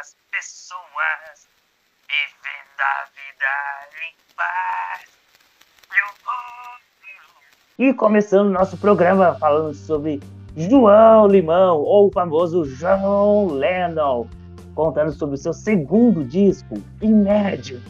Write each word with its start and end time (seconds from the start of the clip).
as 0.00 0.16
pessoas 0.30 1.48
vivendo 2.06 2.80
a 2.80 3.04
vida 3.14 3.52
em 4.06 4.14
paz. 4.36 5.18
E 7.78 7.94
começando 7.94 8.50
nosso 8.50 8.76
programa 8.76 9.34
falando 9.38 9.74
sobre 9.74 10.20
João 10.56 11.26
Limão, 11.26 11.78
ou 11.78 12.08
o 12.08 12.12
famoso 12.12 12.64
João 12.64 13.48
Lennon, 13.48 14.26
contando 14.74 15.12
sobre 15.12 15.34
o 15.34 15.38
seu 15.38 15.52
segundo 15.52 16.24
disco, 16.24 16.74
Imagine, 17.00 17.82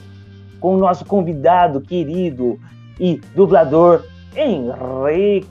com 0.61 0.77
o 0.77 0.79
nosso 0.79 1.05
convidado 1.05 1.81
querido 1.81 2.61
e 2.99 3.17
dublador 3.35 4.05
Henrique. 4.35 5.49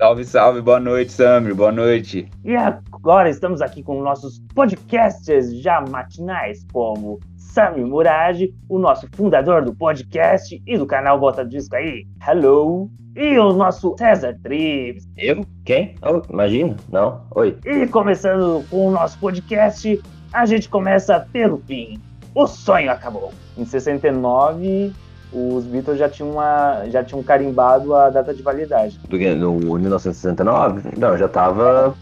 Salve, 0.00 0.24
salve, 0.24 0.62
boa 0.62 0.80
noite, 0.80 1.12
Samir, 1.12 1.54
boa 1.54 1.70
noite. 1.70 2.26
E 2.42 2.56
agora 2.56 3.28
estamos 3.28 3.60
aqui 3.60 3.82
com 3.82 4.00
nossos 4.00 4.40
podcasters 4.54 5.54
já 5.60 5.82
matinais, 5.82 6.66
como 6.72 7.20
Sami 7.36 7.84
Murad, 7.84 8.48
o 8.66 8.78
nosso 8.78 9.06
fundador 9.14 9.62
do 9.62 9.74
podcast 9.74 10.58
e 10.66 10.78
do 10.78 10.86
canal 10.86 11.20
Bota 11.20 11.44
Disco 11.44 11.76
aí. 11.76 12.06
Hello! 12.26 12.90
E 13.14 13.38
o 13.38 13.52
nosso 13.52 13.94
César 13.98 14.38
Trips. 14.42 15.06
Eu? 15.18 15.44
Quem? 15.66 15.94
Oh, 16.00 16.22
imagina? 16.32 16.76
Não. 16.90 17.20
Oi. 17.34 17.58
E 17.66 17.86
começando 17.86 18.64
com 18.70 18.88
o 18.88 18.90
nosso 18.90 19.18
podcast, 19.18 20.00
a 20.32 20.46
gente 20.46 20.70
começa 20.70 21.28
pelo 21.30 21.58
fim. 21.58 22.00
O 22.34 22.46
sonho 22.46 22.90
acabou. 22.90 23.34
Em 23.54 23.66
69, 23.66 24.94
os 25.32 25.64
Beatles 25.64 25.98
já 25.98 26.08
tinham, 26.08 26.32
uma, 26.32 26.84
já 26.88 27.04
tinham 27.04 27.22
carimbado 27.22 27.94
a 27.94 28.10
data 28.10 28.34
de 28.34 28.42
validade. 28.42 28.98
Do, 29.08 29.18
no 29.18 29.78
1969? 29.78 30.90
Não, 30.96 31.16
já 31.16 31.26
estava 31.26 31.94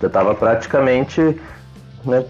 já 0.00 0.08
tava 0.08 0.34
praticamente 0.34 1.20
né, 2.04 2.24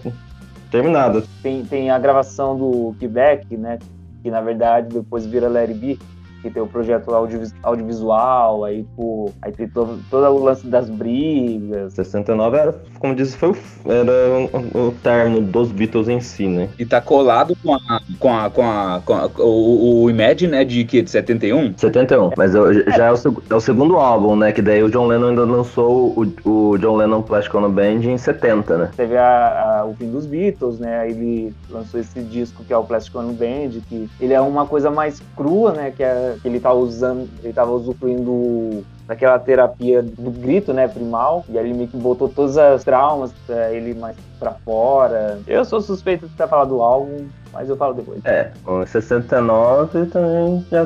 terminado. 0.69 1.23
Tem, 1.41 1.65
tem 1.65 1.89
a 1.89 1.97
gravação 1.97 2.55
do 2.55 2.95
Quebec, 2.99 3.57
né? 3.57 3.79
Que 4.21 4.29
na 4.29 4.41
verdade 4.41 4.89
depois 4.93 5.25
vira 5.25 5.49
Larry 5.49 5.73
B 5.73 5.99
que 6.43 6.51
tem 6.51 6.61
o 6.61 6.67
projeto 6.67 7.09
audiovis 7.15 7.55
audiovisual, 7.63 8.65
aí, 8.65 8.85
pô, 8.97 9.31
aí 9.41 9.51
tem 9.53 9.67
todo, 9.67 9.97
todo 10.11 10.27
o 10.27 10.43
lance 10.43 10.67
das 10.67 10.89
brigas. 10.89 11.93
69 11.93 12.57
era, 12.57 12.75
como 12.99 13.15
disse, 13.15 13.37
foi 13.37 13.51
o, 13.51 13.55
era 13.85 14.11
o, 14.75 14.87
o 14.87 14.91
término 15.01 15.41
dos 15.41 15.71
Beatles 15.71 16.09
em 16.09 16.19
si, 16.19 16.47
né? 16.47 16.69
E 16.77 16.85
tá 16.85 16.99
colado 16.99 17.55
com 17.63 17.73
a, 17.73 17.79
com 18.19 18.35
a, 18.35 18.49
com 18.49 18.61
a, 18.61 19.01
com 19.05 19.13
a 19.13 19.29
o, 19.37 20.03
o 20.03 20.09
Imagine, 20.09 20.51
né, 20.51 20.65
de 20.65 20.83
que? 20.83 21.01
De 21.01 21.09
71? 21.09 21.77
71, 21.77 22.31
mas 22.35 22.53
eu, 22.53 22.73
já 22.91 23.05
é 23.05 23.11
o, 23.11 23.15
é 23.49 23.55
o, 23.55 23.61
segundo 23.61 23.95
álbum, 23.95 24.35
né, 24.35 24.51
que 24.51 24.61
daí 24.61 24.83
o 24.83 24.89
John 24.89 25.07
Lennon 25.07 25.29
ainda 25.29 25.45
lançou 25.45 26.13
o, 26.17 26.49
o 26.49 26.77
John 26.77 26.97
Lennon 26.97 27.21
Plastic 27.21 27.55
Ono 27.55 27.69
Band 27.69 28.03
em 28.03 28.17
70, 28.17 28.77
né? 28.77 28.91
Teve 28.97 29.17
a, 29.17 29.79
a, 29.79 29.85
o 29.85 29.93
fim 29.93 30.11
dos 30.11 30.25
Beatles, 30.25 30.79
né, 30.79 30.99
aí 30.99 31.11
ele 31.11 31.53
lançou 31.69 31.99
esse 31.99 32.21
disco 32.21 32.65
que 32.65 32.73
é 32.73 32.77
o 32.77 32.83
Plastic 32.83 33.15
Ono 33.15 33.31
Band, 33.31 33.79
que 33.87 34.09
ele 34.19 34.33
é 34.33 34.41
uma 34.41 34.65
coisa 34.65 34.91
mais 34.91 35.21
crua, 35.37 35.71
né, 35.71 35.93
que 35.95 36.03
é 36.03 36.32
que 36.41 36.47
ele 36.47 36.59
tá 36.59 36.73
usando, 36.73 37.29
ele 37.43 37.53
tava 37.53 37.71
usufruindo 37.71 38.83
daquela 39.07 39.37
terapia 39.37 40.01
do 40.01 40.31
grito, 40.31 40.73
né, 40.73 40.87
primal, 40.87 41.43
e 41.49 41.57
aí 41.57 41.65
ele 41.65 41.73
meio 41.73 41.89
que 41.89 41.97
botou 41.97 42.29
todas 42.29 42.57
as 42.57 42.83
traumas 42.83 43.33
pra 43.45 43.71
ele 43.71 43.93
mais 43.93 44.15
pra 44.39 44.51
fora. 44.65 45.39
Eu 45.47 45.65
sou 45.65 45.81
suspeito 45.81 46.27
de 46.27 46.35
ter 46.35 46.47
falado 46.47 46.69
do 46.69 46.81
álbum, 46.81 47.27
mas 47.51 47.69
eu 47.69 47.75
falo 47.75 47.93
depois. 47.93 48.19
É, 48.25 48.51
em 48.67 48.85
69 48.85 50.05
também 50.07 50.65
já 50.71 50.85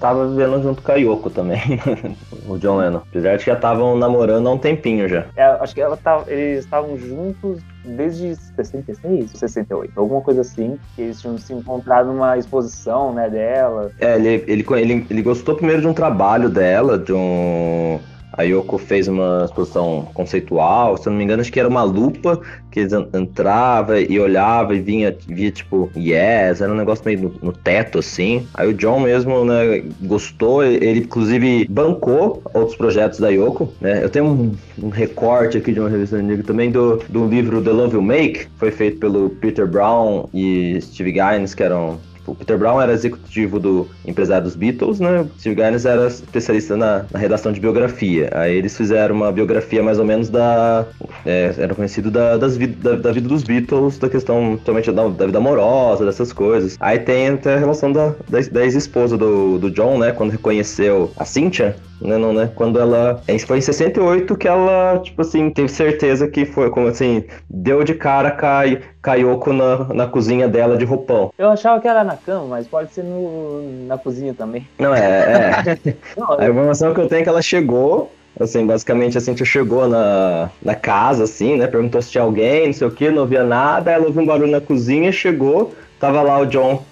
tava 0.00 0.28
vivendo 0.28 0.62
junto 0.62 0.82
com 0.82 0.92
a 0.92 0.96
Yoko 0.96 1.30
também, 1.30 1.60
o 2.48 2.56
John 2.58 2.78
Lennon. 2.78 3.00
Apesar 3.08 3.36
de 3.36 3.44
que 3.44 3.50
já 3.50 3.56
estavam 3.56 3.96
namorando 3.96 4.48
há 4.48 4.52
um 4.52 4.58
tempinho 4.58 5.08
já. 5.08 5.26
É, 5.36 5.44
acho 5.44 5.74
que 5.74 5.80
ela 5.80 5.96
tava, 5.96 6.30
eles 6.30 6.64
estavam 6.64 6.96
juntos 6.96 7.60
desde 7.86 8.34
66 8.34 9.32
ou 9.32 9.38
68, 9.38 9.92
alguma 9.98 10.20
coisa 10.20 10.40
assim, 10.40 10.78
que 10.94 11.02
eles 11.02 11.20
tinham 11.20 11.38
se 11.38 11.52
encontrado 11.52 12.06
numa 12.06 12.36
exposição, 12.36 13.12
né, 13.12 13.30
dela. 13.30 13.90
É, 14.00 14.16
ele, 14.16 14.44
ele, 14.46 14.66
ele, 14.70 15.06
ele 15.08 15.22
gostou 15.22 15.54
primeiro 15.54 15.82
de 15.82 15.88
um 15.88 15.94
trabalho 15.94 16.48
dela, 16.48 16.98
de 16.98 17.12
um 17.12 17.98
a 18.32 18.42
Yoko 18.42 18.78
fez 18.78 19.08
uma 19.08 19.44
exposição 19.44 20.08
conceitual, 20.14 20.96
se 20.96 21.08
eu 21.08 21.10
não 21.10 21.18
me 21.18 21.24
engano, 21.24 21.40
acho 21.40 21.52
que 21.52 21.60
era 21.60 21.68
uma 21.68 21.82
lupa 21.82 22.40
que 22.70 22.80
eles 22.80 22.92
entrava 22.92 23.98
e 24.00 24.20
olhava 24.20 24.74
e 24.74 24.80
vinha, 24.80 25.16
via 25.26 25.50
tipo, 25.50 25.90
yes, 25.96 26.60
era 26.60 26.70
um 26.70 26.76
negócio 26.76 27.04
meio 27.04 27.22
no, 27.22 27.34
no, 27.42 27.52
teto, 27.52 27.98
assim. 27.98 28.46
Aí 28.52 28.68
o 28.68 28.74
John 28.74 29.00
mesmo, 29.00 29.44
né, 29.44 29.82
gostou, 30.02 30.62
ele 30.62 31.00
inclusive 31.00 31.66
bancou 31.70 32.42
outros 32.52 32.76
projetos 32.76 33.18
da 33.18 33.28
Yoko, 33.30 33.72
né. 33.80 34.04
Eu 34.04 34.10
tenho 34.10 34.26
um, 34.26 34.54
um 34.82 34.88
recorte 34.90 35.56
aqui 35.56 35.72
de 35.72 35.80
uma 35.80 35.88
revista 35.88 36.16
antiga 36.16 36.42
também 36.42 36.70
do, 36.70 36.96
do 37.08 37.26
livro 37.26 37.62
The 37.62 37.70
Love 37.70 37.94
You 37.94 38.02
Make, 38.02 38.48
foi 38.58 38.70
feito 38.70 38.98
pelo 38.98 39.30
Peter 39.30 39.66
Brown 39.66 40.28
e 40.34 40.78
Steve 40.82 41.12
Gaines, 41.12 41.54
que 41.54 41.62
eram 41.62 41.98
o 42.26 42.34
Peter 42.34 42.58
Brown 42.58 42.80
era 42.80 42.92
executivo 42.92 43.58
do 43.58 43.88
empresário 44.04 44.44
dos 44.44 44.56
Beatles, 44.56 45.00
né? 45.00 45.20
O 45.20 45.40
Steve 45.40 45.54
Gaines 45.54 45.84
era 45.84 46.06
especialista 46.06 46.76
na, 46.76 47.04
na, 47.10 47.18
redação 47.18 47.52
de 47.52 47.60
biografia. 47.60 48.30
Aí 48.32 48.56
eles 48.56 48.76
fizeram 48.76 49.14
uma 49.14 49.32
biografia 49.32 49.82
mais 49.82 49.98
ou 49.98 50.04
menos 50.04 50.28
da. 50.28 50.84
É, 51.24 51.54
era 51.58 51.74
conhecido 51.74 52.10
da, 52.10 52.36
das, 52.36 52.56
da, 52.56 52.96
da, 52.96 53.12
vida 53.12 53.28
dos 53.28 53.42
Beatles, 53.42 53.98
da 53.98 54.08
questão 54.08 54.56
totalmente 54.56 54.90
da, 54.92 55.08
da, 55.08 55.26
vida 55.26 55.38
amorosa, 55.38 56.04
dessas 56.04 56.32
coisas. 56.32 56.76
Aí 56.80 56.98
tem 56.98 57.28
até 57.28 57.54
a 57.54 57.58
relação 57.58 57.92
da, 57.92 58.14
da, 58.28 58.40
da 58.50 58.64
ex-esposa 58.64 59.16
do, 59.16 59.58
do 59.58 59.70
John, 59.70 59.98
né? 59.98 60.12
Quando 60.12 60.30
reconheceu 60.30 61.10
a 61.16 61.24
Cynthia, 61.24 61.76
né, 62.00 62.18
não, 62.18 62.32
né? 62.32 62.50
Quando 62.54 62.78
ela. 62.78 63.22
Foi 63.46 63.58
em 63.58 63.60
68 63.60 64.36
que 64.36 64.48
ela, 64.48 64.98
tipo 64.98 65.22
assim, 65.22 65.50
teve 65.50 65.68
certeza 65.68 66.28
que 66.28 66.44
foi, 66.44 66.70
como 66.70 66.88
assim, 66.88 67.24
deu 67.48 67.82
de 67.84 67.94
cara 67.94 68.30
cai, 68.30 68.82
Kayoko 69.02 69.52
na, 69.52 69.84
na 69.94 70.06
cozinha 70.06 70.48
dela 70.48 70.76
de 70.76 70.84
roupão. 70.84 71.32
Eu 71.38 71.50
achava 71.50 71.80
que 71.80 71.88
era 71.88 72.04
na 72.04 72.16
cama, 72.16 72.46
mas 72.46 72.66
pode 72.66 72.92
ser 72.92 73.04
no, 73.04 73.86
na 73.86 73.96
cozinha 73.96 74.34
também. 74.34 74.66
Não, 74.78 74.94
é. 74.94 75.62
é. 75.66 75.96
não, 76.16 76.38
a 76.38 76.48
informação 76.48 76.92
que 76.92 77.00
eu 77.00 77.08
tenho 77.08 77.20
é 77.20 77.22
que 77.22 77.28
ela 77.28 77.42
chegou. 77.42 78.12
Assim, 78.38 78.66
basicamente, 78.66 79.16
assim, 79.16 79.34
chegou 79.46 79.88
na, 79.88 80.50
na 80.62 80.74
casa, 80.74 81.24
assim, 81.24 81.56
né? 81.56 81.66
Perguntou 81.66 82.02
se 82.02 82.10
tinha 82.10 82.22
alguém, 82.22 82.66
não 82.66 82.72
sei 82.74 82.86
o 82.86 82.90
que, 82.90 83.08
não 83.10 83.24
via 83.24 83.42
nada. 83.42 83.90
Ela 83.90 84.04
ouviu 84.04 84.22
um 84.22 84.26
barulho 84.26 84.50
na 84.50 84.60
cozinha, 84.60 85.10
chegou, 85.10 85.72
tava 85.98 86.20
lá 86.20 86.38
o 86.38 86.44
John 86.44 86.84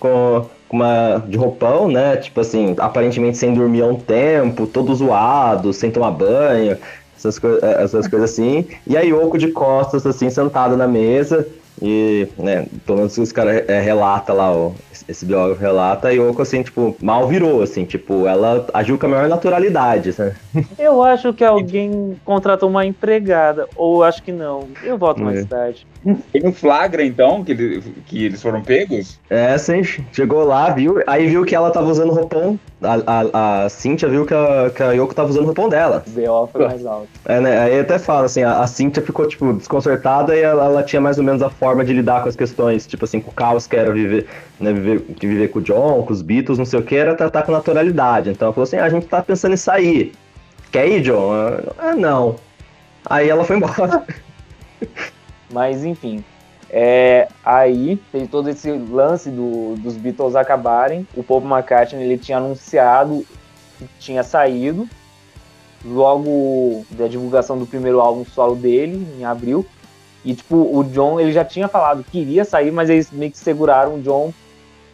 com 0.00 0.46
uma 0.70 1.22
de 1.26 1.36
roupão, 1.36 1.88
né? 1.88 2.16
Tipo 2.16 2.40
assim, 2.40 2.74
aparentemente 2.78 3.38
sem 3.38 3.54
dormir 3.54 3.82
há 3.82 3.86
um 3.86 3.96
tempo, 3.96 4.66
todo 4.66 4.94
zoado, 4.94 5.72
sem 5.72 5.90
tomar 5.90 6.10
banho, 6.10 6.76
essas, 7.16 7.38
co 7.38 7.48
eh, 7.62 7.82
essas 7.82 8.06
coisas 8.08 8.30
assim. 8.30 8.66
E 8.86 8.96
a 8.96 9.00
Yoko 9.00 9.38
de 9.38 9.48
costas, 9.48 10.06
assim, 10.06 10.30
sentada 10.30 10.76
na 10.76 10.86
mesa. 10.86 11.46
E, 11.80 12.26
né, 12.38 12.66
pelo 12.86 12.98
menos 12.98 13.18
os 13.18 13.32
caras 13.32 13.68
é, 13.68 13.80
relata 13.80 14.32
lá, 14.32 14.50
ó, 14.50 14.70
esse 15.06 15.26
biógrafo 15.26 15.60
relata, 15.60 16.08
a 16.08 16.10
Yoko, 16.10 16.40
assim, 16.40 16.62
tipo, 16.62 16.96
mal 17.02 17.28
virou, 17.28 17.62
assim, 17.62 17.84
tipo, 17.84 18.26
ela 18.26 18.66
agiu 18.72 18.98
com 18.98 19.04
a 19.04 19.08
maior 19.10 19.28
naturalidade, 19.28 20.14
sabe? 20.14 20.34
Eu 20.78 21.02
acho 21.02 21.34
que 21.34 21.44
alguém 21.44 22.18
contratou 22.24 22.70
uma 22.70 22.86
empregada, 22.86 23.68
ou 23.76 24.02
acho 24.02 24.22
que 24.22 24.32
não. 24.32 24.68
Eu 24.82 24.96
volto 24.96 25.22
mais 25.22 25.40
é. 25.40 25.44
tarde. 25.44 25.86
Foi 26.30 26.40
no 26.40 26.52
flagra, 26.52 27.04
então, 27.04 27.42
que, 27.42 27.50
ele, 27.50 27.82
que 28.06 28.24
eles 28.24 28.40
foram 28.40 28.62
pegos? 28.62 29.18
É, 29.28 29.58
sim. 29.58 29.82
Chegou 30.12 30.44
lá, 30.44 30.70
viu, 30.70 31.02
aí 31.06 31.26
viu 31.26 31.44
que 31.44 31.54
ela 31.54 31.70
tava 31.70 31.88
usando 31.88 32.12
roupão, 32.12 32.58
a, 32.80 32.94
a, 33.06 33.64
a 33.64 33.68
Cintia 33.68 34.08
viu 34.08 34.24
que 34.24 34.32
a, 34.32 34.70
que 34.70 34.82
a 34.82 34.92
Yoko 34.92 35.14
tava 35.14 35.30
usando 35.30 35.46
roupão 35.46 35.68
dela. 35.68 36.04
B.O. 36.06 36.46
foi 36.46 36.66
mais 36.66 36.86
alto. 36.86 37.08
É, 37.24 37.40
né, 37.40 37.58
aí 37.58 37.80
até 37.80 37.98
fala, 37.98 38.26
assim, 38.26 38.42
a, 38.42 38.60
a 38.60 38.66
Cintia 38.68 39.02
ficou, 39.02 39.26
tipo, 39.26 39.52
desconcertada 39.54 40.36
e 40.36 40.40
ela, 40.40 40.66
ela 40.66 40.82
tinha 40.84 41.00
mais 41.00 41.18
ou 41.18 41.24
menos 41.24 41.42
a 41.42 41.50
forma 41.50 41.84
de 41.84 41.92
lidar 41.92 42.22
com 42.22 42.28
as 42.28 42.36
questões, 42.36 42.86
tipo 42.86 43.04
assim, 43.04 43.20
com 43.20 43.30
o 43.30 43.34
caos 43.34 43.66
que 43.66 43.74
era 43.74 43.92
viver, 43.92 44.28
né, 44.60 44.72
viver, 44.72 45.00
que 45.00 45.26
viver 45.26 45.48
com 45.48 45.58
o 45.58 45.62
John, 45.62 46.04
com 46.04 46.12
os 46.12 46.22
Beatles, 46.22 46.58
não 46.58 46.64
sei 46.64 46.78
o 46.78 46.82
que, 46.82 46.94
era 46.94 47.16
tratar 47.16 47.42
com 47.42 47.50
naturalidade. 47.50 48.30
Então 48.30 48.46
ela 48.46 48.54
falou 48.54 48.64
assim: 48.64 48.76
ah, 48.76 48.84
a 48.84 48.88
gente 48.88 49.06
tá 49.06 49.20
pensando 49.22 49.54
em 49.54 49.58
sair. 49.58 50.12
Quer 50.70 50.88
ir, 50.88 51.00
John? 51.02 51.32
Ah, 51.78 51.94
não. 51.96 52.36
Aí 53.04 53.28
ela 53.28 53.44
foi 53.44 53.56
embora. 53.56 54.04
Mas 55.50 55.84
enfim. 55.84 56.24
É, 56.68 57.28
aí 57.44 57.96
teve 58.10 58.26
todo 58.26 58.48
esse 58.50 58.70
lance 58.72 59.30
do, 59.30 59.76
dos 59.76 59.96
Beatles 59.96 60.34
acabarem. 60.34 61.06
O 61.16 61.22
Paul 61.22 61.42
McCartney 61.42 62.04
ele 62.04 62.18
tinha 62.18 62.38
anunciado 62.38 63.24
que 63.78 63.88
tinha 64.00 64.22
saído 64.22 64.88
logo 65.84 66.84
da 66.90 67.06
divulgação 67.06 67.58
do 67.58 67.66
primeiro 67.66 68.00
álbum 68.00 68.24
solo 68.24 68.56
dele, 68.56 69.06
em 69.18 69.24
abril. 69.24 69.64
E, 70.24 70.34
tipo, 70.34 70.56
o 70.56 70.82
John, 70.82 71.20
ele 71.20 71.32
já 71.32 71.44
tinha 71.44 71.68
falado 71.68 72.02
que 72.02 72.18
iria 72.18 72.44
sair, 72.44 72.72
mas 72.72 72.90
eles 72.90 73.10
meio 73.12 73.30
que 73.30 73.38
seguraram 73.38 73.94
o 73.94 74.02
John 74.02 74.32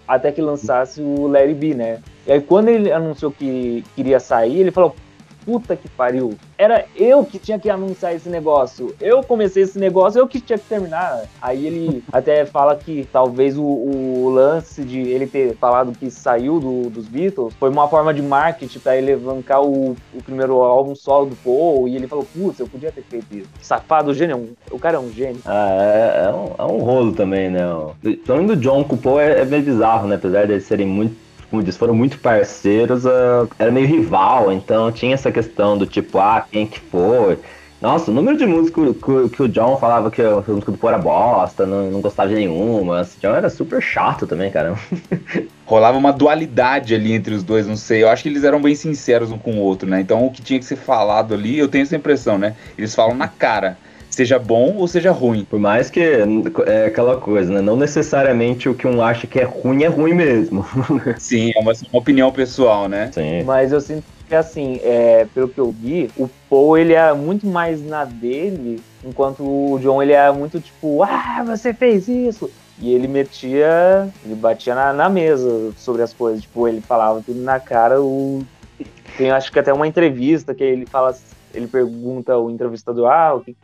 até 0.06 0.30
que 0.30 0.42
lançasse 0.42 1.00
o 1.00 1.26
Larry 1.26 1.54
B, 1.54 1.74
né? 1.74 2.00
E 2.26 2.32
aí, 2.32 2.40
quando 2.40 2.68
ele 2.68 2.92
anunciou 2.92 3.30
que 3.30 3.82
queria 3.96 4.20
sair, 4.20 4.58
ele 4.60 4.70
falou: 4.70 4.94
puta 5.44 5.76
que 5.76 5.88
pariu. 5.88 6.34
Era 6.56 6.84
eu 6.96 7.24
que 7.24 7.38
tinha 7.38 7.58
que 7.58 7.68
anunciar 7.68 8.14
esse 8.14 8.28
negócio. 8.28 8.94
Eu 9.00 9.22
comecei 9.22 9.62
esse 9.62 9.78
negócio, 9.78 10.18
eu 10.18 10.28
que 10.28 10.40
tinha 10.40 10.58
que 10.58 10.64
terminar. 10.64 11.24
Aí 11.40 11.66
ele 11.66 12.04
até 12.12 12.44
fala 12.44 12.76
que 12.76 13.08
talvez 13.12 13.58
o, 13.58 13.62
o 13.62 14.30
lance 14.30 14.82
de 14.84 15.00
ele 15.00 15.26
ter 15.26 15.56
falado 15.56 15.92
que 15.92 16.10
saiu 16.10 16.60
do, 16.60 16.90
dos 16.90 17.06
Beatles 17.06 17.54
foi 17.54 17.70
uma 17.70 17.88
forma 17.88 18.14
de 18.14 18.22
marketing 18.22 18.78
pra 18.78 18.96
ele 18.96 19.06
levantar 19.06 19.60
o, 19.60 19.96
o 20.14 20.22
primeiro 20.24 20.60
álbum 20.62 20.94
solo 20.94 21.26
do 21.26 21.36
Paul. 21.36 21.88
E 21.88 21.96
ele 21.96 22.06
falou, 22.06 22.26
putz, 22.32 22.60
eu 22.60 22.68
podia 22.68 22.92
ter 22.92 23.02
feito 23.02 23.26
isso. 23.34 23.48
Safado, 23.60 24.14
gênio. 24.14 24.56
é 24.70 24.74
O 24.74 24.78
cara 24.78 24.96
é 24.96 25.00
um 25.00 25.10
gênio. 25.12 25.40
Ah, 25.44 25.68
é, 25.70 26.26
é 26.26 26.30
um, 26.30 26.54
é 26.58 26.72
um 26.72 26.78
rolo 26.78 27.12
também, 27.12 27.50
né? 27.50 27.66
O 27.66 27.94
nome 28.28 28.46
do 28.46 28.56
John 28.56 28.84
com 28.84 28.94
o 28.94 28.98
Paul 28.98 29.20
é, 29.20 29.40
é 29.40 29.44
meio 29.44 29.62
bizarro, 29.62 30.06
né? 30.06 30.16
Apesar 30.16 30.46
de 30.46 30.52
eles 30.52 30.64
serem 30.64 30.86
muito, 30.86 31.16
como 31.52 31.62
diz, 31.62 31.76
foram 31.76 31.94
muito 31.94 32.18
parceiros, 32.18 33.06
ah, 33.06 33.46
era 33.58 33.70
meio 33.70 33.86
rival, 33.86 34.50
então 34.50 34.90
tinha 34.90 35.12
essa 35.12 35.30
questão 35.30 35.76
do 35.76 35.86
tipo, 35.86 36.18
ah, 36.18 36.46
quem 36.50 36.66
que 36.66 36.80
foi? 36.80 37.38
Nossa, 37.78 38.10
o 38.10 38.14
número 38.14 38.38
de 38.38 38.46
músicos 38.46 38.96
que, 38.96 39.36
que 39.36 39.42
o 39.42 39.48
John 39.48 39.76
falava 39.76 40.10
que 40.10 40.22
a 40.22 40.36
música 40.46 40.72
do 40.72 40.78
Paul 40.78 40.94
era 40.94 41.02
bosta, 41.02 41.66
não, 41.66 41.90
não 41.90 42.00
gostava 42.00 42.28
de 42.28 42.36
nenhuma. 42.36 43.00
Esse 43.00 43.18
John 43.20 43.34
era 43.34 43.50
super 43.50 43.82
chato 43.82 44.24
também, 44.24 44.52
cara. 44.52 44.78
Rolava 45.66 45.98
uma 45.98 46.12
dualidade 46.12 46.94
ali 46.94 47.12
entre 47.12 47.34
os 47.34 47.42
dois, 47.42 47.66
não 47.66 47.76
sei. 47.76 48.04
Eu 48.04 48.08
acho 48.08 48.22
que 48.22 48.28
eles 48.28 48.44
eram 48.44 48.62
bem 48.62 48.76
sinceros 48.76 49.32
um 49.32 49.38
com 49.38 49.54
o 49.54 49.58
outro, 49.58 49.88
né? 49.88 50.00
Então 50.00 50.24
o 50.24 50.30
que 50.30 50.40
tinha 50.40 50.60
que 50.60 50.64
ser 50.64 50.76
falado 50.76 51.34
ali, 51.34 51.58
eu 51.58 51.66
tenho 51.66 51.82
essa 51.82 51.96
impressão, 51.96 52.38
né? 52.38 52.54
Eles 52.78 52.94
falam 52.94 53.16
na 53.16 53.26
cara, 53.26 53.76
seja 54.12 54.38
bom 54.38 54.76
ou 54.76 54.86
seja 54.86 55.10
ruim. 55.10 55.44
Por 55.44 55.58
mais 55.58 55.90
que 55.90 56.00
é 56.66 56.86
aquela 56.86 57.16
coisa, 57.16 57.52
né? 57.52 57.60
Não 57.60 57.76
necessariamente 57.76 58.68
o 58.68 58.74
que 58.74 58.86
um 58.86 59.02
acha 59.02 59.26
que 59.26 59.40
é 59.40 59.44
ruim 59.44 59.82
é 59.82 59.88
ruim 59.88 60.12
mesmo. 60.12 60.64
Sim, 61.18 61.50
é 61.56 61.60
uma, 61.60 61.72
uma 61.72 61.98
opinião 61.98 62.30
pessoal, 62.30 62.88
né? 62.88 63.10
Sim. 63.12 63.42
Mas 63.42 63.72
eu 63.72 63.80
sinto 63.80 64.04
que, 64.28 64.34
assim, 64.34 64.80
é, 64.82 65.26
pelo 65.34 65.48
que 65.48 65.58
eu 65.58 65.70
vi, 65.70 66.10
o 66.16 66.28
Paul, 66.48 66.76
ele 66.76 66.92
é 66.92 67.12
muito 67.14 67.46
mais 67.46 67.84
na 67.84 68.04
dele, 68.04 68.82
enquanto 69.02 69.42
o 69.42 69.78
John, 69.80 70.02
ele 70.02 70.12
é 70.12 70.30
muito 70.30 70.60
tipo, 70.60 71.02
ah, 71.02 71.42
você 71.44 71.72
fez 71.72 72.06
isso. 72.06 72.50
E 72.78 72.94
ele 72.94 73.08
metia, 73.08 74.08
ele 74.24 74.34
batia 74.34 74.74
na, 74.74 74.92
na 74.92 75.08
mesa 75.08 75.72
sobre 75.76 76.02
as 76.02 76.12
coisas, 76.12 76.42
tipo, 76.42 76.68
ele 76.68 76.80
falava 76.80 77.22
tudo 77.24 77.40
na 77.40 77.58
cara. 77.60 78.00
O... 78.02 78.44
Tem, 79.16 79.30
acho 79.30 79.52
que 79.52 79.58
até 79.58 79.72
uma 79.72 79.86
entrevista 79.86 80.54
que 80.54 80.64
ele 80.64 80.84
fala, 80.84 81.16
ele 81.54 81.66
pergunta 81.66 82.36
o 82.36 82.50
entrevistador, 82.50 83.10
ah, 83.10 83.34
o 83.34 83.40
que 83.40 83.54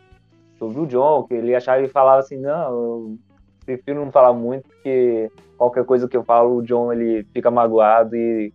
sobre 0.58 0.80
o 0.80 0.86
John, 0.86 1.24
que 1.24 1.34
ele 1.34 1.54
achava 1.54 1.82
e 1.82 1.88
falava 1.88 2.20
assim, 2.20 2.36
não, 2.36 2.70
eu 2.70 3.18
prefiro 3.64 4.04
não 4.04 4.10
falar 4.10 4.32
muito, 4.32 4.68
porque 4.68 5.30
qualquer 5.56 5.84
coisa 5.84 6.08
que 6.08 6.16
eu 6.16 6.24
falo, 6.24 6.56
o 6.56 6.62
John 6.62 6.92
ele 6.92 7.26
fica 7.32 7.50
magoado 7.50 8.16
e 8.16 8.52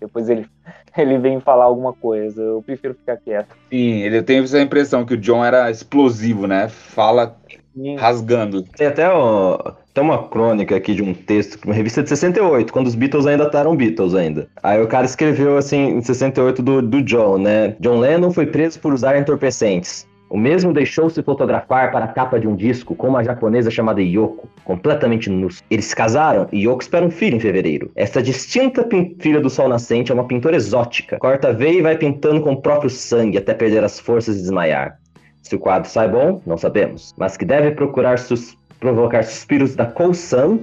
depois 0.00 0.28
ele, 0.28 0.46
ele 0.96 1.18
vem 1.18 1.40
falar 1.40 1.64
alguma 1.64 1.92
coisa. 1.92 2.42
Eu 2.42 2.62
prefiro 2.64 2.94
ficar 2.94 3.16
quieto. 3.16 3.54
Sim, 3.70 4.00
ele 4.02 4.22
tem 4.22 4.38
essa 4.38 4.60
impressão 4.60 5.04
que 5.04 5.14
o 5.14 5.18
John 5.18 5.44
era 5.44 5.70
explosivo, 5.70 6.46
né? 6.46 6.68
Fala 6.68 7.36
E- 7.76 7.94
rasgando. 7.96 8.62
Tem 8.62 8.86
até 8.86 9.08
ó, 9.08 9.56
tem 9.92 10.02
uma 10.02 10.28
crônica 10.28 10.74
aqui 10.76 10.94
de 10.94 11.02
um 11.02 11.14
texto, 11.14 11.62
uma 11.64 11.74
revista 11.74 12.02
de 12.02 12.08
68, 12.08 12.72
quando 12.72 12.86
os 12.86 12.94
Beatles 12.94 13.26
ainda 13.26 13.50
eram 13.54 13.76
Beatles 13.76 14.14
ainda. 14.14 14.48
Aí 14.62 14.80
o 14.82 14.88
cara 14.88 15.06
escreveu 15.06 15.56
assim, 15.56 15.96
em 15.96 16.02
68 16.02 16.62
do, 16.62 16.82
do 16.82 17.02
John, 17.02 17.38
né? 17.38 17.76
John 17.80 17.98
Lennon 17.98 18.30
foi 18.30 18.46
preso 18.46 18.80
por 18.80 18.92
usar 18.92 19.16
entorpecentes. 19.18 20.06
O 20.34 20.36
mesmo 20.36 20.72
deixou-se 20.72 21.22
fotografar 21.22 21.92
para 21.92 22.06
a 22.06 22.08
capa 22.08 22.40
de 22.40 22.48
um 22.48 22.56
disco 22.56 22.96
com 22.96 23.06
uma 23.06 23.22
japonesa 23.22 23.70
chamada 23.70 24.02
Yoko, 24.02 24.48
completamente 24.64 25.30
nus. 25.30 25.62
Eles 25.70 25.84
se 25.84 25.94
casaram 25.94 26.48
e 26.50 26.66
Yoko 26.66 26.82
espera 26.82 27.06
um 27.06 27.10
filho 27.12 27.36
em 27.36 27.38
fevereiro. 27.38 27.92
Esta 27.94 28.20
distinta 28.20 28.84
filha 29.20 29.40
do 29.40 29.48
sol 29.48 29.68
nascente 29.68 30.10
é 30.10 30.14
uma 30.14 30.26
pintora 30.26 30.56
exótica. 30.56 31.18
Corta 31.20 31.50
a 31.50 31.52
veia 31.52 31.78
e 31.78 31.82
vai 31.82 31.96
pintando 31.96 32.40
com 32.40 32.50
o 32.50 32.60
próprio 32.60 32.90
sangue 32.90 33.38
até 33.38 33.54
perder 33.54 33.84
as 33.84 34.00
forças 34.00 34.34
e 34.34 34.40
desmaiar. 34.40 34.98
Se 35.40 35.54
o 35.54 35.58
quadro 35.60 35.88
sai 35.88 36.08
bom, 36.08 36.42
não 36.44 36.56
sabemos, 36.56 37.14
mas 37.16 37.36
que 37.36 37.44
deve 37.44 37.70
procurar 37.70 38.18
sus- 38.18 38.58
provocar 38.80 39.22
suspiros 39.22 39.76
da 39.76 39.86
Koh-san 39.86 40.58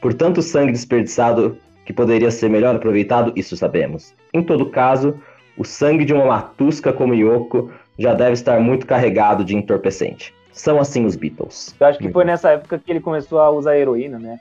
por 0.00 0.14
tanto 0.14 0.40
sangue 0.40 0.72
desperdiçado 0.72 1.58
que 1.84 1.92
poderia 1.92 2.30
ser 2.30 2.48
melhor 2.48 2.74
aproveitado, 2.74 3.34
isso 3.36 3.54
sabemos. 3.54 4.14
Em 4.32 4.42
todo 4.42 4.70
caso, 4.70 5.14
o 5.58 5.64
sangue 5.64 6.06
de 6.06 6.14
uma 6.14 6.24
matusca 6.24 6.90
como 6.90 7.12
Yoko 7.12 7.70
já 8.00 8.14
deve 8.14 8.32
estar 8.32 8.58
muito 8.58 8.86
carregado 8.86 9.44
de 9.44 9.54
entorpecente. 9.54 10.34
São 10.52 10.80
assim 10.80 11.04
os 11.04 11.14
Beatles. 11.14 11.74
Eu 11.78 11.86
acho 11.86 11.98
que 11.98 12.10
foi 12.10 12.24
nessa 12.24 12.50
época 12.50 12.78
que 12.78 12.90
ele 12.90 13.00
começou 13.00 13.38
a 13.38 13.50
usar 13.50 13.76
heroína, 13.76 14.18
né? 14.18 14.40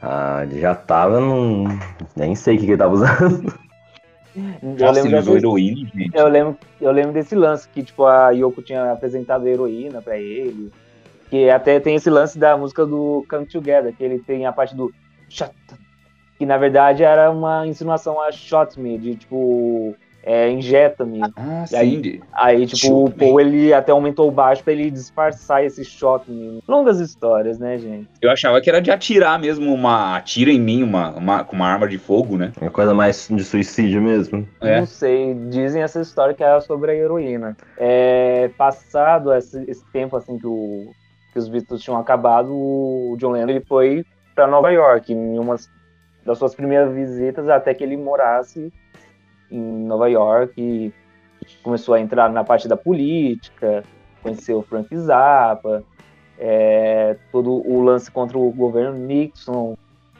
Ah, 0.00 0.40
ele 0.42 0.60
já 0.60 0.74
tava 0.74 1.20
num. 1.20 1.64
Nem 2.16 2.34
sei 2.34 2.56
o 2.56 2.58
que 2.58 2.64
que 2.64 2.72
ele 2.72 2.78
tava 2.78 2.94
usando. 2.94 3.54
Eu 4.34 4.86
Nossa, 4.86 5.00
ele 5.00 5.10
lembro, 5.10 5.36
heroína, 5.36 5.90
gente. 5.94 6.10
eu, 6.16 6.26
lembro, 6.26 6.58
eu 6.80 6.90
lembro 6.90 7.12
desse 7.12 7.34
lance 7.34 7.68
que 7.68 7.82
tipo, 7.82 8.06
a 8.06 8.30
Yoko 8.30 8.62
tinha 8.62 8.90
apresentado 8.90 9.44
a 9.44 9.50
heroína 9.50 10.00
pra 10.00 10.16
ele. 10.16 10.72
Que 11.28 11.50
até 11.50 11.78
tem 11.78 11.96
esse 11.96 12.08
lance 12.08 12.38
da 12.38 12.56
música 12.56 12.86
do 12.86 13.26
Come 13.28 13.44
Together, 13.44 13.94
que 13.94 14.02
ele 14.02 14.18
tem 14.18 14.46
a 14.46 14.52
parte 14.52 14.74
do 14.74 14.90
que 16.38 16.46
na 16.46 16.56
verdade 16.56 17.04
era 17.04 17.30
uma 17.30 17.66
insinuação 17.66 18.20
a 18.20 18.32
shot 18.32 18.80
me, 18.80 18.98
de 18.98 19.16
tipo, 19.16 19.94
é, 20.22 20.50
injeta-me. 20.50 21.20
Ah, 21.36 21.64
aí- 21.74 22.20
Aí, 22.32 22.66
tipo, 22.66 22.76
Shoot 22.78 22.92
o 22.92 23.04
me. 23.04 23.12
Paul, 23.12 23.40
ele 23.40 23.74
até 23.74 23.90
aumentou 23.92 24.28
o 24.28 24.30
baixo 24.30 24.62
pra 24.62 24.72
ele 24.72 24.90
disfarçar 24.90 25.64
esse 25.64 25.84
shot 25.84 26.30
me. 26.30 26.62
Longas 26.68 27.00
histórias, 27.00 27.58
né, 27.58 27.76
gente? 27.78 28.08
Eu 28.20 28.30
achava 28.30 28.60
que 28.60 28.70
era 28.70 28.80
de 28.80 28.90
atirar 28.90 29.38
mesmo 29.38 29.72
uma. 29.72 30.16
Atira 30.16 30.50
em 30.50 30.60
mim 30.60 30.82
uma, 30.82 31.10
uma, 31.16 31.44
com 31.44 31.56
uma 31.56 31.66
arma 31.66 31.88
de 31.88 31.98
fogo, 31.98 32.36
né? 32.36 32.52
Uma 32.60 32.70
coisa 32.70 32.94
mais 32.94 33.28
de 33.28 33.42
suicídio 33.42 34.00
mesmo. 34.00 34.46
É. 34.60 34.78
Não 34.78 34.86
sei, 34.86 35.34
dizem 35.50 35.82
essa 35.82 36.00
história 36.00 36.34
que 36.34 36.42
era 36.42 36.60
sobre 36.60 36.92
a 36.92 36.94
heroína. 36.94 37.56
É, 37.76 38.48
passado 38.56 39.32
esse, 39.34 39.62
esse 39.68 39.84
tempo 39.92 40.16
assim 40.16 40.38
que, 40.38 40.46
o, 40.46 40.90
que 41.32 41.38
os 41.38 41.48
Beatles 41.48 41.82
tinham 41.82 41.98
acabado, 41.98 42.52
o 42.52 43.16
John 43.18 43.32
Lennon 43.32 43.48
ele 43.50 43.60
foi 43.60 44.04
para 44.34 44.46
Nova 44.46 44.70
York 44.70 45.12
em 45.12 45.38
uma 45.38 45.56
das 46.24 46.38
suas 46.38 46.54
primeiras 46.54 46.92
visitas 46.94 47.48
até 47.48 47.74
que 47.74 47.82
ele 47.82 47.96
morasse 47.96 48.72
em 49.52 49.60
Nova 49.86 50.08
York 50.08 50.52
e 50.60 50.92
começou 51.62 51.94
a 51.94 52.00
entrar 52.00 52.30
na 52.30 52.42
parte 52.44 52.66
da 52.68 52.76
política, 52.76 53.84
conheceu 54.22 54.58
o 54.58 54.62
Frank 54.62 54.96
Zappa, 54.96 55.82
é, 56.38 57.16
todo 57.30 57.50
o 57.68 57.82
lance 57.82 58.10
contra 58.10 58.38
o 58.38 58.50
governo 58.50 58.96
Nixon. 58.98 59.76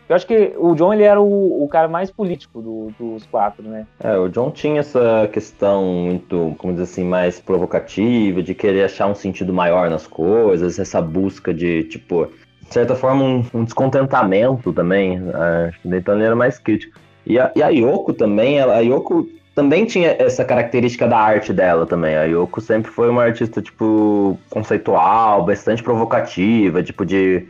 Eu 0.09 0.17
acho 0.17 0.27
que 0.27 0.53
o 0.59 0.75
John 0.75 0.93
ele 0.93 1.05
era 1.05 1.21
o, 1.21 1.63
o 1.65 1.69
cara 1.69 1.89
mais 1.89 2.11
político 2.11 2.61
do- 2.61 2.93
dos 2.99 3.25
quatro, 3.27 3.63
né? 3.63 3.87
É, 4.01 4.17
o 4.19 4.29
John 4.29 4.51
tinha 4.51 4.81
essa 4.81 5.29
questão 5.33 5.85
muito, 5.85 6.55
como 6.59 6.73
dizer 6.73 6.85
assim, 6.85 7.05
mais 7.05 7.41
provocativa, 7.41 8.43
de 8.43 8.55
querer 8.55 8.85
achar 8.85 9.07
um 9.07 9.15
sentido 9.15 9.53
maior 9.55 9.89
nas 9.89 10.07
coisas, 10.07 10.79
essa 10.79 11.01
busca 11.01 11.55
de, 11.55 11.85
tipo, 11.85 12.27
de 12.61 12.73
certa 12.75 12.95
forma, 12.95 13.25
um, 13.25 13.45
um 13.55 13.65
descontentamento 13.65 14.73
também. 14.73 15.19
ah, 15.33 15.69
Acho 15.69 15.81
que 15.81 15.89
então 15.89 16.15
ele 16.15 16.25
era 16.25 16.37
mais 16.37 16.59
crítico. 16.59 16.99
E 17.27 17.39
a, 17.39 17.53
e 17.55 17.63
a 17.63 17.69
Yoko 17.69 18.13
também, 18.13 18.59
ela, 18.59 18.77
a 18.77 18.81
Yoko 18.81 19.29
também 19.55 19.85
tinha 19.85 20.17
essa 20.19 20.45
característica 20.45 21.07
da 21.07 21.19
arte 21.19 21.53
dela 21.53 21.87
também. 21.87 22.17
A 22.17 22.25
Yoko 22.25 22.61
sempre 22.61 22.91
foi 22.91 23.11
uma 23.11 23.23
artista, 23.23 23.61
tipo, 23.61 24.39
conceitual, 24.51 25.45
bastante 25.45 25.83
provocativa, 25.83 26.83
tipo, 26.83 27.05
de 27.05 27.47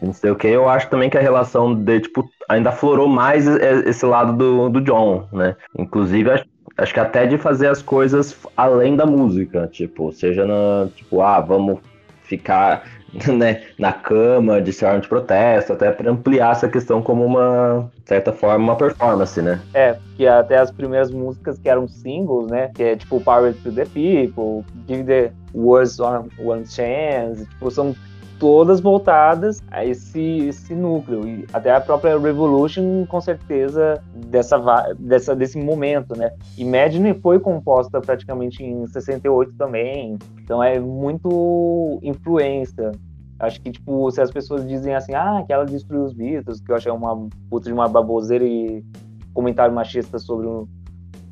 não 0.00 0.12
sei 0.12 0.30
o 0.30 0.36
que, 0.36 0.48
eu 0.48 0.68
acho 0.68 0.88
também 0.90 1.08
que 1.08 1.16
a 1.16 1.20
relação 1.20 1.74
de, 1.74 2.00
tipo, 2.00 2.28
ainda 2.48 2.70
aflorou 2.70 3.08
mais 3.08 3.46
esse 3.46 4.04
lado 4.04 4.32
do, 4.34 4.68
do 4.68 4.80
John, 4.80 5.26
né? 5.32 5.56
Inclusive, 5.78 6.30
acho, 6.30 6.44
acho 6.76 6.94
que 6.94 7.00
até 7.00 7.26
de 7.26 7.38
fazer 7.38 7.68
as 7.68 7.80
coisas 7.80 8.36
além 8.56 8.96
da 8.96 9.06
música, 9.06 9.66
tipo, 9.72 10.12
seja 10.12 10.44
na, 10.44 10.88
tipo, 10.94 11.22
ah, 11.22 11.40
vamos 11.40 11.78
ficar, 12.22 12.84
né, 13.36 13.62
na 13.78 13.92
cama 13.92 14.60
de 14.60 14.72
ser 14.72 15.00
de 15.00 15.08
protesto, 15.08 15.72
até 15.72 15.90
para 15.90 16.10
ampliar 16.10 16.52
essa 16.52 16.68
questão 16.68 17.02
como 17.02 17.24
uma, 17.24 17.90
certa 18.04 18.32
forma, 18.32 18.64
uma 18.64 18.76
performance, 18.76 19.40
né? 19.40 19.60
É, 19.74 19.96
que 20.16 20.26
até 20.26 20.58
as 20.58 20.70
primeiras 20.70 21.10
músicas 21.10 21.58
que 21.58 21.68
eram 21.68 21.86
singles, 21.86 22.50
né? 22.50 22.70
Que 22.74 22.82
é 22.82 22.96
tipo 22.96 23.20
Power 23.20 23.54
to 23.62 23.72
the 23.72 23.84
People, 23.84 24.64
Give 24.88 25.04
the 25.04 25.32
Words 25.54 25.98
One, 25.98 26.30
one 26.38 26.66
Chance, 26.66 27.46
tipo, 27.46 27.70
são 27.70 27.94
todas 28.42 28.80
voltadas 28.80 29.62
a 29.70 29.86
esse, 29.86 30.48
esse 30.48 30.74
núcleo. 30.74 31.24
E 31.28 31.46
até 31.52 31.70
a 31.70 31.80
própria 31.80 32.18
Revolution, 32.18 33.06
com 33.06 33.20
certeza, 33.20 34.02
dessa, 34.16 34.58
dessa, 34.98 35.36
desse 35.36 35.56
momento, 35.56 36.18
né? 36.18 36.32
Imagine 36.58 37.14
foi 37.14 37.38
composta 37.38 38.00
praticamente 38.00 38.64
em 38.64 38.84
68 38.88 39.52
também, 39.52 40.18
então 40.42 40.60
é 40.60 40.80
muito 40.80 42.00
influência. 42.02 42.90
Acho 43.38 43.60
que, 43.60 43.70
tipo, 43.70 44.10
se 44.10 44.20
as 44.20 44.32
pessoas 44.32 44.66
dizem 44.66 44.92
assim, 44.92 45.14
ah, 45.14 45.44
que 45.46 45.52
ela 45.52 45.64
destruiu 45.64 46.02
os 46.02 46.12
Beatles, 46.12 46.60
que 46.60 46.72
eu 46.72 46.74
achei 46.74 46.90
uma 46.90 47.28
puta 47.48 47.66
de 47.66 47.72
uma 47.72 47.88
baboseira 47.88 48.44
e 48.44 48.84
comentário 49.32 49.72
machista 49.72 50.18
sobre 50.18 50.48
o 50.48 50.68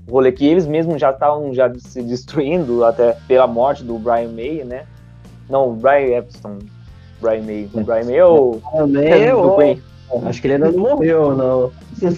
rolê 0.08 0.30
que 0.30 0.46
eles 0.46 0.64
mesmos 0.64 1.00
já 1.00 1.10
estavam 1.10 1.52
já 1.52 1.68
se 1.76 2.02
destruindo 2.02 2.84
até 2.84 3.16
pela 3.26 3.48
morte 3.48 3.82
do 3.82 3.98
Brian 3.98 4.28
May, 4.28 4.62
né? 4.62 4.86
Não, 5.48 5.74
Brian 5.74 6.16
Epstein. 6.16 6.58
Brian 7.20 7.42
May. 7.42 7.68
O 7.72 7.80
Brian 7.82 8.04
May 8.04 8.16
é 8.16 8.24
o... 8.24 8.60
Também 8.72 9.30
do 9.30 9.56
Queen. 9.56 9.82
Acho 10.26 10.40
que 10.40 10.46
ele 10.48 10.54
ainda 10.54 10.72
não 10.72 10.80
morreu, 10.80 11.36
não. 11.36 11.72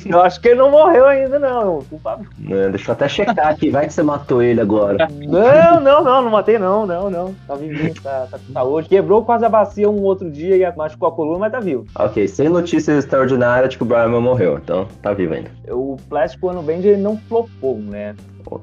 Eu 0.07 0.21
acho 0.23 0.41
que 0.41 0.49
ele 0.49 0.59
não 0.59 0.71
morreu 0.71 1.07
ainda, 1.07 1.39
não. 1.39 1.79
O 1.91 1.99
Pablo- 2.03 2.27
É, 2.51 2.69
Deixa 2.69 2.91
eu 2.91 2.93
até 2.93 3.09
checar 3.09 3.49
aqui, 3.49 3.71
vai 3.71 3.87
que 3.87 3.93
você 3.93 4.03
matou 4.03 4.43
ele 4.43 4.61
agora. 4.61 5.09
Não, 5.11 5.81
não, 5.81 6.05
não, 6.05 6.23
não 6.23 6.31
matei, 6.31 6.59
não, 6.59 6.87
não, 6.87 7.11
não. 7.11 7.35
Tá 7.47 7.55
vivinho, 7.55 7.95
tá, 8.03 8.27
tá 8.31 8.39
com 8.39 8.53
saúde. 8.53 8.89
Quebrou 8.89 9.25
quase 9.25 9.45
a 9.45 9.49
bacia 9.49 9.89
um 9.91 10.03
outro 10.03 10.31
dia 10.31 10.57
e 10.57 10.77
machucou 10.77 11.09
a 11.09 11.13
coluna, 11.13 11.39
mas 11.39 11.53
tá 11.53 11.61
vivo. 11.61 11.85
Ok, 11.95 12.27
sem 12.29 12.49
notícias 12.49 12.99
extraordinárias 13.05 13.71
de 13.71 13.77
que 13.77 13.83
o 13.83 13.87
Brian 13.87 14.09
morreu, 14.21 14.59
então 14.63 14.87
tá 15.03 15.13
vivo 15.13 15.35
ainda. 15.35 15.51
O 15.71 15.97
Plástico 16.09 16.49
Ano 16.49 16.63
Band 16.63 16.73
ele 16.83 16.97
não 16.97 17.17
flopou, 17.29 17.77
né? 17.79 18.15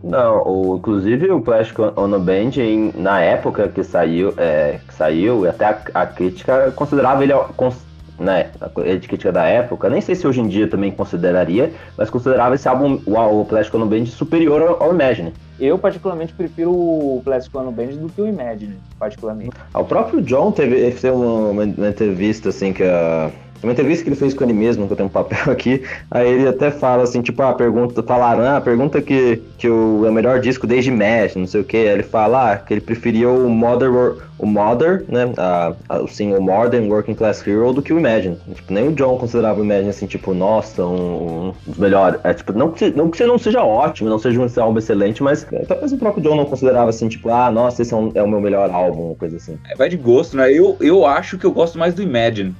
Não, 0.03 0.43
o, 0.45 0.75
inclusive 0.77 1.31
o 1.31 1.41
Plastic 1.41 1.79
Ono 1.79 2.19
Band, 2.19 2.51
na 2.93 3.21
época 3.21 3.67
que 3.69 3.83
saiu, 3.83 4.33
é, 4.37 4.79
que 4.87 4.93
saiu, 4.93 5.49
até 5.49 5.65
a, 5.65 5.77
a 5.95 6.05
crítica 6.05 6.71
considerava 6.75 7.23
ele, 7.23 7.33
cons- 7.55 7.83
né, 8.19 8.47
a 8.59 8.69
crítica 8.69 9.31
da 9.31 9.45
época, 9.45 9.89
nem 9.89 10.01
sei 10.01 10.15
se 10.15 10.27
hoje 10.27 10.41
em 10.41 10.47
dia 10.47 10.67
também 10.67 10.91
consideraria, 10.91 11.71
mas 11.97 12.09
considerava 12.09 12.55
esse 12.55 12.67
álbum, 12.67 12.99
o, 13.05 13.41
o 13.41 13.45
Plastic 13.45 13.73
Ono 13.75 13.85
Band, 13.85 14.05
superior 14.07 14.61
ao, 14.61 14.83
ao 14.83 14.93
Imagine. 14.93 15.33
Eu, 15.59 15.77
particularmente, 15.77 16.33
prefiro 16.33 16.71
o 16.71 17.21
Plástico 17.23 17.59
Ano 17.59 17.71
Band 17.71 17.87
do 17.87 18.07
que 18.09 18.21
o 18.21 18.27
Imagine, 18.27 18.75
particularmente. 18.97 19.51
Ah, 19.73 19.79
O 19.81 19.85
próprio 19.85 20.21
John 20.21 20.51
teve, 20.51 20.89
fez 20.91 21.13
uma, 21.13 21.49
uma- 21.49 21.63
uma 21.63 21.89
entrevista, 21.89 22.49
assim, 22.49 22.71
que 22.71 22.83
a. 22.83 23.29
Uma 23.61 23.73
entrevista 23.73 24.03
que 24.03 24.09
ele 24.09 24.15
fez 24.15 24.33
com 24.33 24.43
ele 24.43 24.53
mesmo, 24.53 24.87
que 24.87 24.93
eu 24.93 24.97
tenho 24.97 25.07
um 25.09 25.11
papel 25.11 25.39
aqui. 25.51 25.83
Aí 26.09 26.27
ele 26.29 26.47
até 26.47 26.71
fala 26.71 27.03
assim, 27.03 27.21
tipo, 27.21 27.41
a 27.41 27.53
pergunta, 27.53 28.01
falaram, 28.03 28.43
ah, 28.43 28.57
a 28.57 28.61
pergunta 28.61 29.01
que, 29.01 29.41
que 29.57 29.69
o, 29.69 30.05
é 30.05 30.09
o 30.09 30.13
melhor 30.13 30.39
disco 30.39 30.65
desde 30.65 30.91
Mesh, 30.91 31.35
não 31.35 31.45
sei 31.47 31.61
o 31.61 31.65
que. 31.65 31.75
Aí 31.77 31.87
ele 31.87 32.03
fala 32.03 32.53
ah, 32.53 32.57
que 32.57 32.73
ele 32.73 32.81
preferia 32.81 33.29
o 33.29 33.47
Wor- 33.49 34.17
o 34.37 34.45
Modern, 34.45 35.03
né? 35.09 35.31
A, 35.37 35.73
a, 35.89 36.07
sim, 36.07 36.33
o 36.33 36.41
Modern 36.41 36.89
Working 36.89 37.13
Class 37.15 37.45
Hero 37.45 37.73
do 37.73 37.81
que 37.81 37.91
o 37.93 37.99
Imagine. 37.99 38.37
Tipo, 38.53 38.73
nem 38.73 38.87
o 38.87 38.93
John 38.93 39.17
considerava 39.17 39.59
o 39.59 39.63
Imagine 39.65 39.89
assim, 39.89 40.07
tipo, 40.07 40.33
nossa, 40.33 40.85
um, 40.85 41.49
um 41.49 41.53
dos 41.67 41.77
melhores. 41.77 42.19
É, 42.23 42.33
tipo, 42.33 42.53
não 42.53 42.71
que, 42.71 42.79
se- 42.79 42.95
não 42.95 43.09
que 43.09 43.17
você 43.17 43.25
não 43.25 43.37
seja 43.37 43.61
ótimo, 43.61 44.09
não 44.09 44.17
seja 44.19 44.39
um 44.39 44.47
álbum 44.63 44.79
excelente, 44.79 45.21
mas 45.21 45.45
é, 45.51 45.65
talvez 45.65 45.91
o 45.91 45.97
próprio 45.97 46.23
John 46.23 46.35
não 46.37 46.45
considerava 46.45 46.89
assim, 46.89 47.09
tipo, 47.09 47.29
ah, 47.29 47.51
nossa, 47.51 47.81
esse 47.81 47.93
é, 47.93 47.97
um- 47.97 48.11
é 48.15 48.23
o 48.23 48.27
meu 48.29 48.39
melhor 48.39 48.69
álbum, 48.71 49.13
coisa 49.15 49.35
assim. 49.35 49.57
É, 49.69 49.75
Vai 49.75 49.89
de 49.89 49.97
gosto, 49.97 50.37
né? 50.37 50.51
Eu, 50.51 50.77
eu 50.79 51.05
acho 51.05 51.37
que 51.37 51.45
eu 51.45 51.51
gosto 51.51 51.77
mais 51.77 51.93
do 51.93 52.01
Imagine. 52.01 52.55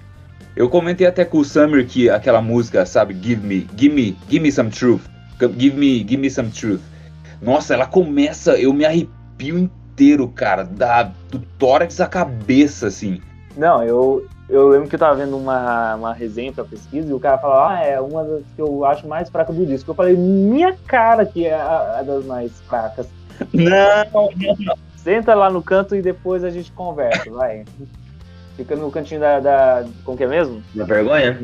Eu 0.60 0.68
comentei 0.68 1.08
até 1.08 1.24
com 1.24 1.38
o 1.38 1.46
Summer 1.46 1.88
que 1.88 2.10
aquela 2.10 2.42
música, 2.42 2.86
sabe, 2.86 3.14
Give 3.14 3.48
Me, 3.48 3.66
Give 3.78 3.96
Me, 3.96 4.18
Give 4.30 4.42
Me 4.42 4.52
Some 4.52 4.70
Truth. 4.70 5.04
Give 5.58 5.74
Me, 5.74 6.00
Give 6.00 6.18
Me 6.18 6.30
Some 6.30 6.50
Truth. 6.50 6.82
Nossa, 7.42 7.76
ela 7.76 7.86
começa, 7.86 8.60
eu 8.60 8.74
me 8.74 8.84
arrepio 8.84 9.58
inteiro, 9.58 10.28
cara, 10.28 10.66
da, 10.66 11.04
do 11.32 11.40
tórax 11.58 12.02
à 12.02 12.08
cabeça, 12.08 12.88
assim. 12.88 13.22
Não, 13.56 13.82
eu, 13.86 14.28
eu 14.50 14.68
lembro 14.68 14.90
que 14.90 14.96
eu 14.96 15.00
tava 15.00 15.16
vendo 15.16 15.38
uma, 15.38 15.96
uma 15.96 16.14
resenha 16.14 16.52
pra 16.52 16.66
pesquisa 16.66 17.10
e 17.10 17.14
o 17.14 17.22
cara 17.22 17.38
falou, 17.38 17.62
ah, 17.62 17.80
é 17.82 17.98
uma 18.02 18.26
das 18.26 18.44
que 18.54 18.62
eu 18.62 18.84
acho 18.84 19.08
mais 19.08 19.30
fraca 19.30 19.54
do 19.54 19.66
disco. 19.66 19.92
Eu 19.92 19.96
falei, 19.96 20.18
minha 20.18 20.76
cara 20.86 21.26
que 21.26 21.46
é 21.46 21.54
a, 21.54 22.00
a 22.00 22.04
das 22.04 22.26
mais 22.26 22.52
fracas. 22.68 23.08
Não, 23.54 24.30
Senta 24.98 25.34
lá 25.34 25.50
no 25.50 25.64
canto 25.64 25.96
e 25.96 26.02
depois 26.02 26.44
a 26.44 26.50
gente 26.50 26.70
conversa, 26.74 27.32
vai. 27.32 27.64
Fica 28.60 28.76
no 28.76 28.92
cantinho 28.92 29.22
da. 29.22 29.40
da 29.40 29.86
como 30.04 30.18
que 30.18 30.26
é 30.26 30.28
mesmo? 30.28 30.62
Uma 30.76 30.84
vergonha? 30.84 31.40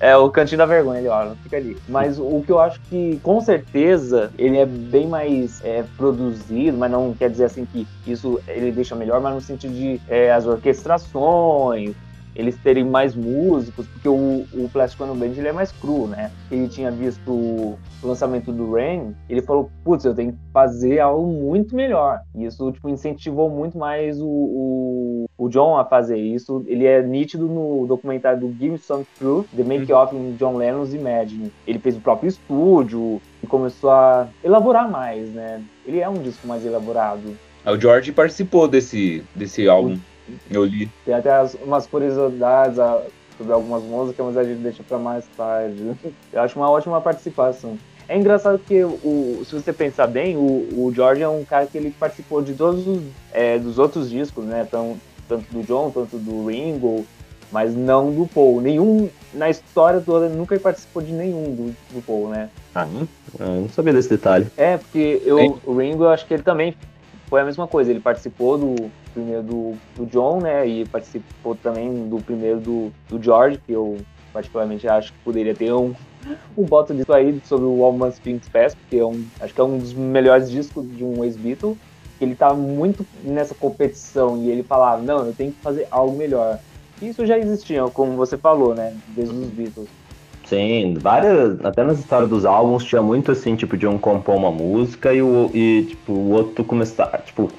É 0.00 0.16
o 0.16 0.28
cantinho 0.28 0.58
da 0.58 0.66
vergonha 0.66 0.98
ali, 0.98 1.06
ó, 1.06 1.36
fica 1.40 1.56
ali. 1.56 1.76
Mas 1.88 2.18
o 2.18 2.42
que 2.44 2.50
eu 2.50 2.58
acho 2.58 2.80
que, 2.90 3.20
com 3.22 3.40
certeza, 3.40 4.32
ele 4.36 4.58
é 4.58 4.66
bem 4.66 5.06
mais 5.06 5.64
é, 5.64 5.84
produzido, 5.96 6.76
mas 6.76 6.90
não 6.90 7.14
quer 7.14 7.30
dizer 7.30 7.44
assim 7.44 7.64
que 7.64 7.86
isso 8.04 8.40
ele 8.48 8.72
deixa 8.72 8.96
melhor, 8.96 9.20
mas 9.20 9.34
no 9.36 9.40
sentido 9.40 9.72
de 9.72 10.00
é, 10.08 10.32
as 10.32 10.44
orquestrações, 10.44 11.94
eles 12.34 12.56
terem 12.56 12.84
mais 12.84 13.14
músicos, 13.14 13.86
porque 13.86 14.08
o, 14.08 14.44
o 14.54 14.68
Plastic 14.72 15.00
Ono 15.00 15.14
Band 15.14 15.26
ele 15.26 15.48
é 15.48 15.52
mais 15.52 15.70
cru, 15.72 16.06
né? 16.06 16.30
Ele 16.50 16.68
tinha 16.68 16.90
visto 16.90 17.30
o 17.30 17.78
lançamento 18.02 18.50
do 18.50 18.72
Rain, 18.72 19.14
ele 19.28 19.42
falou, 19.42 19.70
putz, 19.84 20.04
eu 20.04 20.14
tenho 20.14 20.32
que 20.32 20.38
fazer 20.52 20.98
algo 20.98 21.26
muito 21.26 21.74
melhor. 21.74 22.20
E 22.34 22.44
isso, 22.44 22.72
tipo, 22.72 22.88
incentivou 22.88 23.50
muito 23.50 23.78
mais 23.78 24.20
o, 24.20 24.26
o, 24.26 25.24
o 25.36 25.48
John 25.48 25.76
a 25.76 25.84
fazer 25.84 26.16
isso. 26.16 26.64
Ele 26.66 26.86
é 26.86 27.02
nítido 27.02 27.46
no 27.46 27.86
documentário 27.86 28.40
do 28.40 28.52
Give 28.52 28.70
Me 28.70 28.78
Some 28.78 29.06
Truth, 29.18 29.46
The 29.54 29.62
Make 29.62 29.92
Off 29.92 30.14
in 30.16 30.36
John 30.36 30.56
Lennon's 30.56 30.94
Imagine. 30.94 31.52
Ele 31.66 31.78
fez 31.78 31.96
o 31.96 32.00
próprio 32.00 32.28
estúdio 32.28 33.20
e 33.42 33.46
começou 33.46 33.90
a 33.90 34.28
elaborar 34.42 34.90
mais, 34.90 35.28
né? 35.30 35.62
Ele 35.86 36.00
é 36.00 36.08
um 36.08 36.14
disco 36.14 36.46
mais 36.46 36.64
elaborado. 36.64 37.36
o 37.66 37.76
George 37.78 38.12
participou 38.12 38.66
desse, 38.66 39.22
desse 39.34 39.68
álbum. 39.68 39.98
Eu 40.50 40.64
li. 40.64 40.90
Tem 41.04 41.14
até 41.14 41.32
as- 41.32 41.54
umas 41.62 41.86
curiosidades 41.86 42.78
ah, 42.78 43.02
sobre 43.36 43.52
algumas 43.52 43.82
músicas, 43.82 44.24
mas 44.26 44.36
a 44.36 44.44
gente 44.44 44.58
deixa 44.60 44.82
pra 44.82 44.98
mais 44.98 45.24
tarde. 45.36 45.92
Eu 46.32 46.40
acho 46.42 46.58
uma 46.58 46.70
ótima 46.70 47.00
participação. 47.00 47.78
É 48.08 48.16
engraçado 48.18 48.58
que, 48.58 48.82
o, 48.84 49.42
se 49.44 49.54
você 49.54 49.72
pensar 49.72 50.06
bem, 50.06 50.36
o, 50.36 50.40
o 50.86 50.92
George 50.94 51.22
é 51.22 51.28
um 51.28 51.44
cara 51.44 51.66
que 51.66 51.78
ele 51.78 51.90
participou 51.92 52.42
de 52.42 52.52
todos 52.52 52.86
os 52.86 53.00
é, 53.32 53.58
dos 53.58 53.78
outros 53.78 54.10
discos, 54.10 54.44
né? 54.44 54.66
Tão, 54.70 54.96
tanto 55.28 55.44
do 55.52 55.62
John, 55.62 55.90
tanto 55.90 56.18
do 56.18 56.46
Ringo, 56.46 57.06
mas 57.50 57.74
não 57.74 58.10
do 58.10 58.26
Paul. 58.26 58.60
Nenhum, 58.60 59.08
na 59.32 59.48
história 59.48 60.00
toda, 60.04 60.28
nunca 60.28 60.58
participou 60.58 61.00
de 61.00 61.12
nenhum 61.12 61.54
do, 61.54 61.76
do 61.94 62.02
Paul, 62.04 62.28
né? 62.28 62.50
Ah, 62.74 62.86
eu 63.38 63.46
não 63.62 63.68
sabia 63.68 63.92
desse 63.92 64.10
detalhe. 64.10 64.48
É, 64.56 64.76
porque 64.76 65.22
eu, 65.24 65.38
Sim. 65.38 65.54
o 65.64 65.76
Ringo, 65.76 66.04
eu 66.04 66.10
acho 66.10 66.26
que 66.26 66.34
ele 66.34 66.42
também 66.42 66.74
foi 67.32 67.40
a 67.40 67.44
mesma 67.46 67.66
coisa. 67.66 67.90
Ele 67.90 67.98
participou 67.98 68.58
do 68.58 68.90
primeiro 69.14 69.42
do, 69.42 69.74
do 69.96 70.04
John, 70.04 70.38
né? 70.42 70.66
E 70.66 70.84
participou 70.84 71.54
também 71.54 72.06
do 72.06 72.18
primeiro 72.18 72.60
do, 72.60 72.92
do 73.08 73.22
George, 73.22 73.58
que 73.66 73.72
eu 73.72 73.96
particularmente 74.34 74.86
acho 74.86 75.14
que 75.14 75.18
poderia 75.20 75.54
ter 75.54 75.72
um, 75.72 75.94
um 76.54 76.64
voto 76.66 76.92
disso 76.92 77.10
aí 77.10 77.40
sobre 77.46 77.64
o 77.64 77.82
All 77.82 77.92
Must 77.92 78.20
Things 78.20 78.46
Past, 78.50 78.78
porque 78.78 78.98
é 78.98 79.06
um, 79.06 79.24
acho 79.40 79.54
que 79.54 79.60
é 79.62 79.64
um 79.64 79.78
dos 79.78 79.94
melhores 79.94 80.50
discos 80.50 80.86
de 80.94 81.02
um 81.02 81.24
ex-Beatle. 81.24 81.74
Ele 82.20 82.34
tava 82.34 82.54
muito 82.54 83.06
nessa 83.24 83.54
competição 83.54 84.36
e 84.36 84.50
ele 84.50 84.62
falava, 84.62 85.00
não, 85.00 85.24
eu 85.24 85.32
tenho 85.32 85.52
que 85.52 85.60
fazer 85.62 85.86
algo 85.90 86.14
melhor. 86.14 86.58
Isso 87.00 87.24
já 87.24 87.38
existia, 87.38 87.82
como 87.84 88.14
você 88.14 88.36
falou, 88.36 88.74
né? 88.74 88.94
Desde 89.08 89.34
os 89.34 89.48
Beatles. 89.48 89.88
Sim, 90.52 90.98
várias. 91.00 91.64
Até 91.64 91.82
nas 91.82 91.98
histórias 91.98 92.28
dos 92.28 92.44
álbuns 92.44 92.84
tinha 92.84 93.00
muito 93.00 93.32
assim, 93.32 93.56
tipo, 93.56 93.74
de 93.74 93.86
um 93.86 93.98
compor 93.98 94.36
uma 94.36 94.50
música 94.50 95.10
e 95.14 95.22
o, 95.22 95.50
e, 95.54 95.86
tipo, 95.88 96.12
o 96.12 96.30
outro 96.32 96.62
começar, 96.62 97.22
tipo, 97.24 97.50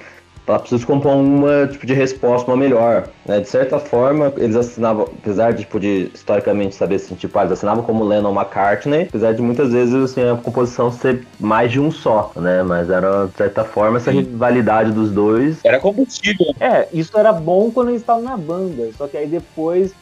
ela 0.46 0.58
precisa 0.58 0.84
compor 0.84 1.12
uma 1.12 1.66
tipo 1.66 1.86
de 1.86 1.94
resposta, 1.94 2.50
uma 2.50 2.56
melhor. 2.56 3.08
Né? 3.24 3.40
De 3.40 3.48
certa 3.48 3.78
forma, 3.78 4.32
eles 4.36 4.56
assinavam, 4.56 5.08
apesar 5.18 5.52
de, 5.52 5.60
tipo, 5.60 5.80
de 5.80 6.10
historicamente 6.14 6.74
saber 6.74 6.96
assim, 6.96 7.14
tipo, 7.14 7.38
ah, 7.38 7.42
eles 7.42 7.52
assinavam 7.52 7.82
como 7.82 8.04
Lennon 8.04 8.32
McCartney, 8.32 9.02
apesar 9.04 9.32
de 9.32 9.40
muitas 9.40 9.72
vezes 9.72 9.94
assim, 9.94 10.28
a 10.28 10.36
composição 10.36 10.90
ser 10.90 11.26
mais 11.40 11.72
de 11.72 11.80
um 11.80 11.90
só, 11.90 12.30
né? 12.36 12.62
Mas 12.62 12.90
era, 12.90 13.26
de 13.26 13.36
certa 13.36 13.64
forma, 13.64 13.96
essa 13.96 14.10
Sim. 14.12 14.18
rivalidade 14.18 14.92
dos 14.92 15.10
dois. 15.10 15.64
Era 15.64 15.80
combustível. 15.80 16.54
É, 16.60 16.88
isso 16.92 17.16
era 17.18 17.32
bom 17.32 17.70
quando 17.70 17.88
eles 17.88 18.02
estavam 18.02 18.22
na 18.22 18.36
banda, 18.36 18.90
só 18.96 19.06
que 19.06 19.16
aí 19.16 19.26
depois 19.26 19.94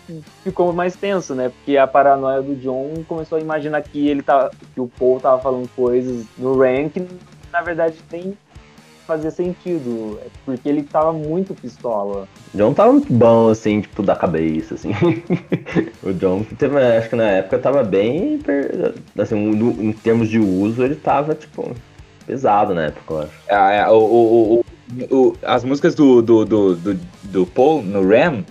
ficou 0.42 0.72
mais 0.72 0.96
tenso, 0.96 1.34
né? 1.34 1.50
Porque 1.50 1.76
a 1.76 1.86
paranoia 1.86 2.42
do 2.42 2.56
John 2.56 3.04
começou 3.06 3.38
a 3.38 3.40
imaginar 3.40 3.82
que 3.82 4.08
ele 4.08 4.22
tá, 4.22 4.50
que 4.74 4.80
o 4.80 4.90
Paul 4.98 5.20
tava 5.20 5.40
falando 5.40 5.68
coisas 5.76 6.24
no 6.36 6.58
rank, 6.58 6.96
na 7.52 7.60
verdade 7.60 7.96
nem 8.10 8.36
fazia 9.12 9.30
sentido, 9.30 10.18
é 10.24 10.28
porque 10.44 10.66
ele 10.68 10.82
tava 10.82 11.12
muito 11.12 11.54
pistola. 11.54 12.26
O 12.54 12.56
John 12.56 12.72
tava 12.72 12.92
muito 12.92 13.12
bom, 13.12 13.48
assim, 13.50 13.82
tipo, 13.82 14.02
da 14.02 14.16
cabeça, 14.16 14.74
assim. 14.74 14.92
o 16.02 16.12
John, 16.14 16.44
teve, 16.58 16.78
acho 16.78 17.10
que 17.10 17.16
na 17.16 17.28
época 17.28 17.58
tava 17.58 17.82
bem, 17.82 18.40
assim, 19.18 19.34
no- 19.36 19.82
em 19.82 19.92
termos 19.92 20.28
de 20.30 20.38
uso, 20.38 20.82
ele 20.82 20.94
tava, 20.94 21.34
tipo, 21.34 21.70
pesado 22.26 22.74
na 22.74 22.84
época, 22.86 23.12
eu 23.14 23.20
acho. 23.20 23.32
Ah, 23.50 23.72
é, 23.72 23.88
o, 23.88 23.94
o- 23.96 24.54
o- 25.10 25.16
o- 25.16 25.36
as 25.42 25.62
músicas 25.62 25.94
do, 25.94 26.22
do, 26.22 26.44
do, 26.44 26.74
do, 26.76 27.00
do 27.24 27.46
Paul 27.46 27.82
no 27.82 28.06
Ram 28.08 28.44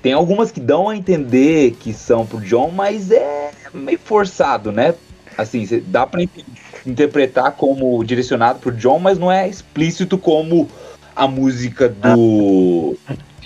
tem 0.00 0.12
algumas 0.12 0.52
que 0.52 0.60
dão 0.60 0.88
a 0.88 0.96
entender 0.96 1.72
que 1.80 1.92
são 1.92 2.24
pro 2.24 2.40
John, 2.40 2.70
mas 2.70 3.10
é 3.10 3.50
meio 3.72 3.98
forçado, 3.98 4.70
né? 4.70 4.94
Assim, 5.36 5.66
dá 5.86 6.06
pra 6.06 6.22
in- 6.22 6.28
interpretar 6.86 7.52
como 7.52 8.02
direcionado 8.04 8.58
pro 8.58 8.72
John, 8.72 8.98
mas 8.98 9.18
não 9.18 9.30
é 9.30 9.48
explícito 9.48 10.18
como 10.18 10.68
a 11.16 11.26
música 11.28 11.88
do 11.88 12.96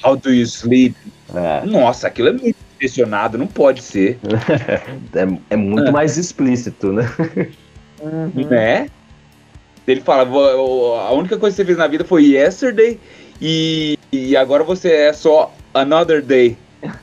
How 0.05 0.17
Do 0.17 0.33
You 0.33 0.43
Sleep. 0.45 0.97
É, 1.35 1.67
Nossa, 1.67 2.07
aquilo 2.07 2.29
é 2.29 2.33
muito 2.33 2.57
direcionado, 2.79 3.37
não 3.37 3.47
pode 3.47 3.83
ser, 3.83 4.19
é, 5.15 5.39
é 5.51 5.57
muito 5.57 5.89
É. 5.89 5.91
mais 5.91 6.17
explícito, 6.17 6.93
né? 6.93 7.05
né? 8.49 8.89
Ele 9.87 10.01
fala, 10.01 10.25
"Vo- 10.25 10.95
a 10.95 11.11
única 11.13 11.37
coisa 11.39 11.55
que 11.55 11.63
você 11.63 11.65
fez 11.67 11.79
na 11.79 11.87
vida 11.87 12.05
foi 12.05 12.25
yesterday 12.25 12.99
e, 13.41 13.99
e 14.13 14.37
agora 14.37 14.63
você 14.65 14.91
é 14.93 15.13
só 15.13 15.53
another 15.75 16.23
day, 16.23 16.57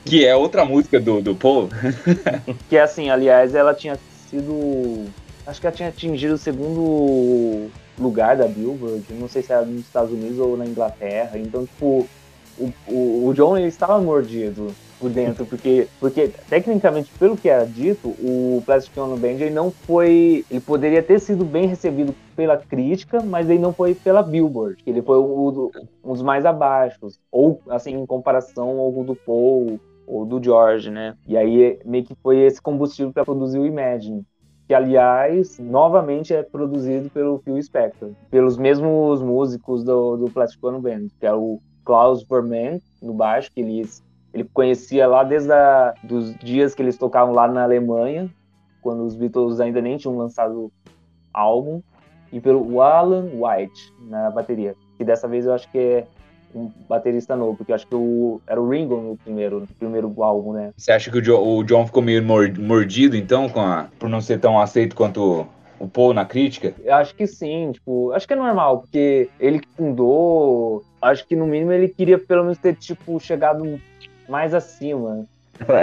que 0.04 0.24
é 0.24 0.34
outra 0.34 0.64
música 0.64 0.98
do, 1.00 1.20
do 1.20 1.34
Paul. 1.34 1.68
Que 2.68 2.78
assim, 2.78 3.10
aliás, 3.10 3.54
ela 3.54 3.74
tinha 3.74 3.98
sido. 4.30 5.04
Acho 5.46 5.60
que 5.60 5.66
ela 5.66 5.76
tinha 5.76 5.88
atingido 5.88 6.34
o 6.34 6.38
segundo 6.38 7.70
lugar 7.98 8.36
da 8.36 8.48
Billboard. 8.48 9.04
Não 9.14 9.28
sei 9.28 9.42
se 9.42 9.52
era 9.52 9.64
nos 9.64 9.82
Estados 9.82 10.12
Unidos 10.12 10.38
ou 10.38 10.56
na 10.56 10.66
Inglaterra. 10.66 11.38
Então, 11.38 11.64
tipo, 11.64 12.06
o, 12.58 12.72
o, 12.88 13.28
o 13.28 13.34
John 13.34 13.56
ele 13.56 13.68
estava 13.68 14.00
mordido. 14.00 14.74
por 14.98 15.08
dentro, 15.08 15.44
porque, 15.46 15.86
porque 16.00 16.28
tecnicamente, 16.48 17.12
pelo 17.18 17.36
que 17.36 17.48
era 17.48 17.64
dito, 17.64 18.08
o 18.08 18.62
Plastic 18.66 18.96
Ono 18.96 19.16
Band 19.16 19.28
ele 19.28 19.50
não 19.50 19.70
foi. 19.70 20.44
Ele 20.50 20.60
poderia 20.60 21.02
ter 21.02 21.20
sido 21.20 21.44
bem 21.44 21.66
recebido 21.66 22.12
pela 22.34 22.56
crítica, 22.56 23.22
mas 23.22 23.48
ele 23.48 23.60
não 23.60 23.72
foi 23.72 23.94
pela 23.94 24.22
Billboard. 24.22 24.82
Ele 24.84 25.00
foi 25.00 25.18
um, 25.18 25.70
um 26.04 26.12
dos 26.12 26.22
mais 26.22 26.44
abaixo. 26.44 27.06
Ou, 27.30 27.60
assim, 27.68 27.94
em 27.94 28.06
comparação 28.06 28.80
ao 28.80 29.04
do 29.04 29.14
Paul 29.14 29.78
ou 30.08 30.24
do 30.24 30.42
George, 30.42 30.90
né? 30.90 31.16
E 31.26 31.36
aí 31.36 31.78
meio 31.84 32.04
que 32.04 32.14
foi 32.16 32.38
esse 32.38 32.60
combustível 32.60 33.12
para 33.12 33.24
produzir 33.24 33.58
o 33.58 33.66
Imagine 33.66 34.24
que 34.66 34.74
aliás, 34.74 35.58
novamente 35.58 36.34
é 36.34 36.42
produzido 36.42 37.08
pelo 37.10 37.38
Phil 37.38 37.60
Spector, 37.62 38.10
pelos 38.30 38.58
mesmos 38.58 39.22
músicos 39.22 39.84
do, 39.84 40.16
do 40.16 40.30
Plastic 40.30 40.62
Ono 40.64 40.80
Band, 40.80 41.06
que 41.20 41.26
é 41.26 41.32
o 41.32 41.60
Klaus 41.84 42.24
Verman 42.24 42.80
no 43.00 43.14
baixo, 43.14 43.50
que 43.52 43.60
eles 43.60 44.04
ele 44.34 44.44
conhecia 44.52 45.06
lá 45.06 45.24
desde 45.24 45.50
a, 45.50 45.94
dos 46.02 46.34
dias 46.36 46.74
que 46.74 46.82
eles 46.82 46.98
tocavam 46.98 47.32
lá 47.32 47.48
na 47.48 47.62
Alemanha, 47.62 48.30
quando 48.82 49.02
os 49.02 49.14
Beatles 49.14 49.60
ainda 49.60 49.80
nem 49.80 49.96
tinham 49.96 50.18
lançado 50.18 50.70
álbum, 51.32 51.80
e 52.30 52.38
pelo 52.38 52.82
Alan 52.82 53.30
White 53.32 53.94
na 54.00 54.30
bateria, 54.30 54.74
que 54.98 55.04
dessa 55.04 55.26
vez 55.26 55.46
eu 55.46 55.54
acho 55.54 55.70
que 55.70 55.78
é 55.78 56.06
um 56.56 56.70
baterista 56.88 57.36
novo, 57.36 57.56
porque 57.56 57.72
eu 57.72 57.76
acho 57.76 57.86
que 57.86 57.94
o, 57.94 58.40
era 58.46 58.60
o 58.60 58.68
Ringo 58.68 58.96
no 58.96 59.16
primeiro, 59.16 59.60
no 59.60 59.66
primeiro 59.66 60.22
álbum, 60.22 60.52
né? 60.52 60.72
Você 60.76 60.90
acha 60.90 61.10
que 61.10 61.18
o, 61.18 61.22
jo, 61.22 61.36
o 61.36 61.62
John 61.62 61.86
ficou 61.86 62.02
meio 62.02 62.22
mordido, 62.24 63.16
então, 63.16 63.48
com 63.48 63.60
a, 63.60 63.88
por 63.98 64.08
não 64.08 64.20
ser 64.20 64.40
tão 64.40 64.58
aceito 64.58 64.96
quanto 64.96 65.46
o 65.78 65.86
Paul 65.86 66.14
na 66.14 66.24
crítica? 66.24 66.74
Eu 66.82 66.94
acho 66.94 67.14
que 67.14 67.26
sim, 67.26 67.72
tipo, 67.72 68.10
acho 68.12 68.26
que 68.26 68.32
é 68.32 68.36
normal, 68.36 68.80
porque 68.80 69.28
ele 69.38 69.60
que 69.60 69.68
fundou, 69.76 70.82
acho 71.02 71.26
que 71.26 71.36
no 71.36 71.46
mínimo 71.46 71.72
ele 71.72 71.88
queria 71.88 72.18
pelo 72.18 72.42
menos 72.42 72.58
ter, 72.58 72.74
tipo, 72.74 73.20
chegado 73.20 73.78
mais 74.28 74.54
acima. 74.54 75.26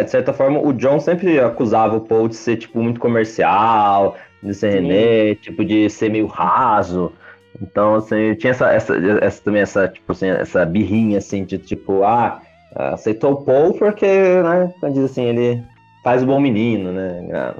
De 0.03 0.09
certa 0.09 0.33
forma, 0.33 0.59
o 0.59 0.71
John 0.73 0.99
sempre 0.99 1.39
acusava 1.39 1.97
o 1.97 2.01
Paul 2.01 2.27
de 2.27 2.35
ser, 2.35 2.57
tipo, 2.57 2.79
muito 2.79 2.99
comercial, 2.99 4.15
de 4.41 4.53
ser 4.53 4.81
René, 4.81 5.35
tipo, 5.35 5.65
de 5.65 5.89
ser 5.89 6.11
meio 6.11 6.27
raso. 6.27 7.11
Então, 7.63 7.96
assim, 7.96 8.36
tinha 8.36 8.51
essa, 8.51 8.70
essa, 8.72 8.96
essa, 9.22 9.43
também 9.43 9.62
essa, 9.62 9.88
tipo 9.88 10.12
assim, 10.12 10.27
essa 10.27 10.65
birrinha, 10.65 11.17
assim, 11.17 11.46
de 11.46 11.58
tipo, 11.58 12.03
ah, 12.03 12.41
aceitou 12.75 13.32
o 13.32 13.46
Paul 13.46 13.74
porque, 13.74 14.05
né, 14.05 14.74
diz 14.91 15.05
assim, 15.05 15.24
ele 15.24 15.63
faz 16.03 16.22
o 16.22 16.25
bom 16.25 16.41
menino, 16.41 16.91
né, 16.91 17.25
ah, 17.34 17.55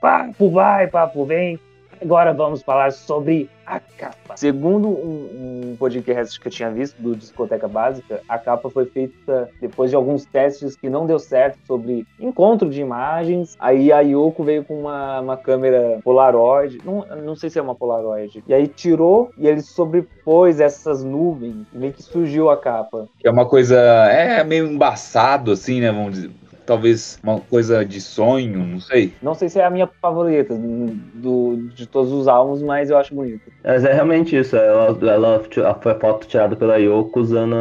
Papo 0.00 0.50
vai, 0.50 0.88
papo 0.88 1.24
vem, 1.24 1.58
Agora 2.00 2.32
vamos 2.32 2.62
falar 2.62 2.92
sobre 2.92 3.50
a 3.66 3.80
capa. 3.80 4.36
Segundo 4.36 4.88
um, 4.88 5.72
um, 5.72 5.76
podcast 5.76 6.40
que 6.40 6.48
eu 6.48 6.52
tinha 6.52 6.70
visto 6.70 7.00
do 7.00 7.14
Discoteca 7.14 7.68
Básica, 7.68 8.22
a 8.28 8.38
capa 8.38 8.70
foi 8.70 8.86
feita 8.86 9.50
depois 9.60 9.90
de 9.90 9.96
alguns 9.96 10.24
testes 10.24 10.74
que 10.74 10.88
não 10.88 11.06
deu 11.06 11.18
certo 11.18 11.58
sobre 11.66 12.06
encontro 12.18 12.70
de 12.70 12.80
imagens. 12.80 13.56
Aí 13.58 13.92
a 13.92 14.00
Yoko 14.00 14.42
veio 14.42 14.64
com 14.64 14.80
uma, 14.80 15.20
uma 15.20 15.36
câmera 15.36 16.00
Polaroid, 16.02 16.80
não, 16.84 17.04
não 17.22 17.36
sei 17.36 17.50
se 17.50 17.58
é 17.58 17.62
uma 17.62 17.74
Polaroid, 17.74 18.42
e 18.46 18.54
aí 18.54 18.66
tirou 18.68 19.30
e 19.36 19.46
ele 19.46 19.60
sobrepôs 19.60 20.60
essas 20.60 21.04
nuvens 21.04 21.66
e 21.72 21.78
meio 21.78 21.92
que 21.92 22.02
surgiu 22.02 22.48
a 22.48 22.56
capa. 22.56 23.06
É 23.22 23.30
uma 23.30 23.44
coisa, 23.44 23.78
é 23.78 24.42
meio 24.44 24.66
embaçado 24.66 25.52
assim, 25.52 25.80
né, 25.80 25.92
vamos 25.92 26.14
dizer 26.14 26.30
talvez 26.68 27.18
uma 27.22 27.40
coisa 27.40 27.82
de 27.82 27.98
sonho, 27.98 28.58
não 28.58 28.78
sei. 28.78 29.14
Não 29.22 29.34
sei 29.34 29.48
se 29.48 29.58
é 29.58 29.64
a 29.64 29.70
minha 29.70 29.88
favorita 30.02 30.54
do, 30.54 31.56
de 31.74 31.86
todos 31.86 32.12
os 32.12 32.28
álbuns, 32.28 32.62
mas 32.62 32.90
eu 32.90 32.98
acho 32.98 33.14
bonito. 33.14 33.50
Mas 33.64 33.86
é 33.86 33.94
realmente 33.94 34.36
isso, 34.36 34.54
ela, 34.54 34.96
ela 35.10 35.42
foi 35.80 35.92
a 35.92 35.94
foto 35.94 36.26
tirada 36.26 36.54
pela 36.54 36.76
Yoko 36.76 37.20
usando 37.20 37.56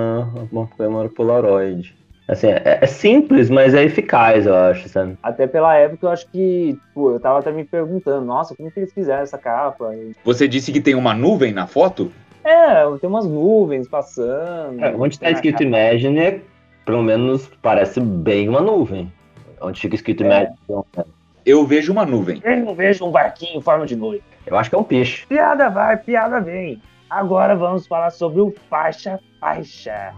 uma 0.52 0.68
câmera 0.68 1.08
Polaroid. 1.08 1.96
Assim, 2.28 2.48
é, 2.48 2.80
é, 2.82 2.86
simples, 2.86 3.50
mas 3.50 3.74
é 3.74 3.86
eficaz, 3.86 4.46
eu 4.46 4.54
acho, 4.54 4.90
sabe? 4.90 5.18
Até 5.24 5.48
pela 5.48 5.74
época, 5.78 6.08
eu 6.08 6.10
acho 6.12 6.28
que, 6.30 6.78
tipo, 6.88 7.12
eu 7.12 7.20
tava 7.22 7.40
até 7.40 7.54
me 7.54 7.64
perguntando, 7.64 8.26
nossa, 8.26 8.54
como 8.54 8.70
que 8.70 8.82
eles 8.82 8.92
fizeram 8.92 9.24
essa 9.24 9.38
capa? 9.38 9.92
Você 10.26 10.46
disse 10.46 10.74
que 10.74 10.82
tem 10.82 10.94
uma 10.94 11.14
nuvem 11.14 11.54
na 11.54 11.66
foto? 11.66 12.12
É, 12.44 12.84
tem 13.00 13.10
umas 13.10 13.26
nuvens 13.26 13.88
passando. 13.88 14.84
É, 14.84 14.94
onde 14.94 15.18
tá 15.18 15.32
escrito 15.32 15.64
Imagine, 15.64 16.42
pelo 16.88 17.04
menos 17.04 17.52
parece 17.62 18.00
bem 18.00 18.48
uma 18.48 18.62
nuvem. 18.62 19.12
Onde 19.60 19.82
fica 19.82 19.94
escrito 19.94 20.24
é. 20.24 20.50
Eu 21.46 21.66
vejo 21.66 21.92
uma 21.92 22.06
nuvem. 22.06 22.42
Eu 22.46 22.74
vejo 22.74 23.06
um 23.06 23.12
barquinho 23.12 23.60
em 23.60 23.62
forma 23.62 23.86
de 23.86 23.94
nuvem. 23.94 24.22
Eu 24.46 24.58
acho 24.58 24.70
que 24.70 24.76
é 24.76 24.80
um 24.80 24.86
peixe. 24.86 25.28
Piada 25.28 25.70
vai, 25.70 25.98
piada 25.98 26.40
vem. 26.40 26.82
Agora 27.10 27.58
vamos 27.58 27.86
falar 27.86 28.10
sobre 28.12 28.40
o 28.40 28.54
faixa 28.70 29.20
faixa. 29.38 30.14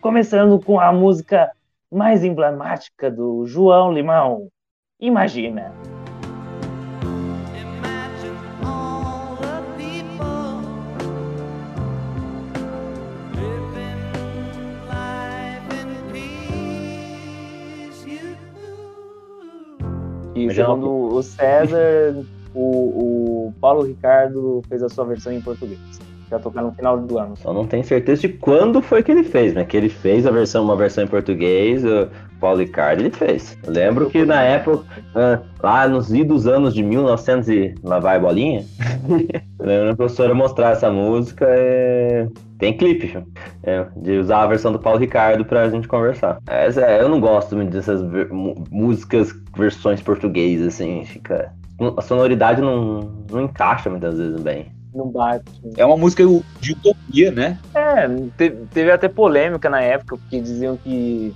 Começando 0.00 0.58
com 0.58 0.80
a 0.80 0.92
música 0.92 1.52
mais 1.92 2.24
emblemática 2.24 3.08
do 3.08 3.46
João 3.46 3.92
Limão. 3.92 4.48
Imagina. 5.00 5.72
E 20.50 20.54
segundo 20.54 21.14
o 21.14 21.22
César, 21.22 22.16
o, 22.54 23.48
o 23.48 23.54
Paulo 23.60 23.82
Ricardo 23.82 24.62
fez 24.68 24.82
a 24.82 24.88
sua 24.88 25.04
versão 25.04 25.32
em 25.32 25.40
português. 25.40 25.78
Já 26.28 26.38
tocar 26.40 26.62
no 26.62 26.72
final 26.72 26.98
do 26.98 27.18
ano. 27.18 27.34
Eu 27.44 27.54
não 27.54 27.66
tenho 27.66 27.84
certeza 27.84 28.22
de 28.22 28.30
quando 28.30 28.82
foi 28.82 29.02
que 29.02 29.12
ele 29.12 29.22
fez, 29.22 29.54
né? 29.54 29.64
Que 29.64 29.76
ele 29.76 29.88
fez 29.88 30.26
a 30.26 30.30
versão, 30.30 30.64
uma 30.64 30.74
versão 30.74 31.04
em 31.04 31.06
português, 31.06 31.84
o 32.36 32.40
Paulo 32.40 32.58
Ricardo 32.58 33.00
ele 33.00 33.10
fez. 33.10 33.56
Eu 33.64 33.72
lembro 33.72 34.10
que 34.10 34.24
na 34.24 34.42
época, 34.42 34.84
ah, 35.14 35.40
lá 35.62 35.88
nos 35.88 36.12
idos 36.12 36.46
anos 36.46 36.74
de 36.74 36.82
1900 36.82 37.48
e 37.48 37.74
lá 37.82 37.98
vai 37.98 38.20
bolinha, 38.20 38.64
eu 39.58 39.66
lembro 39.66 39.90
a 39.90 39.96
professora 39.96 40.34
mostrar 40.34 40.72
essa 40.72 40.90
música 40.90 41.46
e 41.48 42.28
tem 42.58 42.76
clipe, 42.76 43.22
é, 43.62 43.86
de 43.96 44.18
usar 44.18 44.42
a 44.42 44.46
versão 44.46 44.72
do 44.72 44.78
Paulo 44.78 44.98
Ricardo 44.98 45.44
pra 45.44 45.68
gente 45.68 45.88
conversar. 45.88 46.38
É, 46.48 46.68
eu 47.00 47.08
não 47.08 47.20
gosto 47.20 47.56
muito 47.56 47.70
dessas 47.70 48.02
ver, 48.02 48.28
músicas, 48.30 49.32
versões 49.56 50.00
portuguesas, 50.00 50.74
assim, 50.74 51.04
fica. 51.04 51.52
A 51.96 52.00
sonoridade 52.00 52.62
não, 52.62 53.12
não 53.30 53.42
encaixa 53.42 53.90
muitas 53.90 54.16
vezes 54.16 54.40
bem. 54.40 54.72
Não 54.94 55.08
bate. 55.10 55.44
É 55.76 55.84
uma 55.84 55.96
música 55.96 56.24
de 56.58 56.72
utopia, 56.72 57.30
né? 57.30 57.58
É, 57.74 58.08
teve, 58.38 58.56
teve 58.72 58.90
até 58.90 59.08
polêmica 59.08 59.68
na 59.68 59.82
época, 59.82 60.16
porque 60.16 60.40
diziam 60.40 60.78
que 60.78 61.34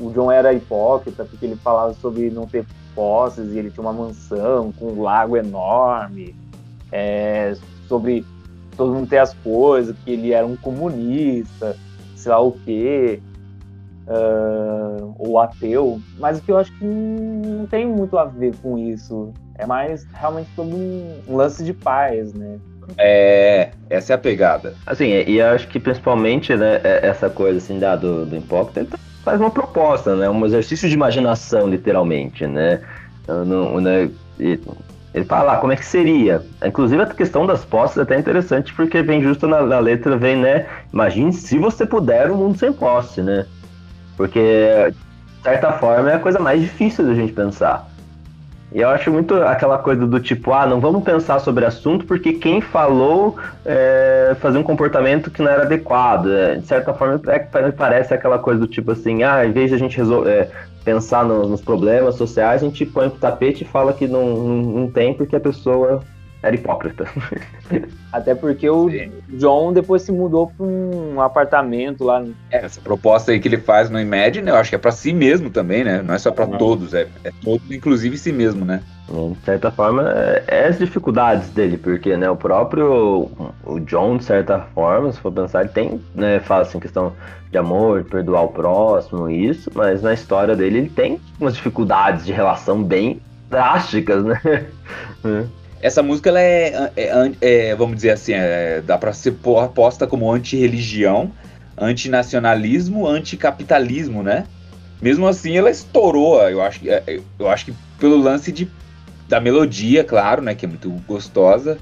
o 0.00 0.10
John 0.10 0.30
era 0.30 0.52
hipócrita, 0.52 1.24
porque 1.24 1.46
ele 1.46 1.56
falava 1.56 1.94
sobre 1.94 2.30
não 2.30 2.46
ter 2.46 2.66
posses 2.94 3.52
e 3.52 3.58
ele 3.58 3.70
tinha 3.70 3.82
uma 3.82 3.92
mansão 3.92 4.72
com 4.72 4.92
um 4.92 5.02
lago 5.02 5.36
enorme, 5.36 6.34
é, 6.90 7.56
sobre 7.88 8.24
todo 8.76 8.94
mundo 8.94 9.08
ter 9.08 9.18
as 9.18 9.34
coisas, 9.34 9.94
que 10.04 10.12
ele 10.12 10.32
era 10.32 10.46
um 10.46 10.56
comunista, 10.56 11.76
sei 12.16 12.32
lá 12.32 12.40
o 12.40 12.52
quê, 12.52 13.20
uh, 14.08 15.14
ou 15.18 15.38
ateu, 15.38 16.00
mas 16.18 16.38
o 16.38 16.42
que 16.42 16.52
eu 16.52 16.58
acho 16.58 16.72
que 16.78 16.84
não 16.84 17.66
tem 17.66 17.86
muito 17.86 18.18
a 18.18 18.24
ver 18.24 18.54
com 18.62 18.78
isso. 18.78 19.32
É 19.56 19.66
mais 19.66 20.04
realmente 20.12 20.50
sobre 20.56 20.74
um, 20.74 21.36
lance 21.36 21.62
de 21.62 21.72
paz, 21.72 22.34
né? 22.34 22.58
É, 22.98 23.70
essa 23.88 24.12
é 24.12 24.16
a 24.16 24.18
pegada. 24.18 24.74
Assim, 24.84 25.06
e 25.06 25.38
eu 25.38 25.46
acho 25.46 25.68
que 25.68 25.78
principalmente, 25.78 26.54
né, 26.56 26.80
é, 26.82 27.06
essa 27.06 27.30
coisa 27.30 27.58
assim 27.58 27.78
da, 27.78 27.94
do, 27.94 28.26
do 28.26 28.36
hipócrita, 28.36 28.98
faz 29.24 29.40
uma 29.40 29.50
proposta, 29.50 30.14
né? 30.14 30.28
Um 30.28 30.44
exercício 30.44 30.88
de 30.88 30.94
imaginação, 30.94 31.68
literalmente, 31.68 32.46
né? 32.46 32.80
Não, 33.26 33.80
né 33.80 34.10
ele 35.14 35.24
fala 35.24 35.52
ah, 35.52 35.56
como 35.58 35.72
é 35.72 35.76
que 35.76 35.86
seria. 35.86 36.44
Inclusive 36.64 37.00
a 37.02 37.06
questão 37.06 37.46
das 37.46 37.64
posses 37.64 37.96
é 37.96 38.02
até 38.02 38.18
interessante, 38.18 38.74
porque 38.74 39.00
vem 39.00 39.22
justo 39.22 39.46
na, 39.46 39.62
na 39.62 39.78
letra, 39.78 40.16
vem, 40.16 40.36
né? 40.36 40.66
Imagine 40.92 41.32
se 41.32 41.56
você 41.56 41.86
puder 41.86 42.30
um 42.32 42.36
mundo 42.36 42.58
sem 42.58 42.72
posse, 42.72 43.22
né? 43.22 43.46
Porque, 44.16 44.92
de 44.92 45.42
certa 45.42 45.72
forma, 45.74 46.10
é 46.10 46.14
a 46.16 46.18
coisa 46.18 46.40
mais 46.40 46.60
difícil 46.60 47.06
da 47.06 47.14
gente 47.14 47.32
pensar. 47.32 47.88
E 48.74 48.80
eu 48.80 48.88
acho 48.88 49.08
muito 49.08 49.34
aquela 49.36 49.78
coisa 49.78 50.04
do 50.04 50.18
tipo, 50.18 50.52
ah, 50.52 50.66
não 50.66 50.80
vamos 50.80 51.04
pensar 51.04 51.38
sobre 51.38 51.64
assunto 51.64 52.04
porque 52.04 52.32
quem 52.32 52.60
falou 52.60 53.38
é, 53.64 54.34
fazia 54.40 54.58
um 54.58 54.64
comportamento 54.64 55.30
que 55.30 55.40
não 55.40 55.48
era 55.48 55.62
adequado. 55.62 56.28
É, 56.28 56.56
de 56.56 56.66
certa 56.66 56.92
forma, 56.92 57.20
é, 57.28 57.38
parece 57.70 58.12
aquela 58.12 58.36
coisa 58.36 58.58
do 58.58 58.66
tipo 58.66 58.90
assim, 58.90 59.22
ah, 59.22 59.46
em 59.46 59.52
vez 59.52 59.68
de 59.70 59.76
a 59.76 59.78
gente 59.78 59.96
resolver, 59.96 60.28
é, 60.28 60.50
pensar 60.84 61.24
no, 61.24 61.48
nos 61.48 61.62
problemas 61.62 62.16
sociais, 62.16 62.64
a 62.64 62.66
gente 62.66 62.84
põe 62.84 63.08
pro 63.08 63.20
tapete 63.20 63.62
e 63.62 63.66
fala 63.66 63.92
que 63.92 64.08
não, 64.08 64.26
não, 64.26 64.56
não, 64.56 64.90
tem 64.90 65.14
porque 65.14 65.36
a 65.36 65.40
pessoa 65.40 66.02
era 66.44 66.54
hipócrita. 66.54 67.06
Até 68.12 68.34
porque 68.34 68.68
o 68.68 68.88
Sim. 68.90 69.10
John 69.30 69.72
depois 69.72 70.02
se 70.02 70.12
mudou 70.12 70.46
para 70.48 70.64
um 70.64 71.20
apartamento 71.20 72.04
lá. 72.04 72.20
no- 72.20 72.34
É, 72.50 72.64
essa 72.64 72.80
proposta 72.80 73.32
aí 73.32 73.40
que 73.40 73.48
ele 73.48 73.56
faz 73.58 73.90
no 73.90 73.98
Imagine, 74.00 74.48
eu 74.50 74.56
acho 74.56 74.70
que 74.70 74.76
é 74.76 74.78
pra 74.78 74.92
si 74.92 75.12
mesmo 75.12 75.50
também, 75.50 75.82
né? 75.82 76.02
Não 76.02 76.14
é 76.14 76.18
só 76.18 76.30
pra 76.30 76.44
Uhum. 76.46 76.56
todos, 76.58 76.94
é, 76.94 77.08
é 77.24 77.32
todos, 77.42 77.68
inclusive 77.70 78.16
si 78.16 78.32
mesmo, 78.32 78.64
né? 78.64 78.82
De 79.08 79.44
certa 79.44 79.70
forma, 79.70 80.10
é, 80.10 80.44
é 80.46 80.66
as 80.68 80.78
dificuldades 80.78 81.50
dele, 81.50 81.76
porque 81.76 82.16
né, 82.16 82.28
o 82.30 82.36
próprio 82.36 83.28
o 83.64 83.78
John, 83.80 84.16
de 84.16 84.24
certa 84.24 84.60
forma, 84.74 85.12
se 85.12 85.20
for 85.20 85.30
pensar, 85.32 85.60
ele 85.60 85.68
tem, 85.70 86.00
né, 86.14 86.40
fala 86.40 86.62
assim, 86.62 86.80
questão 86.80 87.12
de 87.50 87.58
amor, 87.58 88.04
perdoar 88.04 88.42
o 88.44 88.48
próximo, 88.48 89.28
isso, 89.30 89.70
mas 89.74 90.02
na 90.02 90.12
história 90.14 90.56
dele 90.56 90.78
ele 90.78 90.88
tem 90.88 91.20
umas 91.40 91.54
dificuldades 91.54 92.24
de 92.24 92.32
relação 92.32 92.82
bem 92.82 93.20
drásticas, 93.50 94.24
né? 94.24 94.40
Essa 95.84 96.02
música, 96.02 96.30
ela 96.30 96.40
é, 96.40 96.90
é- 96.96 97.32
é- 97.42 97.74
vamos 97.74 97.96
dizer 97.96 98.12
assim, 98.12 98.32
é- 98.32 98.80
dá 98.80 98.96
pra 98.96 99.12
ser 99.12 99.32
po- 99.32 99.68
posta 99.68 100.06
como 100.06 100.32
anti-religião, 100.32 101.30
antinacionalismo, 101.76 103.06
anticapitalismo, 103.06 104.22
né? 104.22 104.44
Mesmo 105.02 105.28
assim, 105.28 105.58
ela 105.58 105.70
estourou, 105.70 106.40
eu 106.48 106.62
acho, 106.62 106.80
que- 106.80 106.88
é, 106.88 107.20
eu 107.38 107.50
acho 107.50 107.66
que 107.66 107.74
pelo 108.00 108.16
lance 108.16 108.50
de, 108.50 108.66
da 109.28 109.38
melodia, 109.38 110.02
claro, 110.02 110.40
né? 110.40 110.54
Que 110.54 110.64
é 110.64 110.68
muito 110.68 110.88
gostosa, 111.06 111.76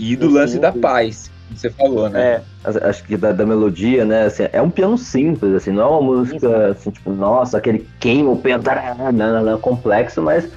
e 0.00 0.16
do 0.16 0.26
Sim, 0.26 0.34
lance 0.34 0.58
da 0.58 0.72
sim. 0.72 0.80
paz, 0.80 1.30
que 1.48 1.60
você 1.60 1.70
falou, 1.70 2.10
né? 2.10 2.42
É, 2.64 2.88
Acho 2.88 3.04
que 3.04 3.16
da, 3.16 3.30
da 3.30 3.46
melodia, 3.46 4.04
né? 4.04 4.24
Assim, 4.24 4.48
é 4.52 4.60
um 4.60 4.68
piano 4.68 4.98
simples, 4.98 5.54
assim, 5.54 5.70
não 5.70 5.82
é 5.82 5.86
uma 5.86 6.02
música 6.02 6.72
assim, 6.72 6.90
tipo, 6.90 7.12
nossa, 7.12 7.56
aquele 7.58 7.88
queima 8.00 8.32
o 8.32 8.36
piano, 8.36 8.64
tarará, 8.64 9.12
não, 9.12 9.44
não, 9.44 9.60
complexo, 9.60 10.20
mas 10.20 10.48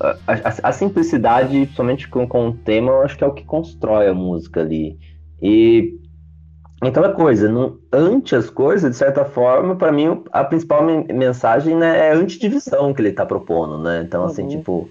a, 0.00 0.32
a- 0.34 0.68
a 0.70 0.72
simplicidade, 0.72 1.72
somente 1.74 2.08
com, 2.08 2.26
com 2.28 2.48
o 2.48 2.56
tema, 2.58 2.90
eu 2.92 3.02
acho 3.02 3.16
que 3.18 3.24
é 3.24 3.26
o 3.26 3.34
que 3.34 3.44
constrói 3.44 4.08
a 4.08 4.14
música 4.14 4.60
ali. 4.60 4.98
E 5.42 5.98
então 6.82 7.04
é 7.04 7.12
coisa, 7.12 7.48
não, 7.50 7.78
ante 7.92 8.34
as 8.34 8.48
coisas, 8.50 8.90
de 8.92 8.96
certa 8.96 9.24
forma, 9.24 9.76
para 9.76 9.92
mim, 9.92 10.22
a 10.32 10.44
principal 10.44 10.84
men- 10.84 11.06
mensagem 11.12 11.76
né, 11.76 12.08
é 12.08 12.12
a 12.12 12.16
antidivisão 12.16 12.94
que 12.94 13.02
ele 13.02 13.12
tá 13.12 13.26
propondo, 13.26 13.78
né? 13.82 14.02
Então, 14.02 14.24
assim, 14.24 14.46
Uhum. 14.46 14.48
tipo, 14.48 14.90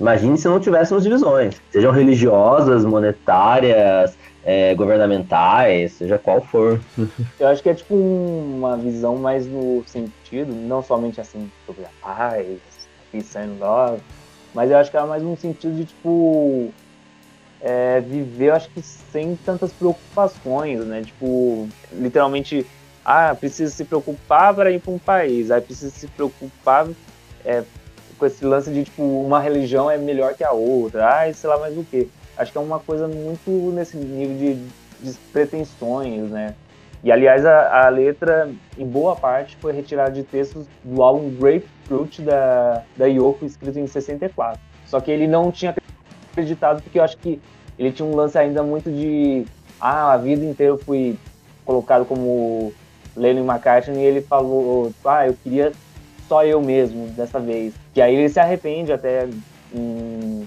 imagine 0.00 0.38
se 0.38 0.48
não 0.48 0.60
tivéssemos 0.60 1.04
divisões, 1.04 1.62
sejam 1.72 1.92
religiosas, 1.92 2.84
monetárias, 2.84 4.16
é, 4.42 4.74
governamentais, 4.74 5.98
seja 5.98 6.18
qual 6.18 6.42
for. 6.42 6.84
eu 7.38 7.48
acho 7.48 7.62
que 7.62 7.68
é 7.68 7.74
tipo 7.74 7.94
uma 7.94 8.76
visão 8.78 9.16
mais 9.16 9.46
no 9.48 9.82
sentido, 9.86 10.54
não 10.54 10.82
somente 10.82 11.20
assim 11.20 11.50
sobre 11.64 11.84
a 11.86 11.92
paz, 12.00 12.88
peace 13.10 13.36
and 13.38 13.56
love, 13.58 14.02
mas 14.56 14.70
eu 14.70 14.78
acho 14.78 14.90
que 14.90 14.96
é 14.96 15.02
mais 15.02 15.22
no 15.22 15.36
sentido 15.36 15.76
de 15.76 15.84
tipo 15.84 16.72
é, 17.60 18.00
viver, 18.00 18.52
acho 18.52 18.70
que 18.70 18.80
sem 18.80 19.36
tantas 19.36 19.70
preocupações, 19.70 20.82
né? 20.86 21.02
Tipo, 21.02 21.68
literalmente, 21.92 22.66
ah, 23.04 23.34
precisa 23.38 23.70
se 23.70 23.84
preocupar 23.84 24.54
para 24.54 24.70
ir 24.70 24.80
para 24.80 24.94
um 24.94 24.98
país, 24.98 25.50
aí 25.50 25.60
precisa 25.60 25.90
se 25.90 26.06
preocupar 26.06 26.88
é, 27.44 27.64
com 28.18 28.24
esse 28.24 28.46
lance 28.46 28.70
de 28.70 28.84
tipo 28.84 29.02
uma 29.02 29.38
religião 29.38 29.90
é 29.90 29.98
melhor 29.98 30.32
que 30.32 30.42
a 30.42 30.52
outra, 30.52 31.06
ah, 31.06 31.34
sei 31.34 31.50
lá 31.50 31.58
mais 31.58 31.76
o 31.76 31.84
que. 31.84 32.08
Acho 32.34 32.50
que 32.50 32.56
é 32.56 32.60
uma 32.60 32.80
coisa 32.80 33.06
muito 33.06 33.50
nesse 33.74 33.98
nível 33.98 34.38
de, 34.38 34.54
de 35.02 35.18
pretensões, 35.34 36.30
né? 36.30 36.54
E 37.04 37.12
aliás, 37.12 37.44
a, 37.44 37.86
a 37.86 37.88
letra, 37.90 38.50
em 38.78 38.86
boa 38.86 39.14
parte, 39.14 39.54
foi 39.56 39.74
retirada 39.74 40.12
de 40.12 40.22
textos 40.22 40.66
do 40.82 41.02
álbum 41.02 41.28
Grapefruit 41.86 42.22
da, 42.22 42.82
da 42.96 43.06
Yoko, 43.06 43.44
escrito 43.44 43.78
em 43.78 43.86
64. 43.86 44.60
Só 44.86 45.00
que 45.00 45.10
ele 45.10 45.26
não 45.26 45.50
tinha 45.50 45.74
acreditado, 46.32 46.82
porque 46.82 46.98
eu 46.98 47.04
acho 47.04 47.16
que 47.16 47.40
ele 47.78 47.92
tinha 47.92 48.06
um 48.06 48.14
lance 48.14 48.36
ainda 48.38 48.62
muito 48.62 48.90
de. 48.90 49.44
Ah, 49.80 50.12
a 50.12 50.16
vida 50.16 50.44
inteira 50.44 50.72
eu 50.72 50.78
fui 50.78 51.18
colocado 51.64 52.04
como 52.04 52.72
Lennon 53.16 53.44
McCartney 53.44 54.02
e 54.02 54.06
ele 54.06 54.20
falou: 54.22 54.92
Ah, 55.04 55.26
eu 55.26 55.34
queria 55.42 55.72
só 56.28 56.44
eu 56.44 56.60
mesmo 56.60 57.08
dessa 57.08 57.38
vez. 57.38 57.74
Que 57.92 58.00
aí 58.00 58.14
ele 58.14 58.28
se 58.28 58.40
arrepende 58.40 58.92
até 58.92 59.28
em. 59.74 60.46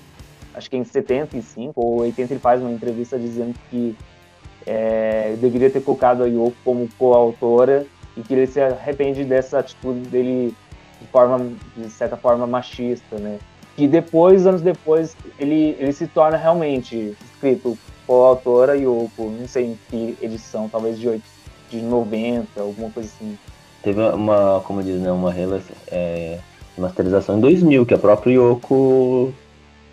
Acho 0.53 0.69
que 0.69 0.77
em 0.77 0.83
75 0.83 1.79
ou 1.79 1.99
80 2.01 2.33
ele 2.33 2.39
faz 2.39 2.61
uma 2.61 2.71
entrevista 2.71 3.17
dizendo 3.17 3.55
que 3.69 3.95
é, 4.65 5.35
deveria 5.39 5.69
ter 5.69 5.81
colocado 5.81 6.23
a 6.23 6.27
Yoko 6.27 6.55
como 6.65 6.89
coautora 6.97 7.85
e 8.17 8.21
que 8.21 8.33
ele 8.33 8.47
se 8.47 8.59
arrepende 8.59 9.23
dessa 9.23 9.59
atitude 9.59 10.09
dele 10.09 10.53
de 11.01 11.07
forma 11.07 11.51
de 11.75 11.89
certa 11.89 12.17
forma 12.17 12.45
machista, 12.47 13.17
né? 13.17 13.39
Que 13.75 13.87
depois, 13.87 14.45
anos 14.45 14.61
depois, 14.61 15.15
ele, 15.39 15.75
ele 15.79 15.93
se 15.93 16.05
torna 16.07 16.37
realmente 16.37 17.15
escrito 17.23 17.77
coautora 18.05 18.75
Yoko, 18.75 19.29
não 19.39 19.47
sei 19.47 19.65
em 19.67 19.79
que 19.89 20.17
edição, 20.21 20.67
talvez 20.67 20.99
de, 20.99 21.07
8, 21.07 21.23
de 21.69 21.81
90, 21.81 22.59
alguma 22.61 22.89
coisa 22.89 23.07
assim. 23.09 23.37
Teve 23.83 24.01
uma, 24.01 24.61
como 24.65 24.83
diz, 24.83 24.99
né, 24.99 25.11
uma 25.11 25.31
relação, 25.31 25.75
é, 25.87 26.39
masterização 26.77 27.37
em 27.37 27.41
2000, 27.41 27.85
que 27.85 27.93
a 27.93 27.97
própria 27.97 28.33
Yoko 28.33 29.33